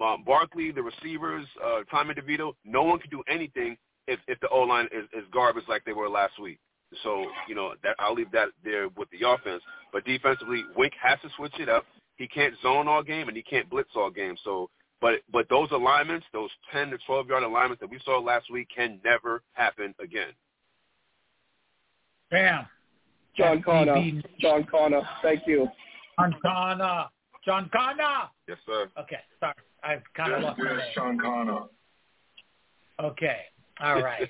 um, 0.00 0.22
Barkley, 0.24 0.70
the 0.70 0.82
receivers, 0.82 1.46
uh, 1.64 1.80
Tommy 1.90 2.14
DeVito, 2.14 2.54
no 2.64 2.84
one 2.84 2.98
can 2.98 3.10
do 3.10 3.22
anything 3.28 3.76
if 4.06 4.20
if 4.28 4.38
the 4.40 4.48
O 4.48 4.60
line 4.60 4.86
is, 4.86 5.04
is 5.12 5.24
garbage 5.32 5.64
like 5.68 5.84
they 5.84 5.92
were 5.92 6.08
last 6.08 6.40
week. 6.40 6.58
So 7.02 7.26
you 7.48 7.54
know 7.54 7.74
that 7.82 7.96
I'll 7.98 8.14
leave 8.14 8.30
that 8.32 8.48
there 8.64 8.88
with 8.88 9.08
the 9.10 9.28
offense. 9.28 9.62
But 9.92 10.04
defensively, 10.04 10.64
Wink 10.76 10.92
has 11.02 11.18
to 11.22 11.28
switch 11.36 11.58
it 11.58 11.68
up. 11.68 11.84
He 12.16 12.26
can't 12.26 12.54
zone 12.62 12.88
all 12.88 13.02
game 13.02 13.28
and 13.28 13.36
he 13.36 13.42
can't 13.42 13.68
blitz 13.68 13.90
all 13.94 14.10
game. 14.10 14.36
So, 14.44 14.70
but 15.00 15.20
but 15.32 15.48
those 15.48 15.68
alignments, 15.72 16.26
those 16.32 16.50
ten 16.72 16.90
to 16.90 16.98
twelve 17.06 17.28
yard 17.28 17.42
alignments 17.42 17.80
that 17.80 17.90
we 17.90 17.98
saw 18.04 18.18
last 18.18 18.50
week, 18.50 18.68
can 18.74 19.00
never 19.04 19.42
happen 19.52 19.94
again. 20.00 20.32
Bam. 22.30 22.66
John 23.36 23.62
Connor. 23.62 23.96
John 24.40 24.64
Connor. 24.70 25.02
Thank 25.22 25.46
you. 25.46 25.68
John 26.18 26.34
Connor. 26.40 27.04
John 27.44 27.70
Connor. 27.72 28.30
Yes, 28.48 28.58
sir. 28.64 28.90
Okay, 28.98 29.18
sorry. 29.38 29.54
I've 29.84 30.02
kind 30.16 30.32
of 30.32 30.42
lost 30.42 30.58
my 30.58 30.76
name. 30.76 30.80
Sean 30.94 31.18
Connor. 31.20 31.60
Okay. 33.00 33.40
All 33.80 34.02
right. 34.02 34.28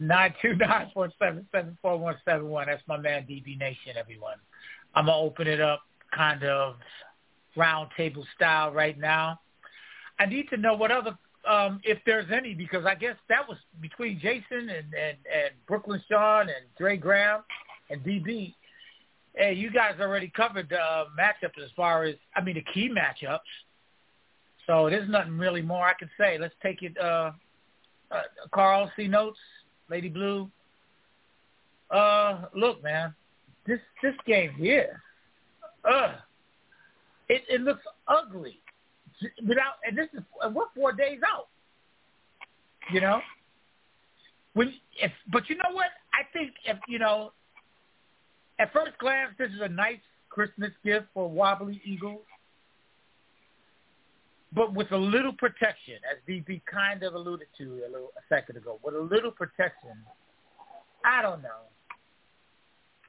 Nine 0.00 0.34
two 0.42 0.56
nine 0.56 0.90
four 0.92 1.10
seven 1.18 1.46
seven 1.52 1.78
four 1.80 1.96
one 1.96 2.16
seven 2.24 2.48
one. 2.48 2.66
That's 2.66 2.82
my 2.88 2.96
man 2.96 3.22
DB 3.22 3.58
Nation, 3.58 3.94
everyone. 3.96 4.36
I'm 4.94 5.06
gonna 5.06 5.18
open 5.18 5.46
it 5.46 5.60
up 5.60 5.82
kind 6.14 6.42
of 6.44 6.76
round 7.56 7.90
table 7.96 8.26
style 8.34 8.72
right 8.72 8.98
now. 8.98 9.40
I 10.18 10.26
need 10.26 10.48
to 10.50 10.56
know 10.56 10.74
what 10.74 10.90
other 10.90 11.16
um 11.48 11.80
if 11.84 11.98
there's 12.06 12.30
any 12.32 12.54
because 12.54 12.84
I 12.84 12.94
guess 12.94 13.16
that 13.28 13.48
was 13.48 13.58
between 13.80 14.18
Jason 14.18 14.68
and 14.68 14.92
and, 14.94 15.16
and 15.32 15.50
Brooklyn 15.66 16.02
Sean 16.10 16.42
and 16.42 16.66
Dre 16.78 16.96
Graham 16.96 17.42
and 17.90 18.02
DB. 18.02 18.54
Hey, 19.34 19.54
you 19.54 19.70
guys 19.70 19.94
already 19.98 20.30
covered 20.36 20.68
the 20.68 20.78
uh, 20.78 21.04
matchups 21.18 21.62
as 21.62 21.70
far 21.76 22.04
as 22.04 22.16
I 22.36 22.42
mean 22.42 22.56
the 22.56 22.64
key 22.74 22.90
matchups. 22.90 23.38
So 24.66 24.90
there's 24.90 25.08
nothing 25.08 25.38
really 25.38 25.62
more 25.62 25.86
I 25.86 25.94
can 25.94 26.10
say. 26.18 26.38
Let's 26.38 26.54
take 26.62 26.82
it 26.82 26.98
uh 26.98 27.32
uh, 28.12 28.22
Carl, 28.52 28.90
C 28.96 29.08
notes, 29.08 29.38
Lady 29.88 30.08
Blue. 30.08 30.50
Uh, 31.90 32.42
look, 32.54 32.82
man, 32.82 33.14
this 33.66 33.80
this 34.02 34.14
game 34.26 34.52
here, 34.58 35.02
uh, 35.90 36.14
it 37.28 37.42
it 37.48 37.60
looks 37.60 37.82
ugly. 38.08 38.58
Without 39.46 39.74
and 39.86 39.96
this 39.96 40.08
is 40.14 40.24
we're 40.52 40.64
four 40.74 40.92
days 40.92 41.20
out. 41.26 41.48
You 42.92 43.00
know, 43.00 43.20
when 44.54 44.72
if 45.00 45.12
but 45.32 45.48
you 45.48 45.56
know 45.56 45.72
what? 45.74 45.88
I 46.12 46.24
think 46.32 46.52
if 46.64 46.78
you 46.88 46.98
know, 46.98 47.32
at 48.58 48.72
first 48.72 48.98
glance, 48.98 49.32
this 49.38 49.50
is 49.50 49.60
a 49.60 49.68
nice 49.68 50.00
Christmas 50.30 50.70
gift 50.84 51.06
for 51.14 51.28
wobbly 51.28 51.80
Eagles 51.84 52.22
but 54.54 54.74
with 54.74 54.90
a 54.92 54.96
little 54.96 55.32
protection, 55.32 55.94
as 56.10 56.18
DB 56.28 56.60
kind 56.70 57.02
of 57.02 57.14
alluded 57.14 57.48
to 57.58 57.82
a 57.86 57.90
little 57.90 58.12
a 58.16 58.34
second 58.34 58.56
ago, 58.56 58.78
with 58.82 58.94
a 58.94 59.00
little 59.00 59.30
protection, 59.30 59.96
I 61.04 61.22
don't 61.22 61.42
know. 61.42 61.48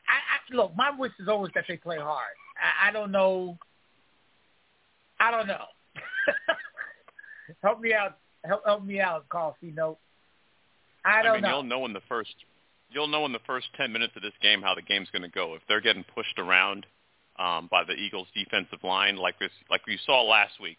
I, 0.08 0.14
I 0.16 0.56
look, 0.56 0.76
my 0.76 0.92
wish 0.98 1.12
is 1.20 1.28
always 1.28 1.52
that 1.56 1.66
they 1.68 1.78
play 1.78 1.98
hard. 1.98 2.34
I, 2.58 2.90
I 2.90 2.92
don't 2.92 3.12
know. 3.12 3.58
I 5.20 5.32
don't 5.32 5.48
know. 5.48 5.66
help 7.64 7.82
me 7.82 7.94
out. 7.94 8.18
Help, 8.46 8.62
help 8.66 8.84
me 8.84 9.00
out, 9.00 9.28
Carl. 9.30 9.56
C 9.62 9.72
note. 9.76 9.98
I 11.06 11.24
don't 11.24 11.32
I 11.32 11.36
mean, 11.36 11.42
know. 11.44 11.50
You'll 11.50 11.64
know 11.64 11.86
in 11.86 11.94
the 11.94 12.02
first. 12.08 12.36
You'll 12.90 13.08
know 13.08 13.26
in 13.26 13.32
the 13.32 13.40
first 13.46 13.68
ten 13.76 13.92
minutes 13.92 14.14
of 14.16 14.22
this 14.22 14.34
game 14.42 14.62
how 14.62 14.76
the 14.76 14.82
game's 14.82 15.10
going 15.12 15.24
to 15.24 15.30
go. 15.30 15.56
If 15.56 15.62
they're 15.68 15.82
getting 15.82 16.06
pushed 16.16 16.40
around 16.40 16.86
um, 17.38 17.68
by 17.70 17.84
the 17.84 17.94
Eagles' 17.94 18.28
defensive 18.34 18.84
line, 18.84 19.18
like 19.18 19.40
this, 19.40 19.52
like 19.70 19.86
we 19.88 20.00
saw 20.06 20.24
last 20.24 20.54
week, 20.62 20.78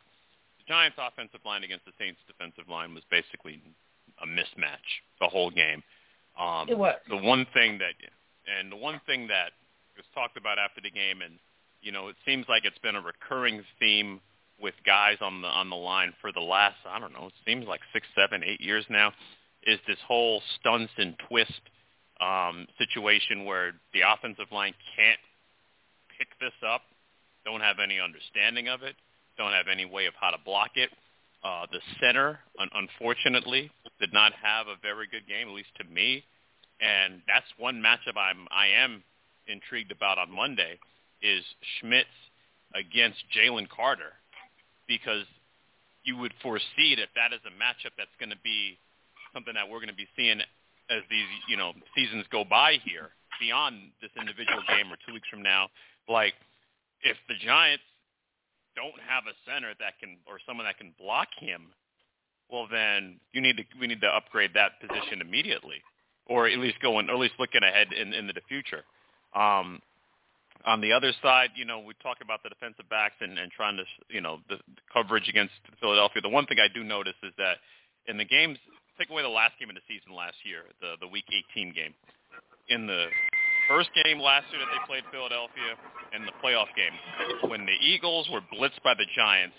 Giants' 0.66 0.96
offensive 0.98 1.40
line 1.44 1.64
against 1.64 1.84
the 1.84 1.92
Saints' 1.98 2.20
defensive 2.26 2.68
line 2.68 2.94
was 2.94 3.04
basically 3.10 3.60
a 4.22 4.26
mismatch 4.26 4.88
the 5.20 5.28
whole 5.28 5.50
game. 5.50 5.82
Um, 6.38 6.68
it 6.68 6.78
was. 6.78 6.94
The 7.08 7.16
one 7.16 7.46
thing 7.54 7.78
that, 7.78 7.94
and 8.58 8.70
the 8.70 8.76
one 8.76 9.00
thing 9.06 9.28
that 9.28 9.52
was 9.96 10.06
talked 10.14 10.36
about 10.36 10.58
after 10.58 10.80
the 10.80 10.90
game, 10.90 11.22
and 11.22 11.38
you 11.82 11.92
know, 11.92 12.08
it 12.08 12.16
seems 12.24 12.46
like 12.48 12.64
it's 12.64 12.78
been 12.78 12.96
a 12.96 13.00
recurring 13.00 13.62
theme 13.78 14.20
with 14.60 14.74
guys 14.86 15.18
on 15.20 15.42
the 15.42 15.48
on 15.48 15.70
the 15.70 15.76
line 15.76 16.12
for 16.20 16.32
the 16.32 16.40
last 16.40 16.76
I 16.88 16.98
don't 16.98 17.12
know, 17.12 17.26
it 17.26 17.32
seems 17.46 17.66
like 17.66 17.80
six, 17.92 18.06
seven, 18.14 18.42
eight 18.44 18.60
years 18.60 18.84
now, 18.88 19.12
is 19.66 19.78
this 19.86 19.98
whole 20.06 20.42
stunts 20.58 20.92
and 20.96 21.14
twist 21.28 21.60
um, 22.20 22.66
situation 22.78 23.44
where 23.44 23.72
the 23.92 24.00
offensive 24.00 24.50
line 24.52 24.74
can't 24.96 25.20
pick 26.18 26.28
this 26.40 26.54
up, 26.66 26.82
don't 27.44 27.60
have 27.60 27.78
any 27.78 27.98
understanding 28.00 28.68
of 28.68 28.82
it, 28.82 28.94
don't 29.36 29.52
have 29.52 29.66
any 29.70 29.84
way 29.84 30.06
of 30.06 30.14
how 30.20 30.30
to 30.30 30.38
block 30.44 30.70
it. 30.76 30.90
Uh, 31.44 31.66
the 31.72 31.80
center, 32.00 32.38
un- 32.58 32.70
unfortunately, 32.74 33.70
did 34.00 34.12
not 34.12 34.32
have 34.32 34.66
a 34.66 34.76
very 34.80 35.06
good 35.10 35.26
game, 35.28 35.48
at 35.48 35.54
least 35.54 35.74
to 35.76 35.84
me. 35.84 36.24
And 36.80 37.20
that's 37.26 37.46
one 37.58 37.82
matchup 37.82 38.16
I'm 38.16 38.48
I 38.50 38.68
am 38.68 39.02
intrigued 39.46 39.92
about 39.92 40.18
on 40.18 40.30
Monday 40.34 40.78
is 41.22 41.44
Schmitz 41.78 42.08
against 42.74 43.18
Jalen 43.36 43.68
Carter, 43.68 44.12
because 44.88 45.26
you 46.02 46.16
would 46.16 46.32
foresee 46.42 46.96
that 46.96 47.08
that 47.14 47.32
is 47.32 47.40
a 47.46 47.52
matchup 47.52 47.92
that's 47.96 48.12
going 48.18 48.30
to 48.30 48.40
be 48.42 48.78
something 49.32 49.54
that 49.54 49.68
we're 49.68 49.78
going 49.78 49.92
to 49.92 49.96
be 49.96 50.08
seeing 50.16 50.40
as 50.90 51.02
these 51.08 51.28
you 51.48 51.56
know 51.56 51.72
seasons 51.94 52.24
go 52.30 52.44
by 52.44 52.76
here 52.84 53.10
beyond 53.40 53.90
this 54.00 54.10
individual 54.18 54.62
game 54.68 54.92
or 54.92 54.96
two 55.06 55.12
weeks 55.12 55.28
from 55.28 55.42
now. 55.42 55.68
Like 56.08 56.34
if 57.02 57.16
the 57.28 57.34
Giants 57.44 57.84
don't 58.76 58.98
have 59.06 59.24
a 59.26 59.34
center 59.48 59.72
that 59.80 59.98
can 60.00 60.18
or 60.26 60.38
someone 60.46 60.66
that 60.66 60.78
can 60.78 60.92
block 60.98 61.28
him, 61.38 61.72
well 62.50 62.66
then 62.70 63.20
you 63.32 63.40
need 63.40 63.56
to 63.56 63.64
we 63.80 63.86
need 63.86 64.00
to 64.00 64.08
upgrade 64.08 64.50
that 64.54 64.80
position 64.80 65.20
immediately, 65.20 65.82
or 66.26 66.46
at 66.46 66.58
least 66.58 66.80
going 66.80 67.08
or 67.08 67.14
at 67.14 67.20
least 67.20 67.34
looking 67.38 67.62
ahead 67.62 67.92
in 67.92 68.12
into 68.12 68.32
the 68.32 68.42
future. 68.48 68.84
Um, 69.34 69.80
on 70.64 70.80
the 70.80 70.92
other 70.92 71.12
side, 71.22 71.50
you 71.56 71.64
know, 71.64 71.80
we 71.80 71.92
talk 72.02 72.18
about 72.22 72.42
the 72.42 72.48
defensive 72.48 72.88
backs 72.88 73.16
and, 73.20 73.38
and 73.38 73.52
trying 73.52 73.76
to, 73.76 73.84
you 74.08 74.22
know, 74.22 74.38
the, 74.48 74.56
the 74.56 74.80
coverage 74.90 75.28
against 75.28 75.52
Philadelphia. 75.78 76.22
The 76.22 76.32
one 76.32 76.46
thing 76.46 76.56
I 76.58 76.72
do 76.72 76.82
notice 76.82 77.18
is 77.22 77.32
that 77.36 77.58
in 78.06 78.16
the 78.16 78.24
games, 78.24 78.56
take 78.98 79.10
away 79.10 79.22
the 79.22 79.28
last 79.28 79.58
game 79.60 79.68
of 79.68 79.76
the 79.76 79.84
season 79.86 80.16
last 80.16 80.36
year, 80.44 80.64
the 80.80 80.96
the 81.00 81.08
Week 81.08 81.26
18 81.52 81.74
game, 81.74 81.94
in 82.68 82.86
the 82.86 83.06
first 83.68 83.90
game 84.04 84.20
last 84.20 84.46
year 84.50 84.60
that 84.60 84.70
they 84.72 84.82
played 84.86 85.04
Philadelphia 85.10 85.76
and 86.12 86.26
the 86.26 86.34
playoff 86.42 86.70
game, 86.76 86.94
when 87.50 87.66
the 87.66 87.76
Eagles 87.80 88.28
were 88.30 88.40
blitzed 88.52 88.82
by 88.82 88.94
the 88.94 89.06
Giants, 89.14 89.56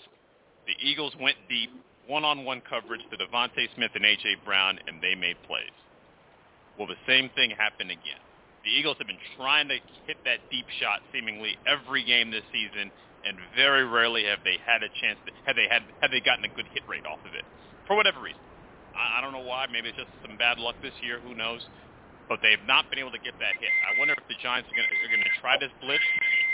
the 0.66 0.74
Eagles 0.82 1.14
went 1.20 1.36
deep, 1.48 1.70
one-on-one 2.06 2.62
coverage 2.68 3.02
to 3.10 3.16
DeVonta 3.16 3.66
Smith 3.74 3.90
and 3.94 4.04
A.J. 4.04 4.42
Brown, 4.44 4.78
and 4.86 5.02
they 5.02 5.14
made 5.14 5.36
plays. 5.46 5.74
Well, 6.78 6.86
the 6.86 6.98
same 7.06 7.30
thing 7.34 7.50
happened 7.50 7.90
again. 7.90 8.20
The 8.64 8.70
Eagles 8.70 8.96
have 8.98 9.06
been 9.06 9.22
trying 9.36 9.68
to 9.68 9.78
hit 10.06 10.18
that 10.24 10.42
deep 10.50 10.66
shot 10.80 11.00
seemingly 11.12 11.56
every 11.66 12.04
game 12.04 12.30
this 12.30 12.44
season, 12.52 12.90
and 13.24 13.38
very 13.54 13.86
rarely 13.86 14.24
have 14.24 14.40
they 14.44 14.58
had 14.64 14.82
a 14.82 14.90
chance. 15.00 15.18
To, 15.26 15.32
have 15.46 15.56
they 15.56 15.70
had 15.70 15.82
have 16.02 16.10
they 16.10 16.20
gotten 16.20 16.44
a 16.44 16.52
good 16.54 16.66
hit 16.74 16.82
rate 16.88 17.06
off 17.06 17.22
of 17.22 17.34
it 17.34 17.46
for 17.86 17.94
whatever 17.94 18.20
reason. 18.20 18.42
I, 18.94 19.18
I 19.18 19.20
don't 19.22 19.32
know 19.32 19.46
why. 19.46 19.66
Maybe 19.70 19.88
it's 19.90 19.98
just 19.98 20.10
some 20.26 20.36
bad 20.36 20.58
luck 20.58 20.74
this 20.82 20.94
year. 21.02 21.20
Who 21.22 21.34
knows? 21.34 21.62
But 22.28 22.42
they've 22.42 22.62
not 22.66 22.90
been 22.90 22.98
able 22.98 23.14
to 23.14 23.22
get 23.22 23.38
that 23.38 23.54
hit. 23.62 23.70
I 23.86 23.94
wonder 23.98 24.14
if 24.18 24.26
the 24.26 24.34
Giants 24.42 24.66
are 24.66 24.74
going 24.74 25.22
to 25.22 25.34
try 25.40 25.54
this 25.58 25.70
blitz, 25.78 26.02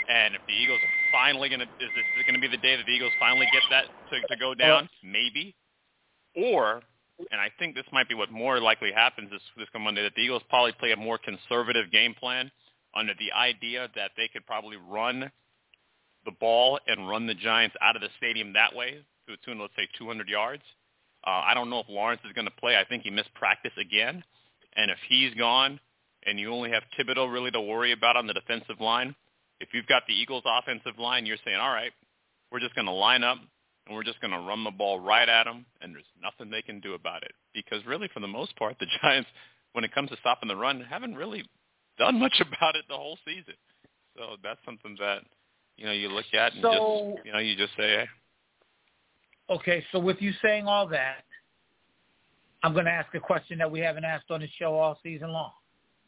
and 0.07 0.35
if 0.35 0.41
the 0.45 0.53
Eagles 0.53 0.77
are 0.77 0.95
finally 1.11 1.49
going 1.49 1.65
to 1.65 1.69
is 1.81 1.89
this 1.89 2.25
going 2.25 2.37
to 2.37 2.43
be 2.43 2.47
the 2.47 2.61
day 2.61 2.77
that 2.77 2.85
the 2.85 2.93
Eagles 2.93 3.13
finally 3.19 3.49
get 3.51 3.65
that 3.73 3.89
to, 4.11 4.15
to 4.21 4.35
go 4.37 4.53
down? 4.53 4.89
Maybe, 5.01 5.55
or 6.35 6.83
and 7.31 7.41
I 7.41 7.49
think 7.57 7.75
this 7.75 7.85
might 7.91 8.09
be 8.09 8.15
what 8.15 8.31
more 8.31 8.59
likely 8.59 8.91
happens 8.91 9.29
this 9.31 9.41
this 9.57 9.67
come 9.73 9.83
Monday 9.83 10.03
that 10.03 10.13
the 10.15 10.21
Eagles 10.21 10.43
probably 10.49 10.73
play 10.73 10.91
a 10.91 10.97
more 10.97 11.17
conservative 11.17 11.91
game 11.91 12.13
plan 12.13 12.51
under 12.95 13.13
the 13.17 13.31
idea 13.33 13.89
that 13.95 14.11
they 14.17 14.27
could 14.27 14.45
probably 14.45 14.77
run 14.77 15.31
the 16.25 16.31
ball 16.39 16.79
and 16.87 17.09
run 17.09 17.27
the 17.27 17.33
Giants 17.33 17.75
out 17.81 17.95
of 17.95 18.01
the 18.01 18.09
stadium 18.17 18.53
that 18.53 18.75
way 18.75 19.03
to 19.27 19.33
a 19.33 19.37
tune, 19.45 19.59
let's 19.59 19.73
say, 19.75 19.87
200 19.97 20.27
yards. 20.27 20.63
Uh, 21.25 21.41
I 21.45 21.53
don't 21.53 21.69
know 21.69 21.79
if 21.79 21.89
Lawrence 21.89 22.21
is 22.25 22.33
going 22.33 22.45
to 22.45 22.53
play. 22.59 22.75
I 22.75 22.83
think 22.83 23.03
he 23.03 23.09
missed 23.09 23.33
practice 23.33 23.71
again. 23.79 24.23
And 24.75 24.91
if 24.91 24.97
he's 25.07 25.33
gone 25.35 25.79
and 26.25 26.39
you 26.39 26.51
only 26.51 26.71
have 26.71 26.83
Thibodeaux 26.97 27.31
really 27.31 27.51
to 27.51 27.61
worry 27.61 27.91
about 27.91 28.17
on 28.17 28.27
the 28.27 28.33
defensive 28.33 28.79
line, 28.79 29.15
if 29.59 29.69
you've 29.73 29.87
got 29.87 30.03
the 30.07 30.13
Eagles 30.13 30.43
offensive 30.45 30.99
line, 30.99 31.25
you're 31.25 31.37
saying, 31.45 31.57
all 31.57 31.73
right, 31.73 31.91
we're 32.51 32.59
just 32.59 32.75
going 32.75 32.85
to 32.85 32.91
line 32.91 33.23
up 33.23 33.37
and 33.85 33.95
we're 33.95 34.03
just 34.03 34.21
going 34.21 34.31
to 34.31 34.39
run 34.39 34.63
the 34.63 34.71
ball 34.71 34.99
right 34.99 35.27
at 35.27 35.43
them, 35.43 35.65
and 35.81 35.93
there's 35.93 36.05
nothing 36.21 36.49
they 36.49 36.61
can 36.61 36.79
do 36.79 36.93
about 36.93 37.23
it. 37.23 37.33
Because 37.53 37.85
really, 37.85 38.09
for 38.13 38.19
the 38.19 38.27
most 38.27 38.55
part, 38.55 38.77
the 38.79 38.85
Giants, 39.01 39.29
when 39.73 39.83
it 39.83 39.93
comes 39.93 40.09
to 40.09 40.17
stopping 40.17 40.47
the 40.47 40.55
run, 40.55 40.81
haven't 40.81 41.15
really 41.15 41.43
done 41.97 42.19
much 42.19 42.35
about 42.41 42.75
it 42.75 42.85
the 42.87 42.95
whole 42.95 43.17
season. 43.25 43.55
So 44.17 44.37
that's 44.43 44.59
something 44.65 44.95
that 44.99 45.23
you 45.77 45.85
know 45.85 45.91
you 45.91 46.07
look 46.09 46.25
at 46.33 46.53
and 46.53 46.61
so, 46.61 47.13
just 47.15 47.25
you 47.25 47.33
know 47.33 47.39
you 47.39 47.57
just 47.57 47.73
say, 47.75 47.89
hey. 47.89 48.05
Okay, 49.49 49.83
so 49.91 49.99
with 49.99 50.21
you 50.21 50.31
saying 50.41 50.67
all 50.67 50.87
that, 50.87 51.25
I'm 52.63 52.73
going 52.73 52.85
to 52.85 52.91
ask 52.91 53.13
a 53.13 53.19
question 53.19 53.57
that 53.57 53.69
we 53.69 53.81
haven't 53.81 54.05
asked 54.05 54.31
on 54.31 54.39
the 54.39 54.47
show 54.57 54.75
all 54.75 54.97
season 55.03 55.31
long. 55.31 55.51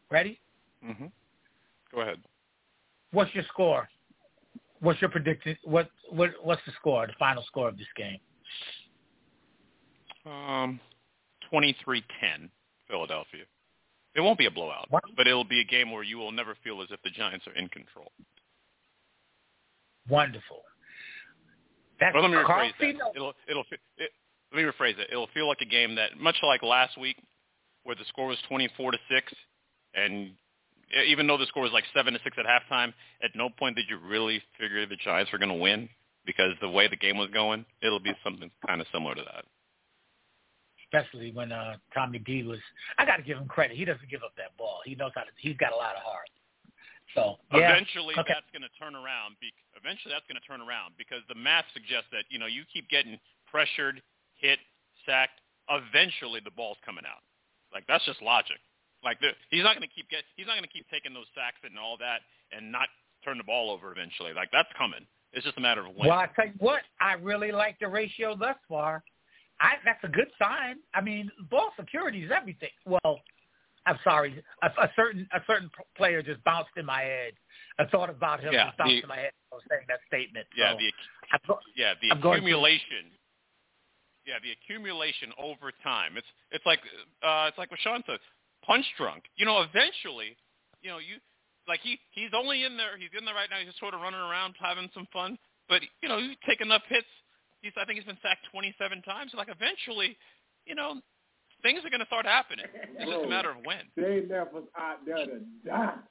Ready? 0.09 0.39
Mhm. 0.83 1.11
Go 1.93 2.01
ahead. 2.01 2.23
What's 3.11 3.33
your 3.33 3.43
score? 3.45 3.89
What's 4.79 5.01
your 5.01 5.09
predicted? 5.09 5.57
What 5.63 5.89
what 6.09 6.31
what's 6.43 6.61
the 6.65 6.71
score? 6.73 7.07
The 7.07 7.13
final 7.17 7.43
score 7.43 7.69
of 7.69 7.77
this 7.77 7.87
game? 7.95 8.19
Um, 10.25 10.79
twenty-three-ten, 11.49 12.49
Philadelphia. 12.87 13.45
It 14.15 14.21
won't 14.21 14.37
be 14.37 14.45
a 14.45 14.51
blowout, 14.51 14.87
what? 14.89 15.03
but 15.17 15.27
it'll 15.27 15.43
be 15.43 15.59
a 15.59 15.63
game 15.63 15.91
where 15.91 16.03
you 16.03 16.17
will 16.17 16.31
never 16.31 16.55
feel 16.63 16.81
as 16.81 16.87
if 16.91 17.01
the 17.03 17.09
Giants 17.09 17.45
are 17.47 17.53
in 17.53 17.67
control. 17.69 18.11
Wonderful. 20.09 20.61
That's 21.99 22.13
well, 22.13 22.23
let 22.23 22.31
me 22.31 22.37
rephrase 22.37 22.71
that. 22.79 23.11
It'll 23.15 23.33
it'll 23.49 23.63
it, 23.97 24.11
let 24.55 24.63
me 24.63 24.71
rephrase 24.71 24.97
it. 24.99 25.09
It'll 25.11 25.29
feel 25.33 25.47
like 25.47 25.61
a 25.61 25.65
game 25.65 25.95
that, 25.95 26.19
much 26.19 26.37
like 26.43 26.63
last 26.63 26.97
week, 26.97 27.17
where 27.83 27.95
the 27.95 28.05
score 28.07 28.27
was 28.27 28.37
twenty-four 28.47 28.91
to 28.91 28.97
six, 29.09 29.33
and 29.93 30.31
even 31.07 31.27
though 31.27 31.37
the 31.37 31.45
score 31.47 31.63
was 31.63 31.71
like 31.71 31.83
seven 31.93 32.13
to 32.13 32.19
six 32.23 32.37
at 32.39 32.45
halftime, 32.45 32.93
at 33.23 33.31
no 33.35 33.49
point 33.49 33.75
did 33.75 33.85
you 33.89 33.97
really 33.97 34.41
figure 34.59 34.85
the 34.85 34.95
Giants 35.03 35.31
were 35.31 35.37
going 35.37 35.49
to 35.49 35.55
win 35.55 35.89
because 36.25 36.53
the 36.61 36.69
way 36.69 36.87
the 36.87 36.95
game 36.95 37.17
was 37.17 37.29
going, 37.31 37.65
it'll 37.81 37.99
be 37.99 38.13
something 38.23 38.49
kind 38.65 38.81
of 38.81 38.87
similar 38.91 39.13
to 39.15 39.21
that. 39.21 39.45
Especially 40.85 41.31
when 41.31 41.51
uh, 41.51 41.75
Tommy 41.93 42.19
D 42.19 42.43
was, 42.43 42.59
I 42.97 43.05
got 43.05 43.17
to 43.17 43.23
give 43.23 43.37
him 43.37 43.47
credit. 43.47 43.75
He 43.75 43.85
doesn't 43.85 44.09
give 44.09 44.23
up 44.23 44.33
that 44.37 44.55
ball. 44.57 44.79
He 44.85 44.95
knows 44.95 45.11
how 45.15 45.21
to. 45.21 45.29
He's 45.37 45.57
got 45.57 45.73
a 45.73 45.75
lot 45.75 45.95
of 45.95 46.01
heart. 46.01 46.29
So 47.13 47.37
yeah. 47.53 47.71
eventually 47.71 48.15
okay. 48.17 48.33
that's 48.33 48.49
going 48.51 48.63
to 48.63 48.73
turn 48.79 48.95
around. 48.95 49.35
Be, 49.41 49.51
eventually 49.75 50.13
that's 50.13 50.25
going 50.27 50.39
to 50.39 50.47
turn 50.47 50.61
around 50.61 50.93
because 50.97 51.21
the 51.27 51.35
math 51.35 51.65
suggests 51.73 52.09
that 52.11 52.25
you 52.29 52.39
know 52.39 52.45
you 52.47 52.63
keep 52.71 52.89
getting 52.89 53.19
pressured, 53.49 54.01
hit, 54.45 54.59
sacked. 55.05 55.41
Eventually 55.69 56.41
the 56.43 56.53
ball's 56.53 56.77
coming 56.85 57.05
out. 57.05 57.25
Like 57.73 57.83
that's 57.87 58.05
just 58.05 58.21
logic. 58.21 58.61
Like 59.03 59.19
the, 59.19 59.29
he's 59.49 59.63
not 59.63 59.75
going 59.75 59.87
to 59.87 59.93
keep 59.93 60.09
get 60.09 60.23
he's 60.35 60.47
not 60.47 60.53
going 60.53 60.63
to 60.63 60.73
keep 60.73 60.85
taking 60.89 61.13
those 61.13 61.29
sacks 61.33 61.57
and 61.63 61.77
all 61.77 61.97
that 61.97 62.21
and 62.55 62.71
not 62.71 62.87
turn 63.23 63.37
the 63.37 63.43
ball 63.43 63.71
over 63.71 63.91
eventually. 63.91 64.33
Like 64.33 64.49
that's 64.51 64.69
coming. 64.77 65.05
It's 65.33 65.43
just 65.43 65.57
a 65.57 65.61
matter 65.61 65.81
of 65.81 65.93
when. 65.95 66.09
Well, 66.09 66.17
I 66.17 66.29
tell 66.35 66.45
you 66.45 66.53
what, 66.59 66.81
I 67.01 67.13
really 67.13 67.51
like 67.51 67.77
the 67.79 67.87
ratio 67.87 68.35
thus 68.35 68.55
far. 68.69 69.03
I 69.59 69.73
that's 69.83 70.03
a 70.03 70.07
good 70.07 70.29
sign. 70.39 70.77
I 70.93 71.01
mean, 71.01 71.31
ball 71.49 71.71
security 71.79 72.23
is 72.23 72.31
everything. 72.31 72.69
Well, 72.85 73.19
I'm 73.85 73.99
sorry, 74.03 74.43
a, 74.63 74.67
a 74.67 74.89
certain 74.95 75.27
a 75.33 75.39
certain 75.45 75.69
player 75.97 76.21
just 76.21 76.43
bounced 76.43 76.71
in 76.77 76.85
my 76.85 77.01
head. 77.01 77.33
I 77.77 77.85
thought 77.85 78.09
about 78.09 78.41
him 78.41 78.53
yeah, 78.53 78.67
just 78.67 78.77
bounced 78.77 78.91
the, 78.91 79.01
in 79.03 79.09
my 79.09 79.17
head. 79.17 79.31
I 79.51 79.55
was 79.55 79.63
saying 79.69 79.83
that 79.87 79.99
statement. 80.07 80.47
Yeah, 80.57 80.73
so 80.73 80.77
the 80.77 81.53
I'm, 81.53 81.59
yeah 81.75 81.93
the 82.01 82.11
I'm 82.11 82.17
accumulation. 82.17 83.11
Yeah, 84.25 84.41
the 84.41 84.51
accumulation 84.57 85.29
over 85.37 85.71
time. 85.83 86.17
It's 86.17 86.27
it's 86.51 86.65
like 86.65 86.79
uh, 87.21 87.45
it's 87.49 87.57
like 87.57 87.69
what 87.69 87.79
Sean 87.79 88.03
said 88.05 88.19
punch 88.65 88.85
drunk. 88.97 89.23
You 89.37 89.45
know, 89.45 89.61
eventually, 89.61 90.35
you 90.81 90.89
know, 90.89 90.97
you 90.97 91.21
like 91.67 91.79
he 91.81 91.99
he's 92.11 92.33
only 92.33 92.63
in 92.65 92.77
there. 92.77 92.97
He's 92.97 93.13
in 93.17 93.25
there 93.25 93.35
right 93.35 93.49
now. 93.49 93.57
He's 93.57 93.69
just 93.69 93.79
sort 93.79 93.93
of 93.93 94.01
running 94.01 94.19
around 94.19 94.55
having 94.59 94.89
some 94.93 95.07
fun. 95.13 95.37
But 95.69 95.81
you 96.01 96.09
know, 96.09 96.17
you 96.17 96.33
take 96.47 96.61
enough 96.61 96.81
hits. 96.89 97.09
He's 97.61 97.73
I 97.77 97.85
think 97.85 97.97
he's 97.97 98.05
been 98.09 98.21
sacked 98.21 98.45
27 98.51 99.01
times. 99.03 99.31
Like 99.37 99.49
eventually, 99.49 100.17
you 100.65 100.75
know, 100.75 101.01
things 101.61 101.81
are 101.85 101.89
going 101.89 102.01
to 102.01 102.09
start 102.09 102.25
happening. 102.25 102.65
It's 102.97 103.09
just 103.09 103.25
a 103.25 103.29
matter 103.29 103.51
of 103.51 103.57
when. 103.65 103.85
They 103.95 104.25
never 104.27 104.65
out 104.77 105.05
there 105.05 105.25
to 105.25 105.41
die. 105.65 106.01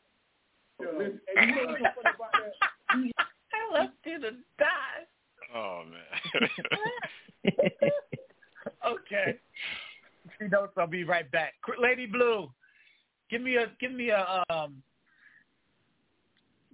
So 0.81 0.91
and 0.99 1.21
you 1.51 1.55
know 1.55 1.67
what's 1.67 1.83
funny 1.83 2.15
about 2.15 2.33
that? 2.33 2.55
I 2.91 3.75
left 3.75 3.93
you 4.05 4.21
to 4.21 4.31
die. 4.59 5.07
Oh 5.55 5.83
man. 5.85 6.51
okay. 8.87 9.39
See 10.39 10.49
notes. 10.49 10.73
I'll 10.77 10.87
be 10.87 11.05
right 11.05 11.31
back. 11.31 11.55
Lady 11.81 12.07
Blue, 12.07 12.51
give 13.31 13.41
me 13.41 13.57
a 13.57 13.67
give 13.81 13.93
me 13.93 14.11
a 14.11 14.43
um 14.51 14.83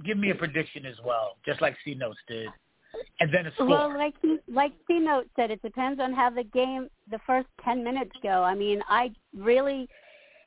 give 0.05 0.19
me 0.19 0.31
a 0.31 0.35
prediction 0.35 0.87
as 0.87 0.97
well, 1.05 1.37
just 1.45 1.61
like 1.61 1.77
C 1.85 1.95
notes 1.95 2.19
did, 2.27 2.49
and 3.21 3.33
then 3.33 3.47
a 3.47 3.55
score. 3.55 3.67
Well, 3.67 3.97
like 3.97 4.15
he, 4.23 4.39
like 4.49 4.73
C 4.87 4.99
note 4.99 5.29
said, 5.37 5.51
it 5.51 5.63
depends 5.63 6.01
on 6.01 6.13
how 6.13 6.31
the 6.31 6.45
game, 6.45 6.89
the 7.11 7.19
first 7.27 7.49
ten 7.65 7.85
minutes 7.85 8.13
go. 8.23 8.43
I 8.43 8.55
mean, 8.55 8.83
I 8.89 9.11
really, 9.37 9.89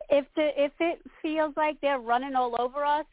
if 0.09 0.25
the 0.35 0.49
if 0.57 0.71
it 0.79 0.99
feels 1.21 1.53
like 1.55 1.79
they're 1.81 1.99
running 1.99 2.35
all 2.35 2.59
over 2.59 2.83
us, 2.83 3.05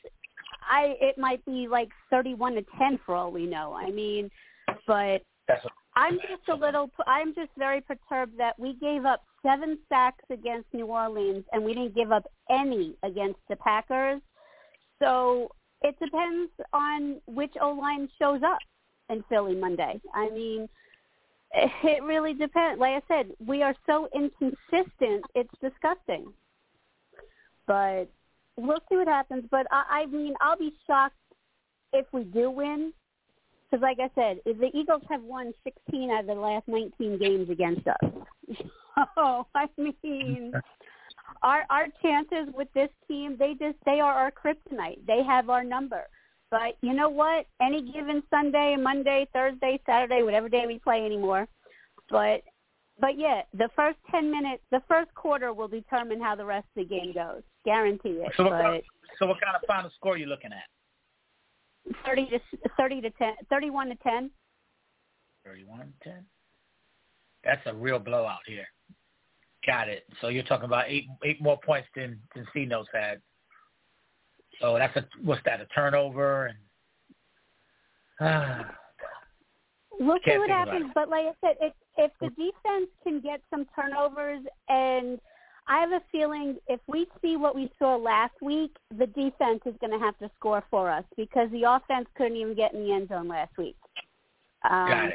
I 0.70 0.94
it 1.00 1.18
might 1.18 1.44
be 1.44 1.68
like 1.68 1.90
thirty-one 2.10 2.54
to 2.54 2.64
ten 2.78 2.98
for 3.04 3.14
all 3.14 3.30
we 3.30 3.46
know. 3.46 3.74
I 3.74 3.90
mean, 3.90 4.30
but 4.86 5.22
I'm 5.96 6.18
just 6.18 6.48
a 6.48 6.54
little. 6.54 6.90
I'm 7.06 7.34
just 7.34 7.50
very 7.58 7.80
perturbed 7.80 8.38
that 8.38 8.58
we 8.58 8.74
gave 8.74 9.04
up 9.04 9.22
seven 9.42 9.78
sacks 9.88 10.24
against 10.30 10.72
New 10.72 10.86
Orleans 10.86 11.44
and 11.52 11.64
we 11.64 11.74
didn't 11.74 11.94
give 11.94 12.12
up 12.12 12.30
any 12.50 12.94
against 13.02 13.40
the 13.48 13.56
Packers. 13.56 14.20
So 15.00 15.50
it 15.82 15.98
depends 15.98 16.50
on 16.72 17.20
which 17.26 17.54
O 17.60 17.70
line 17.72 18.08
shows 18.18 18.42
up 18.42 18.58
in 19.08 19.24
Philly 19.28 19.54
Monday. 19.54 20.00
I 20.14 20.30
mean, 20.30 20.68
it 21.52 22.02
really 22.02 22.34
depends. 22.34 22.80
Like 22.80 23.02
I 23.02 23.02
said, 23.08 23.32
we 23.44 23.62
are 23.62 23.74
so 23.86 24.08
inconsistent. 24.14 25.24
It's 25.34 25.50
disgusting. 25.60 26.32
But 27.66 28.06
we'll 28.56 28.82
see 28.88 28.96
what 28.96 29.08
happens. 29.08 29.44
But 29.50 29.66
I, 29.70 30.02
I 30.02 30.06
mean, 30.06 30.34
I'll 30.40 30.58
be 30.58 30.72
shocked 30.86 31.16
if 31.92 32.06
we 32.12 32.24
do 32.24 32.50
win 32.50 32.92
because, 33.70 33.82
like 33.82 33.98
I 34.00 34.10
said, 34.14 34.40
the 34.44 34.70
Eagles 34.74 35.02
have 35.08 35.22
won 35.22 35.52
16 35.64 36.10
out 36.10 36.20
of 36.20 36.26
the 36.26 36.34
last 36.34 36.66
19 36.66 37.18
games 37.18 37.50
against 37.50 37.86
us. 37.86 38.10
so, 39.14 39.46
I 39.54 39.68
mean, 39.78 40.52
our 41.42 41.62
our 41.70 41.86
chances 42.02 42.52
with 42.54 42.68
this 42.74 42.88
team, 43.06 43.36
they 43.38 43.54
just 43.54 43.76
they 43.86 44.00
are 44.00 44.12
our 44.12 44.32
kryptonite. 44.32 45.06
They 45.06 45.22
have 45.22 45.50
our 45.50 45.64
number. 45.64 46.02
But 46.50 46.76
you 46.82 46.94
know 46.94 47.08
what? 47.08 47.46
Any 47.62 47.82
given 47.92 48.22
Sunday, 48.28 48.76
Monday, 48.76 49.28
Thursday, 49.32 49.80
Saturday, 49.86 50.22
whatever 50.22 50.48
day 50.48 50.64
we 50.66 50.80
play 50.80 51.04
anymore. 51.04 51.46
But 52.10 52.42
but 53.00 53.18
yeah, 53.18 53.42
the 53.54 53.70
first 53.76 53.98
10 54.10 54.30
minutes, 54.30 54.62
the 54.70 54.82
first 54.86 55.14
quarter 55.14 55.54
will 55.54 55.68
determine 55.68 56.20
how 56.20 56.34
the 56.34 56.44
rest 56.44 56.66
of 56.76 56.88
the 56.88 56.94
game 56.94 57.14
goes. 57.14 57.42
Guarantee 57.64 58.20
it. 58.20 58.32
So 58.36 58.44
what, 58.44 58.50
but, 58.50 58.62
kind, 58.62 58.82
so 59.18 59.26
what 59.26 59.40
kind 59.40 59.56
of 59.56 59.62
final 59.66 59.90
score 59.96 60.14
are 60.14 60.18
you 60.18 60.26
looking 60.26 60.52
at? 60.52 60.64
Thirty 62.04 62.26
to 62.26 62.38
thirty 62.76 63.00
to 63.00 63.10
ten, 63.10 63.34
thirty-one 63.48 63.88
to 63.88 63.94
ten. 63.96 64.30
Thirty-one 65.44 65.80
to 65.80 66.08
ten. 66.08 66.24
That's 67.44 67.62
a 67.66 67.74
real 67.74 67.98
blowout 67.98 68.40
here. 68.46 68.66
Got 69.66 69.88
it. 69.88 70.04
So 70.20 70.28
you're 70.28 70.42
talking 70.42 70.66
about 70.66 70.84
eight 70.88 71.06
eight 71.24 71.40
more 71.40 71.58
points 71.64 71.88
than 71.96 72.20
than 72.34 72.46
C 72.52 72.64
notes 72.64 72.88
had. 72.92 73.20
So 74.60 74.76
that's 74.76 74.96
a 74.96 75.06
what's 75.22 75.42
that? 75.44 75.60
A 75.60 75.66
turnover 75.66 76.46
and. 76.46 76.58
Ah. 78.20 78.76
We'll 79.98 80.18
see 80.24 80.38
what 80.38 80.48
happens, 80.48 80.90
but 80.94 81.10
like 81.10 81.26
I 81.26 81.32
said, 81.40 81.56
if 81.60 81.72
if 81.98 82.10
the 82.20 82.28
defense 82.28 82.88
can 83.02 83.20
get 83.20 83.40
some 83.50 83.66
turnovers, 83.74 84.40
and 84.68 85.20
I 85.70 85.78
have 85.78 85.92
a 85.92 86.02
feeling 86.10 86.56
if 86.66 86.80
we 86.88 87.06
see 87.22 87.36
what 87.36 87.54
we 87.54 87.70
saw 87.78 87.94
last 87.94 88.34
week, 88.42 88.72
the 88.90 89.06
defense 89.06 89.60
is 89.64 89.74
going 89.80 89.92
to 89.92 90.04
have 90.04 90.18
to 90.18 90.28
score 90.36 90.64
for 90.68 90.90
us 90.90 91.04
because 91.16 91.48
the 91.52 91.62
offense 91.62 92.08
couldn't 92.16 92.36
even 92.36 92.56
get 92.56 92.74
in 92.74 92.82
the 92.82 92.92
end 92.92 93.08
zone 93.08 93.28
last 93.28 93.56
week. 93.56 93.76
Um, 94.68 94.88
Got 94.88 95.04
it. 95.06 95.14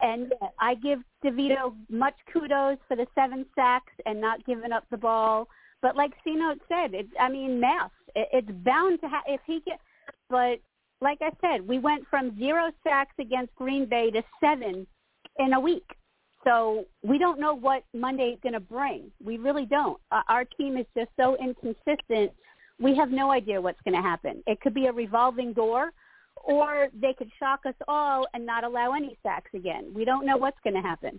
And 0.00 0.32
yeah, 0.40 0.48
I 0.60 0.76
give 0.76 1.00
DeVito 1.24 1.74
much 1.90 2.14
kudos 2.32 2.78
for 2.86 2.96
the 2.96 3.06
seven 3.16 3.46
sacks 3.56 3.92
and 4.04 4.20
not 4.20 4.46
giving 4.46 4.70
up 4.70 4.84
the 4.92 4.96
ball. 4.96 5.48
But 5.82 5.96
like 5.96 6.12
Cino 6.22 6.54
said, 6.68 6.94
it, 6.94 7.08
I 7.18 7.28
mean, 7.28 7.58
math. 7.58 7.90
It, 8.14 8.28
it's 8.32 8.50
bound 8.64 9.00
to 9.00 9.08
have 9.08 9.24
if 9.26 9.40
he 9.44 9.60
get. 9.66 9.80
But 10.30 10.60
like 11.00 11.18
I 11.20 11.30
said, 11.40 11.66
we 11.66 11.80
went 11.80 12.06
from 12.08 12.38
zero 12.38 12.70
sacks 12.84 13.14
against 13.18 13.56
Green 13.56 13.86
Bay 13.86 14.12
to 14.12 14.22
seven 14.38 14.86
in 15.40 15.52
a 15.54 15.60
week. 15.60 15.95
So 16.46 16.84
we 17.02 17.18
don't 17.18 17.40
know 17.40 17.54
what 17.54 17.82
Monday 17.92 18.28
is 18.28 18.38
going 18.42 18.52
to 18.52 18.60
bring. 18.60 19.10
We 19.24 19.36
really 19.36 19.66
don't. 19.66 19.98
Uh, 20.12 20.22
our 20.28 20.44
team 20.44 20.76
is 20.76 20.86
just 20.96 21.10
so 21.18 21.36
inconsistent. 21.36 22.30
We 22.78 22.94
have 22.94 23.10
no 23.10 23.32
idea 23.32 23.60
what's 23.60 23.80
going 23.84 23.96
to 24.00 24.02
happen. 24.02 24.42
It 24.46 24.60
could 24.60 24.74
be 24.74 24.86
a 24.86 24.92
revolving 24.92 25.52
door, 25.52 25.90
or 26.36 26.88
they 26.98 27.14
could 27.14 27.30
shock 27.38 27.60
us 27.66 27.74
all 27.88 28.26
and 28.32 28.46
not 28.46 28.62
allow 28.62 28.92
any 28.92 29.18
sacks 29.24 29.50
again. 29.54 29.90
We 29.92 30.04
don't 30.04 30.24
know 30.24 30.36
what's 30.36 30.58
going 30.62 30.74
to 30.74 30.82
happen. 30.82 31.18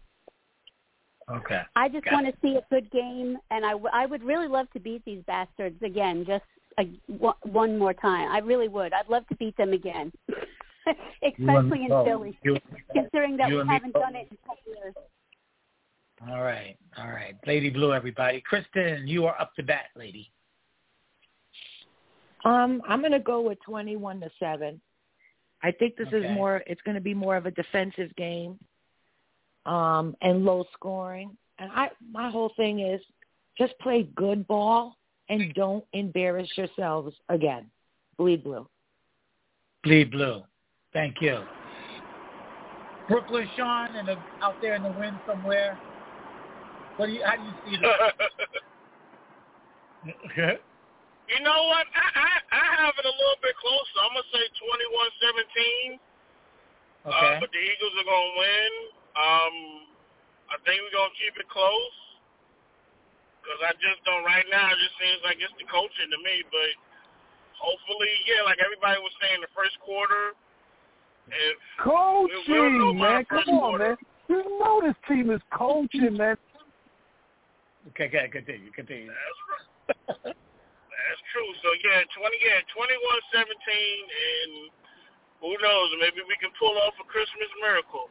Okay. 1.30 1.62
I 1.76 1.90
just 1.90 2.06
Got 2.06 2.14
want 2.14 2.28
to 2.28 2.34
see 2.42 2.56
a 2.56 2.66
good 2.74 2.90
game, 2.92 3.38
and 3.52 3.66
I, 3.66 3.72
w- 3.72 3.90
I 3.92 4.06
would 4.06 4.24
really 4.24 4.48
love 4.48 4.72
to 4.72 4.80
beat 4.80 5.04
these 5.04 5.22
bastards 5.28 5.82
again, 5.84 6.24
just 6.26 6.46
a, 6.80 6.86
one- 7.08 7.36
one 7.44 7.78
more 7.78 7.94
time. 7.94 8.32
I 8.32 8.40
really 8.40 8.70
would. 8.70 8.94
I'd 8.94 9.10
love 9.10 9.28
to 9.28 9.36
beat 9.36 9.58
them 9.58 9.74
again, 9.74 10.14
especially 11.22 11.84
in. 11.84 11.90
Philly, 12.06 12.38
You- 12.44 12.58
considering 12.94 13.36
that 13.38 13.50
we 13.50 13.58
haven't 13.68 13.94
done 13.94 14.16
it 14.16 14.30
in 14.32 14.38
10 14.74 14.84
years. 14.84 14.94
All 16.26 16.42
right, 16.42 16.76
all 16.98 17.10
right. 17.10 17.36
Lady 17.46 17.70
Blue, 17.70 17.94
everybody. 17.94 18.42
Kristen, 18.42 19.08
you 19.08 19.26
are 19.26 19.40
up 19.40 19.54
to 19.56 19.64
bat, 19.64 19.86
lady. 19.96 20.32
Um, 22.44 22.82
I'm 22.88 23.02
going 23.02 23.12
to 23.12 23.20
go 23.20 23.42
with 23.42 23.60
21 23.66 24.22
to 24.22 24.32
7. 24.40 24.82
I 25.64 25.72
think 25.72 25.96
this 25.96 26.08
Okay. 26.08 26.18
is 26.18 26.32
more 26.32 26.64
it's 26.68 26.82
going 26.82 26.96
to 26.96 27.02
be 27.02 27.14
more 27.14 27.36
of 27.36 27.46
a 27.46 27.52
defensive 27.52 28.16
game. 28.16 28.60
Um, 29.66 30.16
and 30.22 30.46
low 30.46 30.66
scoring. 30.74 31.38
And 31.60 31.70
I 31.72 31.90
my 32.10 32.30
whole 32.30 32.54
thing 32.56 32.80
is 32.80 33.02
just 33.58 33.78
play 33.80 34.04
good 34.16 34.48
ball 34.48 34.96
and 35.30 35.54
don't 35.56 35.84
embarrass 35.94 36.50
yourselves 36.56 37.16
again. 37.28 37.70
Bleed 38.18 38.44
blue. 38.44 38.68
Bleed 39.84 40.12
Blue. 40.12 40.44
Thank 40.94 41.22
you. 41.22 41.44
Brooklyn 43.08 43.48
Sean 43.56 43.96
and 43.96 44.10
out 44.42 44.56
there 44.62 44.76
in 44.76 44.84
the 44.84 44.92
wind 44.92 45.18
somewhere. 45.26 45.78
What 46.98 47.08
do 47.08 47.14
you? 47.14 47.22
How 47.24 47.38
do 47.38 47.44
you 47.46 47.54
see 47.66 47.78
that? 47.82 48.14
okay. 50.34 50.58
You 51.28 51.40
know 51.44 51.60
what? 51.70 51.86
I, 51.94 52.06
I 52.18 52.30
I 52.58 52.64
have 52.82 52.96
it 52.98 53.06
a 53.06 53.16
little 53.16 53.40
bit 53.44 53.54
closer. 53.60 53.98
I'm 54.02 54.16
gonna 54.16 54.32
say 54.34 54.44
21-17. 55.94 56.00
Okay. 57.08 57.14
Uh, 57.14 57.40
but 57.40 57.52
the 57.54 57.62
Eagles 57.62 57.96
are 58.02 58.08
gonna 58.08 58.34
win. 58.40 58.72
Um, 59.14 59.56
I 60.50 60.56
think 60.66 60.82
we're 60.82 60.96
gonna 60.96 61.14
keep 61.20 61.36
it 61.38 61.48
close. 61.52 61.96
Cause 63.46 63.62
I 63.64 63.72
just 63.80 64.04
don't. 64.04 64.28
Right 64.28 64.44
now, 64.52 64.74
it 64.76 64.80
just 64.82 64.96
seems 65.00 65.24
like 65.24 65.40
it's 65.40 65.56
the 65.56 65.68
coaching 65.72 66.12
to 66.12 66.20
me. 66.20 66.44
But 66.52 66.72
hopefully, 67.56 68.12
yeah, 68.28 68.44
like 68.44 68.60
everybody 68.60 69.00
was 69.00 69.14
saying, 69.24 69.40
the 69.40 69.52
first 69.56 69.80
quarter. 69.80 70.36
If 71.28 71.60
Coaching, 71.84 72.48
we'll 72.48 72.94
man. 72.96 73.24
Come 73.28 73.60
on, 73.60 73.80
quarter. 73.80 73.96
man. 73.96 73.98
You 74.28 74.44
know 74.60 74.84
this 74.84 74.96
team 75.08 75.32
is 75.32 75.40
coaching, 75.52 76.16
man. 76.16 76.36
Okay, 77.94 78.08
okay, 78.08 78.28
continue, 78.32 78.72
continue. 78.72 79.12
That's 79.88 81.24
true. 81.32 81.50
So 81.64 81.70
yeah, 81.84 82.04
twenty 82.18 82.38
yeah, 82.44 82.60
twenty 82.76 82.98
one 83.00 83.22
seventeen 83.32 84.04
and 84.04 84.72
who 85.42 85.56
knows, 85.62 85.90
maybe 86.00 86.22
we 86.28 86.36
can 86.42 86.50
pull 86.60 86.78
off 86.78 86.94
a 87.00 87.04
Christmas 87.06 87.48
miracle. 87.62 88.10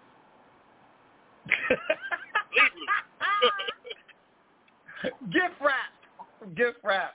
Gift 5.33 5.55
wrap. 5.61 5.93
Gift 6.57 6.79
wrap. 6.85 7.14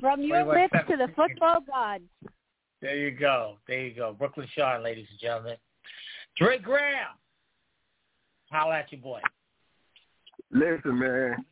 From 0.00 0.22
your 0.22 0.44
lips 0.44 0.74
to 0.88 0.96
the 0.96 1.08
football 1.16 1.60
gods. 1.66 2.04
There 2.80 2.96
you 2.96 3.10
go. 3.10 3.56
There 3.66 3.86
you 3.86 3.94
go. 3.94 4.14
Brooklyn 4.16 4.48
Sean, 4.54 4.82
ladies 4.82 5.06
and 5.10 5.18
gentlemen. 5.18 5.56
Dre 6.36 6.58
Graham. 6.58 7.16
Holla 8.50 8.78
at 8.78 8.92
your 8.92 9.00
boy. 9.00 9.20
Listen, 10.52 10.98
man, 10.98 11.44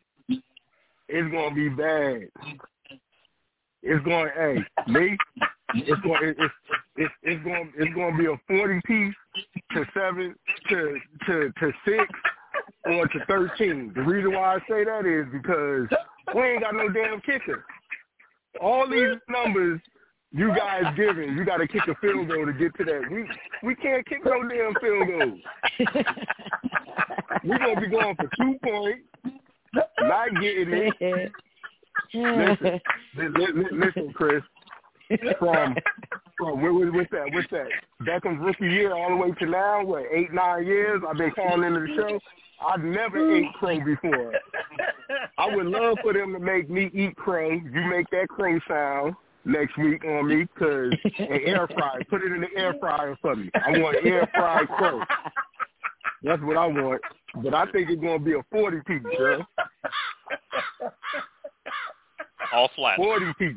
it's 1.09 1.33
gonna 1.33 1.55
be 1.55 1.69
bad. 1.69 2.29
It's 3.83 4.05
going, 4.05 4.31
hey, 4.37 4.59
me, 4.91 5.17
it's 5.75 6.01
going, 6.03 6.35
it's 6.37 6.55
it's 6.97 7.15
it's 7.23 7.45
going, 7.45 7.73
it's 7.77 7.95
going 7.95 8.17
to 8.17 8.19
be 8.19 8.27
a 8.27 8.37
forty 8.49 8.81
piece 8.85 9.15
to 9.73 9.85
seven 9.95 10.35
to 10.69 10.99
to 11.27 11.53
to 11.61 11.73
six 11.85 12.05
or 12.87 13.07
to 13.07 13.25
thirteen. 13.27 13.93
The 13.95 14.03
reason 14.03 14.33
why 14.33 14.57
I 14.57 14.59
say 14.69 14.85
that 14.85 15.07
is 15.07 15.27
because 15.33 15.89
we 16.35 16.43
ain't 16.43 16.63
got 16.63 16.75
no 16.75 16.89
damn 16.89 17.21
kicker. 17.21 17.65
All 18.61 18.89
these 18.89 19.17
numbers 19.29 19.81
you 20.33 20.55
guys 20.55 20.85
giving, 20.97 21.37
you 21.37 21.45
got 21.45 21.57
to 21.57 21.67
kick 21.67 21.83
a 21.89 21.95
field 21.97 22.29
goal 22.29 22.45
to 22.45 22.53
get 22.53 22.75
to 22.77 22.85
that. 22.85 23.03
We 23.11 23.27
we 23.63 23.75
can't 23.75 24.07
kick 24.07 24.25
no 24.25 24.43
damn 24.47 24.75
field 24.81 25.09
goals. 25.09 26.05
We're 27.45 27.59
gonna 27.59 27.81
be 27.81 27.89
going 27.89 28.17
for 28.17 28.29
two 28.37 28.59
points, 28.63 29.01
not 30.01 30.29
getting 30.41 30.91
it. 31.01 31.33
listen, 32.15 32.81
li- 33.17 33.29
li- 33.29 33.53
li- 33.55 33.69
listen, 33.73 34.13
Chris. 34.15 34.43
From 35.39 35.75
from 36.37 36.63
what, 36.63 36.75
what, 36.75 36.93
what's 36.93 37.11
that? 37.13 37.33
What's 37.33 37.51
that? 37.51 37.69
Beckham's 38.03 38.45
rookie 38.45 38.67
year 38.67 38.95
all 38.95 39.09
the 39.11 39.17
way 39.17 39.31
to 39.31 39.47
now, 39.47 39.85
what 39.85 40.05
eight 40.13 40.33
nine 40.33 40.67
years? 40.67 41.03
I've 41.09 41.17
been 41.17 41.31
calling 41.33 41.65
into 41.65 41.81
the 41.81 41.95
show. 41.97 42.19
I've 42.67 42.83
never 42.83 43.37
ate 43.37 43.53
crow 43.55 43.81
before. 43.81 44.33
I 45.39 45.55
would 45.55 45.67
love 45.67 45.97
for 46.03 46.13
them 46.13 46.33
to 46.33 46.39
make 46.39 46.69
me 46.69 46.91
eat 46.93 47.17
crow. 47.17 47.51
You 47.51 47.87
make 47.89 48.11
that 48.11 48.29
crow 48.29 48.59
sound 48.69 49.15
next 49.45 49.79
week 49.79 50.05
on 50.05 50.29
me, 50.29 50.47
cause 50.59 50.93
an 51.19 51.41
air 51.47 51.67
fryer. 51.69 52.01
Put 52.11 52.23
it 52.23 52.33
in 52.33 52.41
the 52.43 52.49
air 52.57 52.75
fryer 52.81 53.17
for 53.23 53.37
me. 53.37 53.51
I 53.55 53.79
want 53.79 54.05
air 54.05 54.29
fried 54.35 54.69
crow. 54.69 55.03
That's 56.23 56.43
what 56.43 56.57
I 56.57 56.67
want. 56.67 57.01
But 57.43 57.55
I 57.55 57.67
think 57.71 57.91
it's 57.91 58.01
gonna 58.03 58.19
be 58.19 58.33
a 58.35 58.43
forty 58.51 58.79
piece, 58.87 59.03
girl. 59.17 59.47
All 62.53 62.71
flat. 62.75 62.97
Forty 62.97 63.33
piece. 63.39 63.57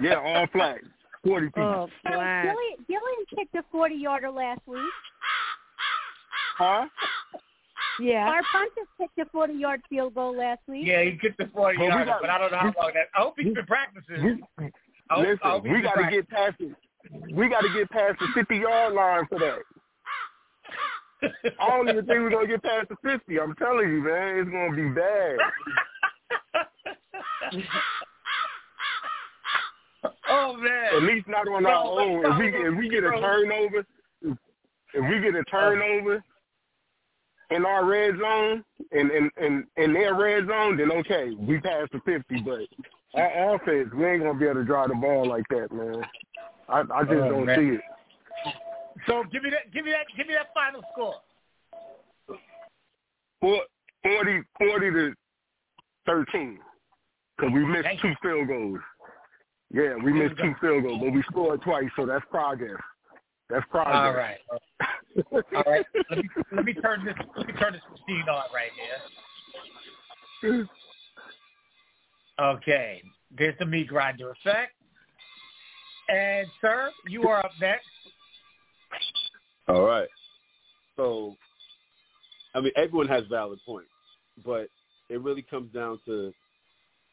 Yeah, 0.00 0.16
all 0.16 0.46
flat. 0.52 0.78
Forty 1.24 1.46
piece. 1.46 1.54
Oh, 1.58 1.88
So 2.04 2.12
flat. 2.12 2.46
Gillan, 2.46 2.86
Gillan 2.88 3.36
kicked 3.36 3.54
a 3.54 3.76
40-yarder 3.76 4.30
last 4.30 4.60
week. 4.66 4.80
Huh? 6.56 6.86
Yeah. 8.00 8.28
Our 8.28 8.42
punter 8.50 8.86
kicked 8.96 9.18
a 9.18 9.36
40-yard 9.36 9.82
field 9.90 10.14
goal 10.14 10.36
last 10.36 10.60
week. 10.66 10.86
Yeah, 10.86 11.02
he 11.02 11.18
kicked 11.18 11.38
the 11.38 11.50
40 11.52 11.76
But 11.76 11.82
we 11.82 11.88
yarder, 11.88 12.16
but 12.20 12.30
I 12.30 12.38
don't 12.38 12.52
know 12.52 12.58
how 12.58 12.72
long 12.80 12.92
that. 12.94 13.08
I 13.14 13.20
hope 13.20 13.34
he's 13.36 13.52
been 13.52 13.66
practicing. 13.66 14.40
We, 14.58 14.70
hope, 15.10 15.26
listen, 15.26 15.72
we 15.72 15.82
got 15.82 15.94
to 15.96 16.08
get 16.10 16.28
past 16.30 16.54
it. 16.60 16.74
We 17.32 17.48
got 17.48 17.60
to 17.60 17.68
get 17.74 17.90
past 17.90 18.18
the 18.20 18.26
fifty 18.34 18.56
yard 18.56 18.92
line 18.94 19.26
for 19.28 19.38
that. 19.38 19.60
I 21.22 21.68
don't 21.70 21.88
even 21.88 22.06
think 22.06 22.20
we're 22.20 22.30
gonna 22.30 22.46
get 22.46 22.62
past 22.62 22.88
the 22.88 22.96
fifty. 23.02 23.40
I'm 23.40 23.54
telling 23.56 23.88
you, 23.88 24.02
man, 24.02 24.38
it's 24.38 24.50
gonna 24.50 24.76
be 24.76 24.88
bad. 24.90 25.36
oh 30.28 30.56
man! 30.56 30.94
At 30.96 31.02
least 31.02 31.26
not 31.28 31.48
on 31.48 31.66
our 31.66 31.84
own. 31.84 32.24
If 32.24 32.38
we 32.38 32.48
if 32.68 32.76
we 32.78 32.88
get 32.88 33.04
a 33.04 33.10
turnover, 33.10 33.84
if 34.22 34.38
we 35.10 35.20
get 35.20 35.34
a 35.34 35.44
turnover 35.44 36.22
in 37.50 37.64
our 37.64 37.84
red 37.84 38.14
zone 38.18 38.64
and 38.92 39.10
in 39.10 39.30
in 39.40 39.66
in 39.76 39.92
their 39.92 40.14
red 40.14 40.46
zone, 40.46 40.76
then 40.76 40.92
okay, 40.92 41.30
we 41.38 41.58
passed 41.60 41.92
the 41.92 42.00
fifty. 42.04 42.40
But 42.40 42.60
our 43.14 43.54
offense, 43.56 43.88
we 43.94 44.06
ain't 44.06 44.22
gonna 44.22 44.38
be 44.38 44.44
able 44.44 44.56
to 44.56 44.64
drive 44.64 44.88
the 44.88 44.94
ball 44.94 45.26
like 45.26 45.48
that, 45.50 45.72
man. 45.72 46.04
I 46.68 46.80
I 46.80 47.02
just 47.02 47.14
Oh, 47.14 47.30
don't 47.30 47.46
man. 47.46 47.58
see 47.58 47.74
it. 47.76 47.80
So 49.08 49.24
give 49.32 49.42
me 49.42 49.50
that, 49.50 49.72
give 49.72 49.84
me 49.84 49.90
that, 49.92 50.06
give 50.16 50.26
me 50.26 50.34
that 50.34 50.48
final 50.54 50.82
score. 50.92 51.14
Four, 53.40 53.62
40, 54.02 54.42
40 54.58 54.90
to 54.90 55.14
13. 56.06 56.58
Because 57.36 57.52
we 57.54 57.64
missed 57.64 57.84
Thank 57.84 58.00
two 58.00 58.12
field 58.22 58.48
goals. 58.48 58.80
Yeah, 59.72 59.94
we 60.02 60.12
missed 60.12 60.36
two 60.38 60.54
field 60.60 60.82
goals, 60.84 61.00
but 61.02 61.12
we 61.12 61.22
scored 61.30 61.62
twice, 61.62 61.88
so 61.94 62.06
that's 62.06 62.24
progress. 62.30 62.80
That's 63.48 63.64
progress. 63.70 63.96
All 63.96 64.12
right, 64.14 64.38
all 65.54 65.62
right. 65.66 65.86
Let 66.10 66.18
me 66.18 66.28
let 66.52 66.64
me 66.64 66.74
turn 66.74 67.04
this 67.04 67.14
let 67.36 67.46
me 67.46 67.52
turn 67.54 67.72
this 67.72 67.82
machine 67.90 68.28
on 68.28 68.44
right 68.52 68.70
here. 70.42 70.68
Okay, 72.40 73.02
there's 73.36 73.58
the 73.58 73.66
meat 73.66 73.88
grinder 73.88 74.30
effect. 74.30 74.72
And 76.08 76.46
sir, 76.60 76.90
you 77.06 77.28
are 77.28 77.44
up 77.44 77.52
next. 77.60 77.86
All 79.68 79.82
right. 79.82 80.08
So, 80.96 81.36
I 82.54 82.60
mean, 82.60 82.72
everyone 82.76 83.08
has 83.08 83.24
valid 83.30 83.58
points, 83.66 83.90
but 84.44 84.68
it 85.10 85.20
really 85.20 85.42
comes 85.42 85.72
down 85.72 86.00
to, 86.06 86.32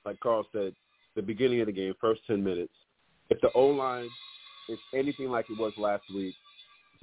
like 0.05 0.19
Carl 0.21 0.45
said, 0.51 0.73
the 1.15 1.21
beginning 1.21 1.61
of 1.61 1.67
the 1.67 1.73
game, 1.73 1.93
first 1.99 2.21
ten 2.27 2.43
minutes. 2.43 2.73
If 3.29 3.39
the 3.41 3.51
O 3.53 3.67
line 3.67 4.09
is 4.69 4.79
anything 4.93 5.29
like 5.29 5.45
it 5.49 5.57
was 5.57 5.73
last 5.77 6.03
week, 6.13 6.33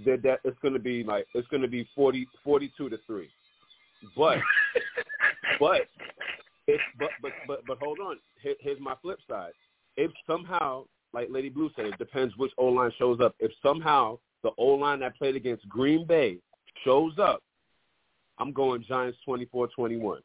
then 0.05 0.21
that 0.25 0.41
it's 0.45 0.59
going 0.61 0.75
to 0.75 0.81
be 0.81 1.05
like 1.05 1.27
it's 1.35 1.49
going 1.49 1.63
to 1.63 1.69
be 1.69 1.89
40, 1.95 2.27
42 2.43 2.89
to 2.89 2.99
three. 3.07 3.29
But 4.17 4.39
but 5.61 5.83
if 6.67 6.81
but 6.99 7.11
but 7.21 7.33
but 7.47 7.61
but 7.67 7.79
hold 7.79 7.99
on. 8.01 8.17
Here, 8.43 8.55
here's 8.61 8.81
my 8.81 8.95
flip 9.03 9.19
side. 9.29 9.53
If 9.97 10.11
somehow, 10.27 10.85
like 11.13 11.29
Lady 11.31 11.49
Blue 11.49 11.71
said, 11.77 11.87
it 11.87 11.99
depends 11.99 12.37
which 12.37 12.53
O 12.59 12.67
line 12.67 12.93
shows 12.99 13.21
up. 13.21 13.35
If 13.39 13.53
somehow 13.63 14.19
the 14.43 14.51
O 14.59 14.67
line 14.75 15.01
that 15.01 15.17
played 15.17 15.37
against 15.37 15.69
Green 15.69 16.07
Bay 16.07 16.39
shows 16.85 17.13
up, 17.19 17.43
I'm 18.39 18.53
going 18.53 18.85
Giants 18.89 19.19
24-21. 19.27 20.19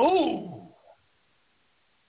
Ooh. 0.00 0.62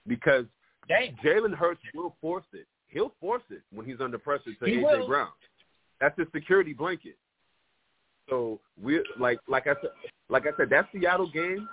Because 0.06 0.44
Dang. 0.88 1.16
Jalen 1.24 1.54
Hurts 1.54 1.80
will 1.94 2.16
force 2.20 2.44
it. 2.52 2.66
He'll 2.88 3.12
force 3.20 3.42
it 3.50 3.62
when 3.72 3.86
he's 3.86 4.00
under 4.00 4.18
pressure 4.18 4.52
to 4.58 4.66
He 4.66 4.78
AJ 4.78 4.82
will. 4.82 5.06
Brown. 5.06 5.28
That's 6.00 6.18
his 6.18 6.26
security 6.34 6.72
blanket. 6.72 7.16
So 8.28 8.60
we 8.82 9.04
like 9.18 9.38
like 9.48 9.66
I 9.66 9.74
said 9.80 9.90
like 10.28 10.46
I 10.46 10.56
said 10.56 10.70
that 10.70 10.88
Seattle 10.92 11.30
game 11.30 11.68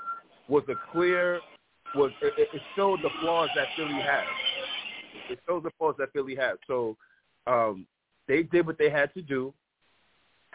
was 0.48 0.64
a 0.70 0.76
clear 0.92 1.40
was 1.96 2.12
it, 2.22 2.34
it 2.54 2.62
showed 2.76 3.02
the 3.02 3.10
flaws 3.22 3.50
that 3.56 3.68
Philly 3.76 4.02
has. 4.02 4.26
It 5.30 5.40
shows 5.48 5.64
the 5.64 5.72
flaws 5.78 5.96
that 6.00 6.12
Philly 6.14 6.36
has. 6.36 6.58
So 6.68 6.98
um 7.46 7.86
they 8.28 8.44
did 8.44 8.66
what 8.66 8.78
they 8.78 8.90
had 8.90 9.14
to 9.14 9.22
do 9.22 9.54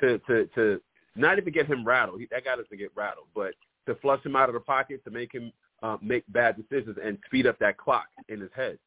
to 0.00 0.18
to 0.20 0.46
to 0.54 0.80
not 1.16 1.38
even 1.38 1.52
get 1.52 1.66
him 1.66 1.86
rattled. 1.86 2.20
He, 2.20 2.28
that 2.30 2.44
guy 2.44 2.56
doesn't 2.56 2.78
get 2.78 2.90
rattled, 2.94 3.26
but 3.34 3.54
to 3.86 3.94
flush 3.96 4.24
him 4.24 4.36
out 4.36 4.48
of 4.48 4.54
the 4.54 4.60
pocket, 4.60 5.04
to 5.04 5.10
make 5.10 5.32
him 5.32 5.52
uh, 5.82 5.96
make 6.00 6.24
bad 6.28 6.56
decisions 6.56 6.96
and 7.02 7.18
speed 7.26 7.46
up 7.46 7.58
that 7.58 7.76
clock 7.76 8.06
in 8.28 8.40
his 8.40 8.50
head. 8.54 8.78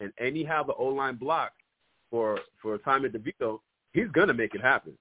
And 0.00 0.12
anyhow 0.18 0.62
the 0.62 0.74
O 0.74 0.86
line 0.86 1.16
block 1.16 1.52
for 2.10 2.38
for 2.62 2.78
Tommy 2.78 3.08
DeVito, 3.08 3.60
he's 3.92 4.08
gonna 4.12 4.34
make 4.34 4.54
it 4.54 4.60
happen. 4.60 4.96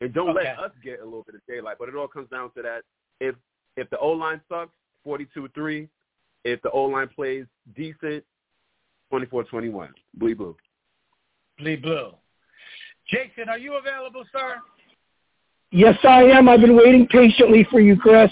And 0.00 0.12
don't 0.12 0.34
let 0.34 0.58
us 0.58 0.72
get 0.84 1.00
a 1.00 1.04
little 1.04 1.24
bit 1.24 1.36
of 1.36 1.40
daylight. 1.48 1.76
But 1.78 1.88
it 1.88 1.94
all 1.94 2.08
comes 2.08 2.28
down 2.30 2.50
to 2.52 2.62
that. 2.62 2.82
If 3.20 3.34
if 3.76 3.88
the 3.90 3.98
O 3.98 4.10
line 4.10 4.40
sucks, 4.48 4.72
forty 5.04 5.26
two 5.34 5.48
three. 5.54 5.88
If 6.44 6.62
the 6.62 6.70
O 6.70 6.84
line 6.84 7.08
plays 7.08 7.44
decent, 7.74 8.22
24-21. 9.12 9.88
Bleed 10.14 10.38
blue. 10.38 10.56
Bleed 11.58 11.82
blue. 11.82 12.12
Jason, 13.08 13.48
are 13.48 13.58
you 13.58 13.74
available, 13.76 14.24
sir? 14.32 14.56
Yes, 15.70 15.96
I 16.04 16.22
am. 16.24 16.48
I've 16.48 16.60
been 16.60 16.76
waiting 16.76 17.06
patiently 17.08 17.66
for 17.70 17.80
you, 17.80 17.96
Chris. 17.96 18.30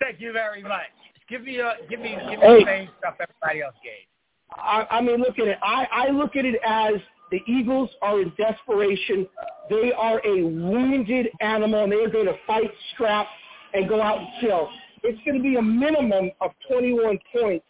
Thank 0.00 0.20
you 0.20 0.32
very 0.32 0.62
much. 0.62 0.92
Give 1.28 1.42
me 1.42 1.58
a 1.58 1.74
give 1.90 2.00
me 2.00 2.16
give 2.30 2.38
me 2.40 2.46
Hey. 2.46 2.60
the 2.60 2.64
same 2.66 2.88
stuff 2.98 3.14
everybody 3.20 3.62
else 3.62 3.74
gave. 3.82 4.06
I, 4.54 4.86
I 4.90 5.00
mean, 5.00 5.18
look 5.20 5.38
at 5.38 5.48
it. 5.48 5.58
I, 5.62 5.86
I 5.90 6.10
look 6.10 6.36
at 6.36 6.44
it 6.44 6.60
as 6.64 6.94
the 7.32 7.40
Eagles 7.48 7.90
are 8.00 8.20
in 8.20 8.32
desperation. 8.38 9.26
They 9.68 9.92
are 9.92 10.20
a 10.24 10.42
wounded 10.44 11.28
animal, 11.40 11.82
and 11.82 11.92
they 11.92 11.96
are 11.96 12.08
going 12.10 12.26
to 12.26 12.36
fight, 12.46 12.70
scrap, 12.94 13.26
and 13.74 13.88
go 13.88 14.00
out 14.00 14.18
and 14.18 14.28
kill. 14.40 14.68
It's 15.02 15.18
going 15.24 15.36
to 15.36 15.42
be 15.42 15.56
a 15.56 15.62
minimum 15.62 16.30
of 16.40 16.52
21 16.70 17.18
points. 17.32 17.66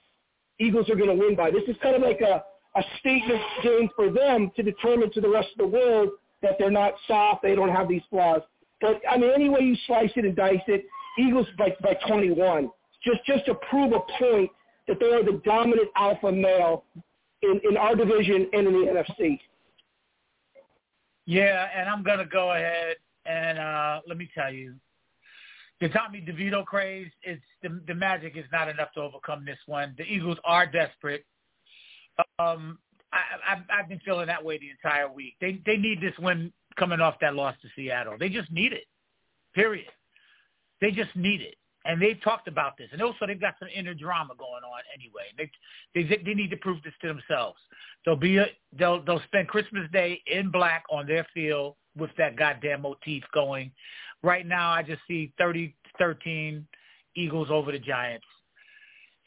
Eagles 0.61 0.90
are 0.90 0.96
going 0.96 1.09
to 1.09 1.14
win 1.16 1.34
by. 1.34 1.50
This 1.50 1.62
is 1.66 1.76
kind 1.82 1.96
of 1.96 2.02
like 2.02 2.20
a, 2.20 2.44
a 2.76 2.82
statement 3.00 3.40
game 3.62 3.88
for 3.96 4.10
them 4.10 4.50
to 4.56 4.62
determine 4.62 5.10
to 5.12 5.20
the 5.20 5.28
rest 5.28 5.48
of 5.52 5.58
the 5.58 5.76
world 5.78 6.10
that 6.42 6.52
they're 6.58 6.70
not 6.70 6.94
soft, 7.08 7.42
they 7.42 7.54
don't 7.54 7.70
have 7.70 7.88
these 7.88 8.02
flaws. 8.10 8.42
But 8.80 9.00
I 9.10 9.16
mean, 9.16 9.30
any 9.34 9.48
way 9.48 9.60
you 9.60 9.76
slice 9.86 10.10
it 10.16 10.24
and 10.24 10.36
dice 10.36 10.60
it, 10.66 10.84
Eagles 11.18 11.46
by 11.58 11.74
by 11.82 11.94
21. 12.06 12.70
Just 13.04 13.24
just 13.26 13.46
to 13.46 13.54
prove 13.70 13.92
a 13.92 14.00
point 14.18 14.50
that 14.88 15.00
they 15.00 15.06
are 15.06 15.24
the 15.24 15.40
dominant 15.44 15.88
alpha 15.96 16.30
male 16.30 16.84
in, 17.42 17.60
in 17.68 17.76
our 17.76 17.94
division 17.94 18.48
and 18.52 18.66
in 18.66 18.72
the 18.72 19.04
NFC. 19.18 19.40
Yeah, 21.24 21.66
and 21.74 21.88
I'm 21.88 22.02
gonna 22.02 22.26
go 22.26 22.52
ahead 22.52 22.96
and 23.24 23.58
uh 23.58 24.00
let 24.06 24.18
me 24.18 24.28
tell 24.34 24.52
you, 24.52 24.74
the 25.80 25.88
Tommy 25.88 26.20
DeVito 26.20 26.64
craze 26.66 27.10
is 27.24 27.38
the 27.62 27.80
the 27.86 27.94
magic 27.94 28.36
is 28.36 28.44
not 28.52 28.68
enough 28.68 28.92
to 28.94 29.00
overcome 29.00 29.44
this 29.44 29.58
one. 29.66 29.94
The 29.96 30.04
Eagles 30.04 30.38
are 30.44 30.66
desperate. 30.66 31.24
Um, 32.38 32.78
I, 33.12 33.52
I've, 33.52 33.62
I've 33.70 33.88
been 33.88 34.00
feeling 34.00 34.26
that 34.26 34.44
way 34.44 34.58
the 34.58 34.70
entire 34.70 35.10
week. 35.10 35.34
They 35.40 35.60
they 35.64 35.76
need 35.76 36.00
this 36.00 36.14
win 36.18 36.52
coming 36.78 37.00
off 37.00 37.16
that 37.20 37.34
loss 37.34 37.54
to 37.62 37.68
Seattle. 37.74 38.16
They 38.18 38.28
just 38.28 38.50
need 38.50 38.72
it. 38.72 38.84
Period. 39.54 39.86
They 40.80 40.90
just 40.90 41.14
need 41.16 41.40
it. 41.40 41.56
And 41.84 42.02
they've 42.02 42.20
talked 42.22 42.48
about 42.48 42.76
this, 42.76 42.88
and 42.92 43.00
also 43.00 43.26
they've 43.26 43.40
got 43.40 43.54
some 43.60 43.68
inner 43.74 43.94
drama 43.94 44.34
going 44.36 44.64
on 44.64 44.80
anyway. 44.92 45.26
They 45.38 45.50
they 45.94 46.22
they 46.24 46.34
need 46.34 46.50
to 46.50 46.56
prove 46.56 46.82
this 46.82 46.92
to 47.02 47.08
themselves. 47.08 47.58
They'll 48.04 48.16
be 48.16 48.38
a, 48.38 48.46
they'll 48.76 49.02
they'll 49.04 49.22
spend 49.26 49.48
Christmas 49.48 49.88
Day 49.92 50.20
in 50.26 50.50
black 50.50 50.84
on 50.90 51.06
their 51.06 51.26
field 51.32 51.76
with 51.96 52.10
that 52.18 52.36
goddamn 52.36 52.82
motif 52.82 53.22
going. 53.32 53.70
Right 54.22 54.46
now, 54.46 54.70
I 54.70 54.82
just 54.82 55.00
see 55.06 55.32
30-13 55.40 56.64
Eagles 57.14 57.48
over 57.50 57.70
the 57.70 57.78
Giants, 57.78 58.26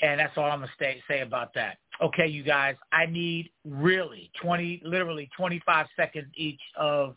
and 0.02 0.20
that's 0.20 0.38
all 0.38 0.52
I'm 0.52 0.60
gonna 0.60 0.72
say 0.78 1.02
say 1.08 1.22
about 1.22 1.54
that. 1.54 1.78
Okay, 2.02 2.28
you 2.28 2.44
guys, 2.44 2.76
I 2.92 3.06
need 3.06 3.52
really 3.66 4.32
twenty, 4.42 4.82
literally 4.86 5.30
twenty 5.36 5.62
five 5.66 5.88
seconds 5.96 6.28
each 6.36 6.62
of 6.78 7.16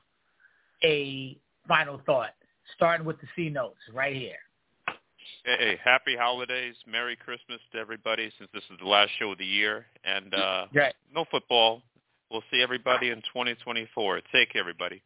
a 0.83 1.39
final 1.69 2.01
thought, 2.05 2.35
starting 2.77 3.07
with 3.07 3.21
the 3.21 3.27
C 3.37 3.49
notes 3.49 3.79
right 3.95 4.15
here. 4.15 4.37
Hey, 5.45 5.57
hey, 5.59 5.81
happy 5.85 6.17
holidays, 6.17 6.75
Merry 6.87 7.17
Christmas 7.17 7.61
to 7.73 7.79
everybody 7.79 8.31
since 8.39 8.51
this 8.53 8.63
is 8.71 8.79
the 8.81 8.89
last 8.89 9.11
show 9.19 9.33
of 9.33 9.39
the 9.39 9.47
year. 9.47 9.87
And 10.05 10.35
uh 10.35 10.67
Right. 10.75 10.95
no 11.15 11.25
football. 11.31 11.83
We'll 12.31 12.43
see 12.51 12.63
everybody 12.63 13.11
in 13.11 13.21
2024. 13.23 14.23
Take 14.33 14.53
care, 14.53 14.61
everybody. 14.61 15.03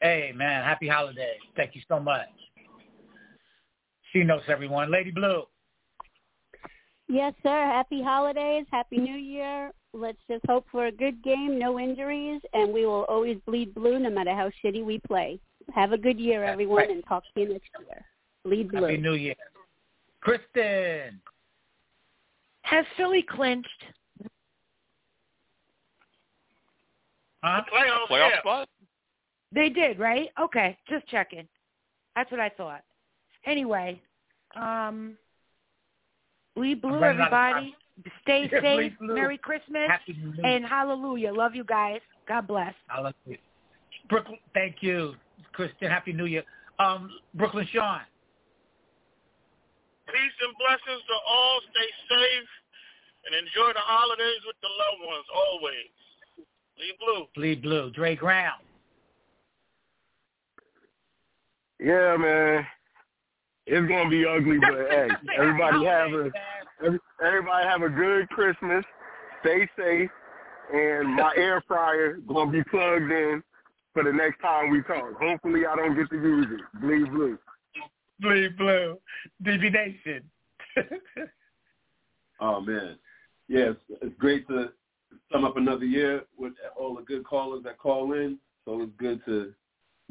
Hey, 0.00 0.32
man, 0.34 0.64
happy 0.64 0.88
holidays. 0.88 1.38
Thank 1.54 1.76
you 1.76 1.82
so 1.86 2.00
much. 2.00 2.26
C 4.12 4.24
notes, 4.24 4.44
everyone. 4.48 4.90
Lady 4.90 5.12
Blue. 5.12 5.44
Yes, 7.12 7.34
sir. 7.42 7.66
Happy 7.66 8.02
holidays. 8.02 8.64
Happy 8.70 8.96
New 8.96 9.16
Year. 9.16 9.70
Let's 9.92 10.16
just 10.30 10.46
hope 10.48 10.64
for 10.72 10.86
a 10.86 10.90
good 10.90 11.22
game, 11.22 11.58
no 11.58 11.78
injuries, 11.78 12.40
and 12.54 12.72
we 12.72 12.86
will 12.86 13.04
always 13.06 13.36
bleed 13.44 13.74
blue 13.74 13.98
no 13.98 14.08
matter 14.08 14.34
how 14.34 14.50
shitty 14.64 14.82
we 14.82 14.98
play. 14.98 15.38
Have 15.74 15.92
a 15.92 15.98
good 15.98 16.18
year, 16.18 16.42
everyone, 16.42 16.90
and 16.90 17.04
talk 17.06 17.22
to 17.34 17.40
you 17.42 17.52
next 17.52 17.68
year. 17.78 18.02
Bleed 18.46 18.70
blue. 18.70 18.84
Happy 18.84 18.96
New 18.96 19.12
Year. 19.12 19.34
Kristen. 20.22 21.20
Has 22.62 22.86
Philly 22.96 23.26
clinched? 23.28 23.68
Huh? 27.44 27.60
Playoff, 27.70 28.08
Playoff 28.10 28.30
yeah. 28.30 28.40
spot? 28.40 28.68
They 29.54 29.68
did, 29.68 29.98
right? 29.98 30.30
Okay, 30.40 30.78
just 30.88 31.06
checking. 31.08 31.46
That's 32.16 32.30
what 32.30 32.40
I 32.40 32.48
thought. 32.48 32.80
Anyway, 33.44 34.00
um, 34.56 35.18
bleed 36.54 36.80
blue, 36.82 36.94
I'm 36.94 37.02
running 37.02 37.20
out 37.20 37.26
of 37.26 37.30
time. 37.32 37.50
everybody. 37.56 37.76
Stay 38.22 38.48
Yeah, 38.52 38.60
safe. 38.60 38.92
Merry 39.00 39.38
Christmas 39.38 39.82
Happy 39.88 40.16
New 40.20 40.32
Year. 40.32 40.46
and 40.46 40.64
Hallelujah. 40.64 41.32
Love 41.32 41.54
you 41.54 41.64
guys. 41.64 42.00
God 42.28 42.46
bless. 42.46 42.74
Hallelujah. 42.88 43.38
Brooklyn, 44.08 44.38
thank 44.54 44.76
you, 44.80 45.14
Kristen. 45.52 45.88
Happy 45.90 46.12
New 46.12 46.26
Year. 46.26 46.42
Um, 46.78 47.10
Brooklyn 47.34 47.66
Sean. 47.72 48.00
Peace 50.06 50.38
and 50.42 50.54
blessings 50.58 51.02
to 51.06 51.14
all. 51.28 51.60
Stay 51.70 51.88
safe 52.08 52.48
and 53.26 53.34
enjoy 53.34 53.72
the 53.72 53.80
holidays 53.80 54.40
with 54.46 54.56
the 54.62 54.68
loved 54.68 55.06
ones 55.06 55.26
always. 55.34 55.92
Leave 56.78 56.98
blue. 56.98 57.26
Bleed 57.34 57.62
blue. 57.62 57.90
Dre 57.92 58.16
Graham. 58.16 58.52
Yeah, 61.78 62.16
man. 62.16 62.66
It's 63.66 63.88
gonna 63.88 64.10
be 64.10 64.26
ugly, 64.26 64.58
but 64.58 64.90
hey, 64.90 65.08
everybody 65.38 65.84
have 65.84 66.12
a 66.12 66.30
every, 66.84 66.98
everybody 67.24 67.68
have 67.68 67.82
a 67.82 67.88
good 67.88 68.28
Christmas. 68.28 68.84
Stay 69.40 69.68
safe, 69.78 70.10
and 70.72 71.14
my 71.14 71.32
air 71.36 71.62
fryer 71.66 72.18
gonna 72.26 72.50
be 72.50 72.62
plugged 72.64 73.10
in 73.10 73.42
for 73.92 74.04
the 74.04 74.12
next 74.12 74.40
time 74.40 74.70
we 74.70 74.82
talk. 74.82 75.14
Hopefully, 75.20 75.62
I 75.66 75.76
don't 75.76 75.96
get 75.96 76.10
to 76.10 76.16
use 76.16 76.46
it. 76.50 76.80
Bleed 76.80 77.10
blue. 77.10 77.38
Bleed 78.20 78.56
blue. 78.56 78.98
DB 79.44 79.72
Nation. 79.72 80.22
Oh 82.42 82.60
man, 82.60 82.96
yeah, 83.46 83.70
it's, 83.70 83.80
it's 84.02 84.18
great 84.18 84.48
to 84.48 84.70
sum 85.30 85.44
up 85.44 85.56
another 85.56 85.84
year 85.84 86.24
with 86.36 86.54
all 86.76 86.96
the 86.96 87.02
good 87.02 87.24
callers 87.24 87.62
that 87.62 87.78
call 87.78 88.14
in. 88.14 88.36
So 88.64 88.82
it's 88.82 88.90
good 88.98 89.24
to 89.26 89.52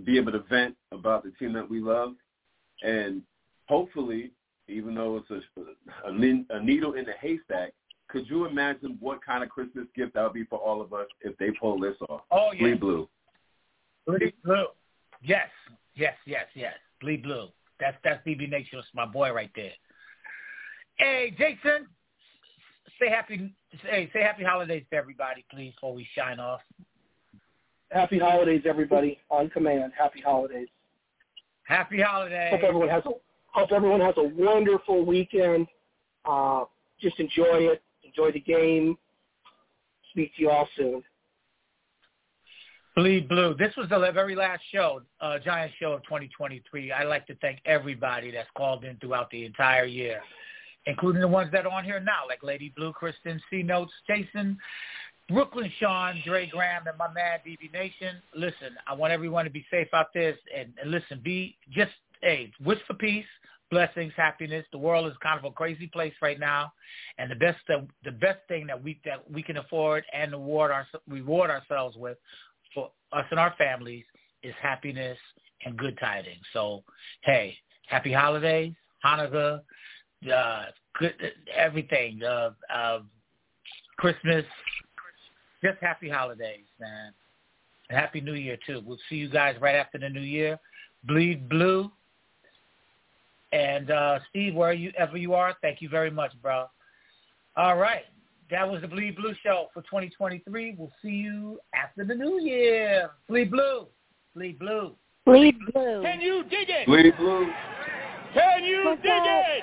be 0.06 0.18
able 0.18 0.32
to 0.32 0.40
vent 0.50 0.78
about 0.94 1.26
the 1.26 1.32
team 1.32 1.52
that 1.52 1.70
we 1.70 1.82
love, 1.82 2.14
and 2.84 3.22
hopefully, 3.68 4.32
even 4.68 4.96
though 4.96 5.18
it's 5.18 5.30
a, 5.30 5.62
a, 6.08 6.58
a 6.58 6.64
needle 6.64 6.94
in 6.94 7.06
the 7.06 7.14
haystack, 7.20 7.74
could 8.08 8.30
you 8.30 8.46
imagine 8.46 8.98
what 9.00 9.24
kind 9.26 9.44
of 9.44 9.50
Christmas 9.50 9.86
gift 9.96 10.14
that 10.16 10.24
would 10.24 10.34
be 10.34 10.44
for 10.44 10.60
all 10.60 10.82
of 10.82 10.94
us 10.94 11.08
if 11.22 11.38
they 11.38 11.50
pull 11.52 11.80
this 11.80 11.96
off? 12.10 12.22
Oh, 12.30 12.52
yeah. 12.54 12.60
Bleed 12.60 12.80
blue. 12.80 13.10
Bleed 14.06 14.34
blue. 14.44 14.66
Yes, 15.22 15.48
yes, 15.96 16.16
yes, 16.26 16.46
yes. 16.54 16.74
Bleed 17.00 17.24
blue. 17.24 17.48
That's 17.80 17.98
that's 18.04 18.26
BB 18.26 18.50
Nation. 18.50 18.80
It's 18.80 18.88
my 18.94 19.06
boy 19.06 19.32
right 19.32 19.50
there. 19.56 19.72
Hey, 20.98 21.34
Jason, 21.38 21.88
say 23.00 23.10
happy 23.10 23.54
say 23.84 24.10
say 24.14 24.22
happy 24.22 24.44
holidays 24.44 24.84
to 24.92 24.98
everybody, 24.98 25.46
please, 25.52 25.74
before 25.74 25.94
we 25.94 26.08
shine 26.16 26.40
off. 26.40 26.62
Happy 27.92 28.20
holidays, 28.20 28.62
everybody. 28.66 29.20
On 29.30 29.50
command. 29.50 29.94
Happy 29.98 30.22
holidays. 30.22 30.68
Happy 31.64 32.02
holidays. 32.02 32.52
Hope 32.52 32.64
everyone 32.64 32.90
has 32.90 33.04
a 33.06 33.12
hope 33.54 33.72
everyone 33.72 34.02
has 34.02 34.16
a 34.18 34.24
wonderful 34.24 35.06
weekend. 35.06 35.68
Uh, 36.26 36.66
just 37.00 37.20
enjoy 37.20 37.58
it. 37.72 37.82
Enjoy 38.04 38.32
the 38.32 38.40
game. 38.40 38.98
Speak 40.12 40.36
to 40.36 40.42
you 40.42 40.50
all 40.50 40.68
soon. 40.76 41.04
Bleed 42.96 43.30
Blue. 43.30 43.56
This 43.58 43.74
was 43.78 43.88
the 43.90 44.00
very 44.14 44.36
last 44.36 44.62
show, 44.72 45.02
uh, 45.22 45.40
Giant 45.40 45.72
Show 45.80 45.94
of 45.94 46.04
2023. 46.04 46.92
I'd 46.92 47.06
like 47.06 47.26
to 47.28 47.36
thank 47.36 47.60
everybody 47.66 48.32
that's 48.32 48.50
called 48.58 48.84
in 48.84 48.98
throughout 48.98 49.30
the 49.30 49.46
entire 49.46 49.86
year, 49.86 50.22
including 50.86 51.22
the 51.22 51.28
ones 51.28 51.50
that 51.54 51.66
are 51.66 51.72
on 51.72 51.86
here 51.86 52.02
now, 52.02 52.28
like 52.28 52.44
Lady 52.44 52.74
Blue, 52.76 52.92
Kristen, 52.92 53.42
C 53.50 53.64
Notes, 53.64 53.94
Jason, 54.08 54.58
Brooklyn 55.30 55.72
Sean, 55.80 56.22
Dre 56.26 56.48
Graham, 56.48 56.86
and 56.86 56.98
my 56.98 57.12
man 57.14 57.40
BB 57.48 57.72
Nation. 57.72 58.18
Listen, 58.36 58.76
I 58.86 58.94
want 58.94 59.14
everyone 59.14 59.46
to 59.46 59.52
be 59.52 59.66
safe 59.72 59.88
out 59.94 60.08
there, 60.14 60.36
and, 60.56 60.74
and 60.82 60.92
listen, 60.92 61.22
be 61.24 61.56
just 61.72 61.94
hey, 62.22 62.52
wish 62.64 62.80
for 62.88 62.94
peace, 62.94 63.26
blessings, 63.70 64.14
happiness. 64.16 64.66
The 64.72 64.78
world 64.78 65.08
is 65.08 65.14
kind 65.24 65.40
of 65.40 65.46
a 65.46 65.52
crazy 65.52 65.88
place 65.88 66.14
right 66.22 66.40
now, 66.40 66.74
and 67.18 67.32
the 67.32 67.36
best 67.36 67.60
the 67.68 68.12
best 68.12 68.40
thing 68.48 68.68
that 68.68 68.82
we 68.82 69.00
that 69.06 69.30
we 69.32 69.42
can 69.42 69.58
afford 69.58 70.04
and 70.14 70.32
reward 70.32 70.72
our 70.72 70.88
reward 71.08 71.50
ourselves 71.50 71.98
with 71.98 72.18
for 72.74 72.92
us 73.12 73.26
and 73.32 73.40
our 73.40 73.54
families 73.58 74.06
is 74.44 74.54
happiness 74.62 75.18
and 75.66 75.78
good 75.78 75.98
tidings. 76.00 76.44
So, 76.54 76.84
hey, 77.22 77.56
happy 77.88 78.12
holidays, 78.12 78.74
Hanukkah, 79.06 79.62
uh, 80.34 80.64
good 81.00 81.14
everything, 81.56 82.22
uh, 82.24 82.52
uh, 82.74 83.00
Christmas, 83.98 84.46
just 85.64 85.78
happy 85.82 86.10
holidays, 86.10 86.66
man. 86.80 87.14
Happy 87.90 88.22
New 88.22 88.34
Year 88.34 88.58
too. 88.66 88.82
We'll 88.86 88.98
see 89.10 89.18
you 89.18 89.30
guys 89.30 89.56
right 89.60 89.76
after 89.76 89.98
the 89.98 90.10
New 90.10 90.22
Year. 90.22 90.58
Bleed 91.04 91.50
blue. 91.50 91.92
And 93.52 93.92
uh, 93.92 94.20
Steve, 94.30 94.56
wherever 94.56 95.18
you 95.18 95.34
are, 95.34 95.56
thank 95.62 95.82
you 95.82 95.90
very 95.90 96.12
much, 96.12 96.32
bro. 96.42 96.66
All 97.58 97.78
right. 97.78 98.04
That 98.50 98.70
was 98.70 98.82
the 98.82 98.88
Bleed 98.88 99.16
Blue 99.16 99.34
Show 99.44 99.68
for 99.74 99.82
2023. 99.84 100.76
We'll 100.78 100.92
see 101.02 101.10
you 101.10 101.60
after 101.74 102.04
the 102.04 102.16
new 102.16 102.40
year. 102.42 103.10
Bleed 103.30 103.50
Blue. 103.52 103.88
Bleed 104.36 104.60
Blue. 104.60 104.94
Bleed 105.26 105.56
Blue. 105.74 106.02
Can 106.02 106.20
you 106.20 106.44
dig 106.44 106.70
it? 106.70 106.86
Bleed 106.86 107.16
Blue. 107.18 107.48
Can 108.34 108.64
you 108.64 108.96
dig 109.02 109.06
it? 109.06 109.61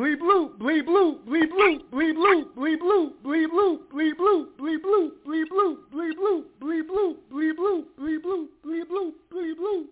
Blee 0.00 0.14
blue, 0.14 0.48
blee 0.58 0.80
blue, 0.80 1.18
blee 1.26 1.44
blue, 1.44 1.78
blee 1.90 2.12
blue, 2.12 2.46
blee 2.56 2.76
blue, 2.76 3.12
blee 3.22 3.44
blue, 3.46 3.80
blee 3.92 4.14
blue, 4.14 4.48
blee 4.56 4.78
blue, 4.78 5.12
blee 5.22 5.44
blue, 5.44 5.76
blee 5.90 6.14
blue, 6.14 6.46
blee 6.58 6.82
blue, 6.82 7.16
blee 7.30 7.52
blue, 7.52 7.84
blee 7.98 8.16
blue, 8.16 8.48
blee 8.64 8.82
blue, 8.84 9.12
blee 9.30 9.52
blue. 9.52 9.88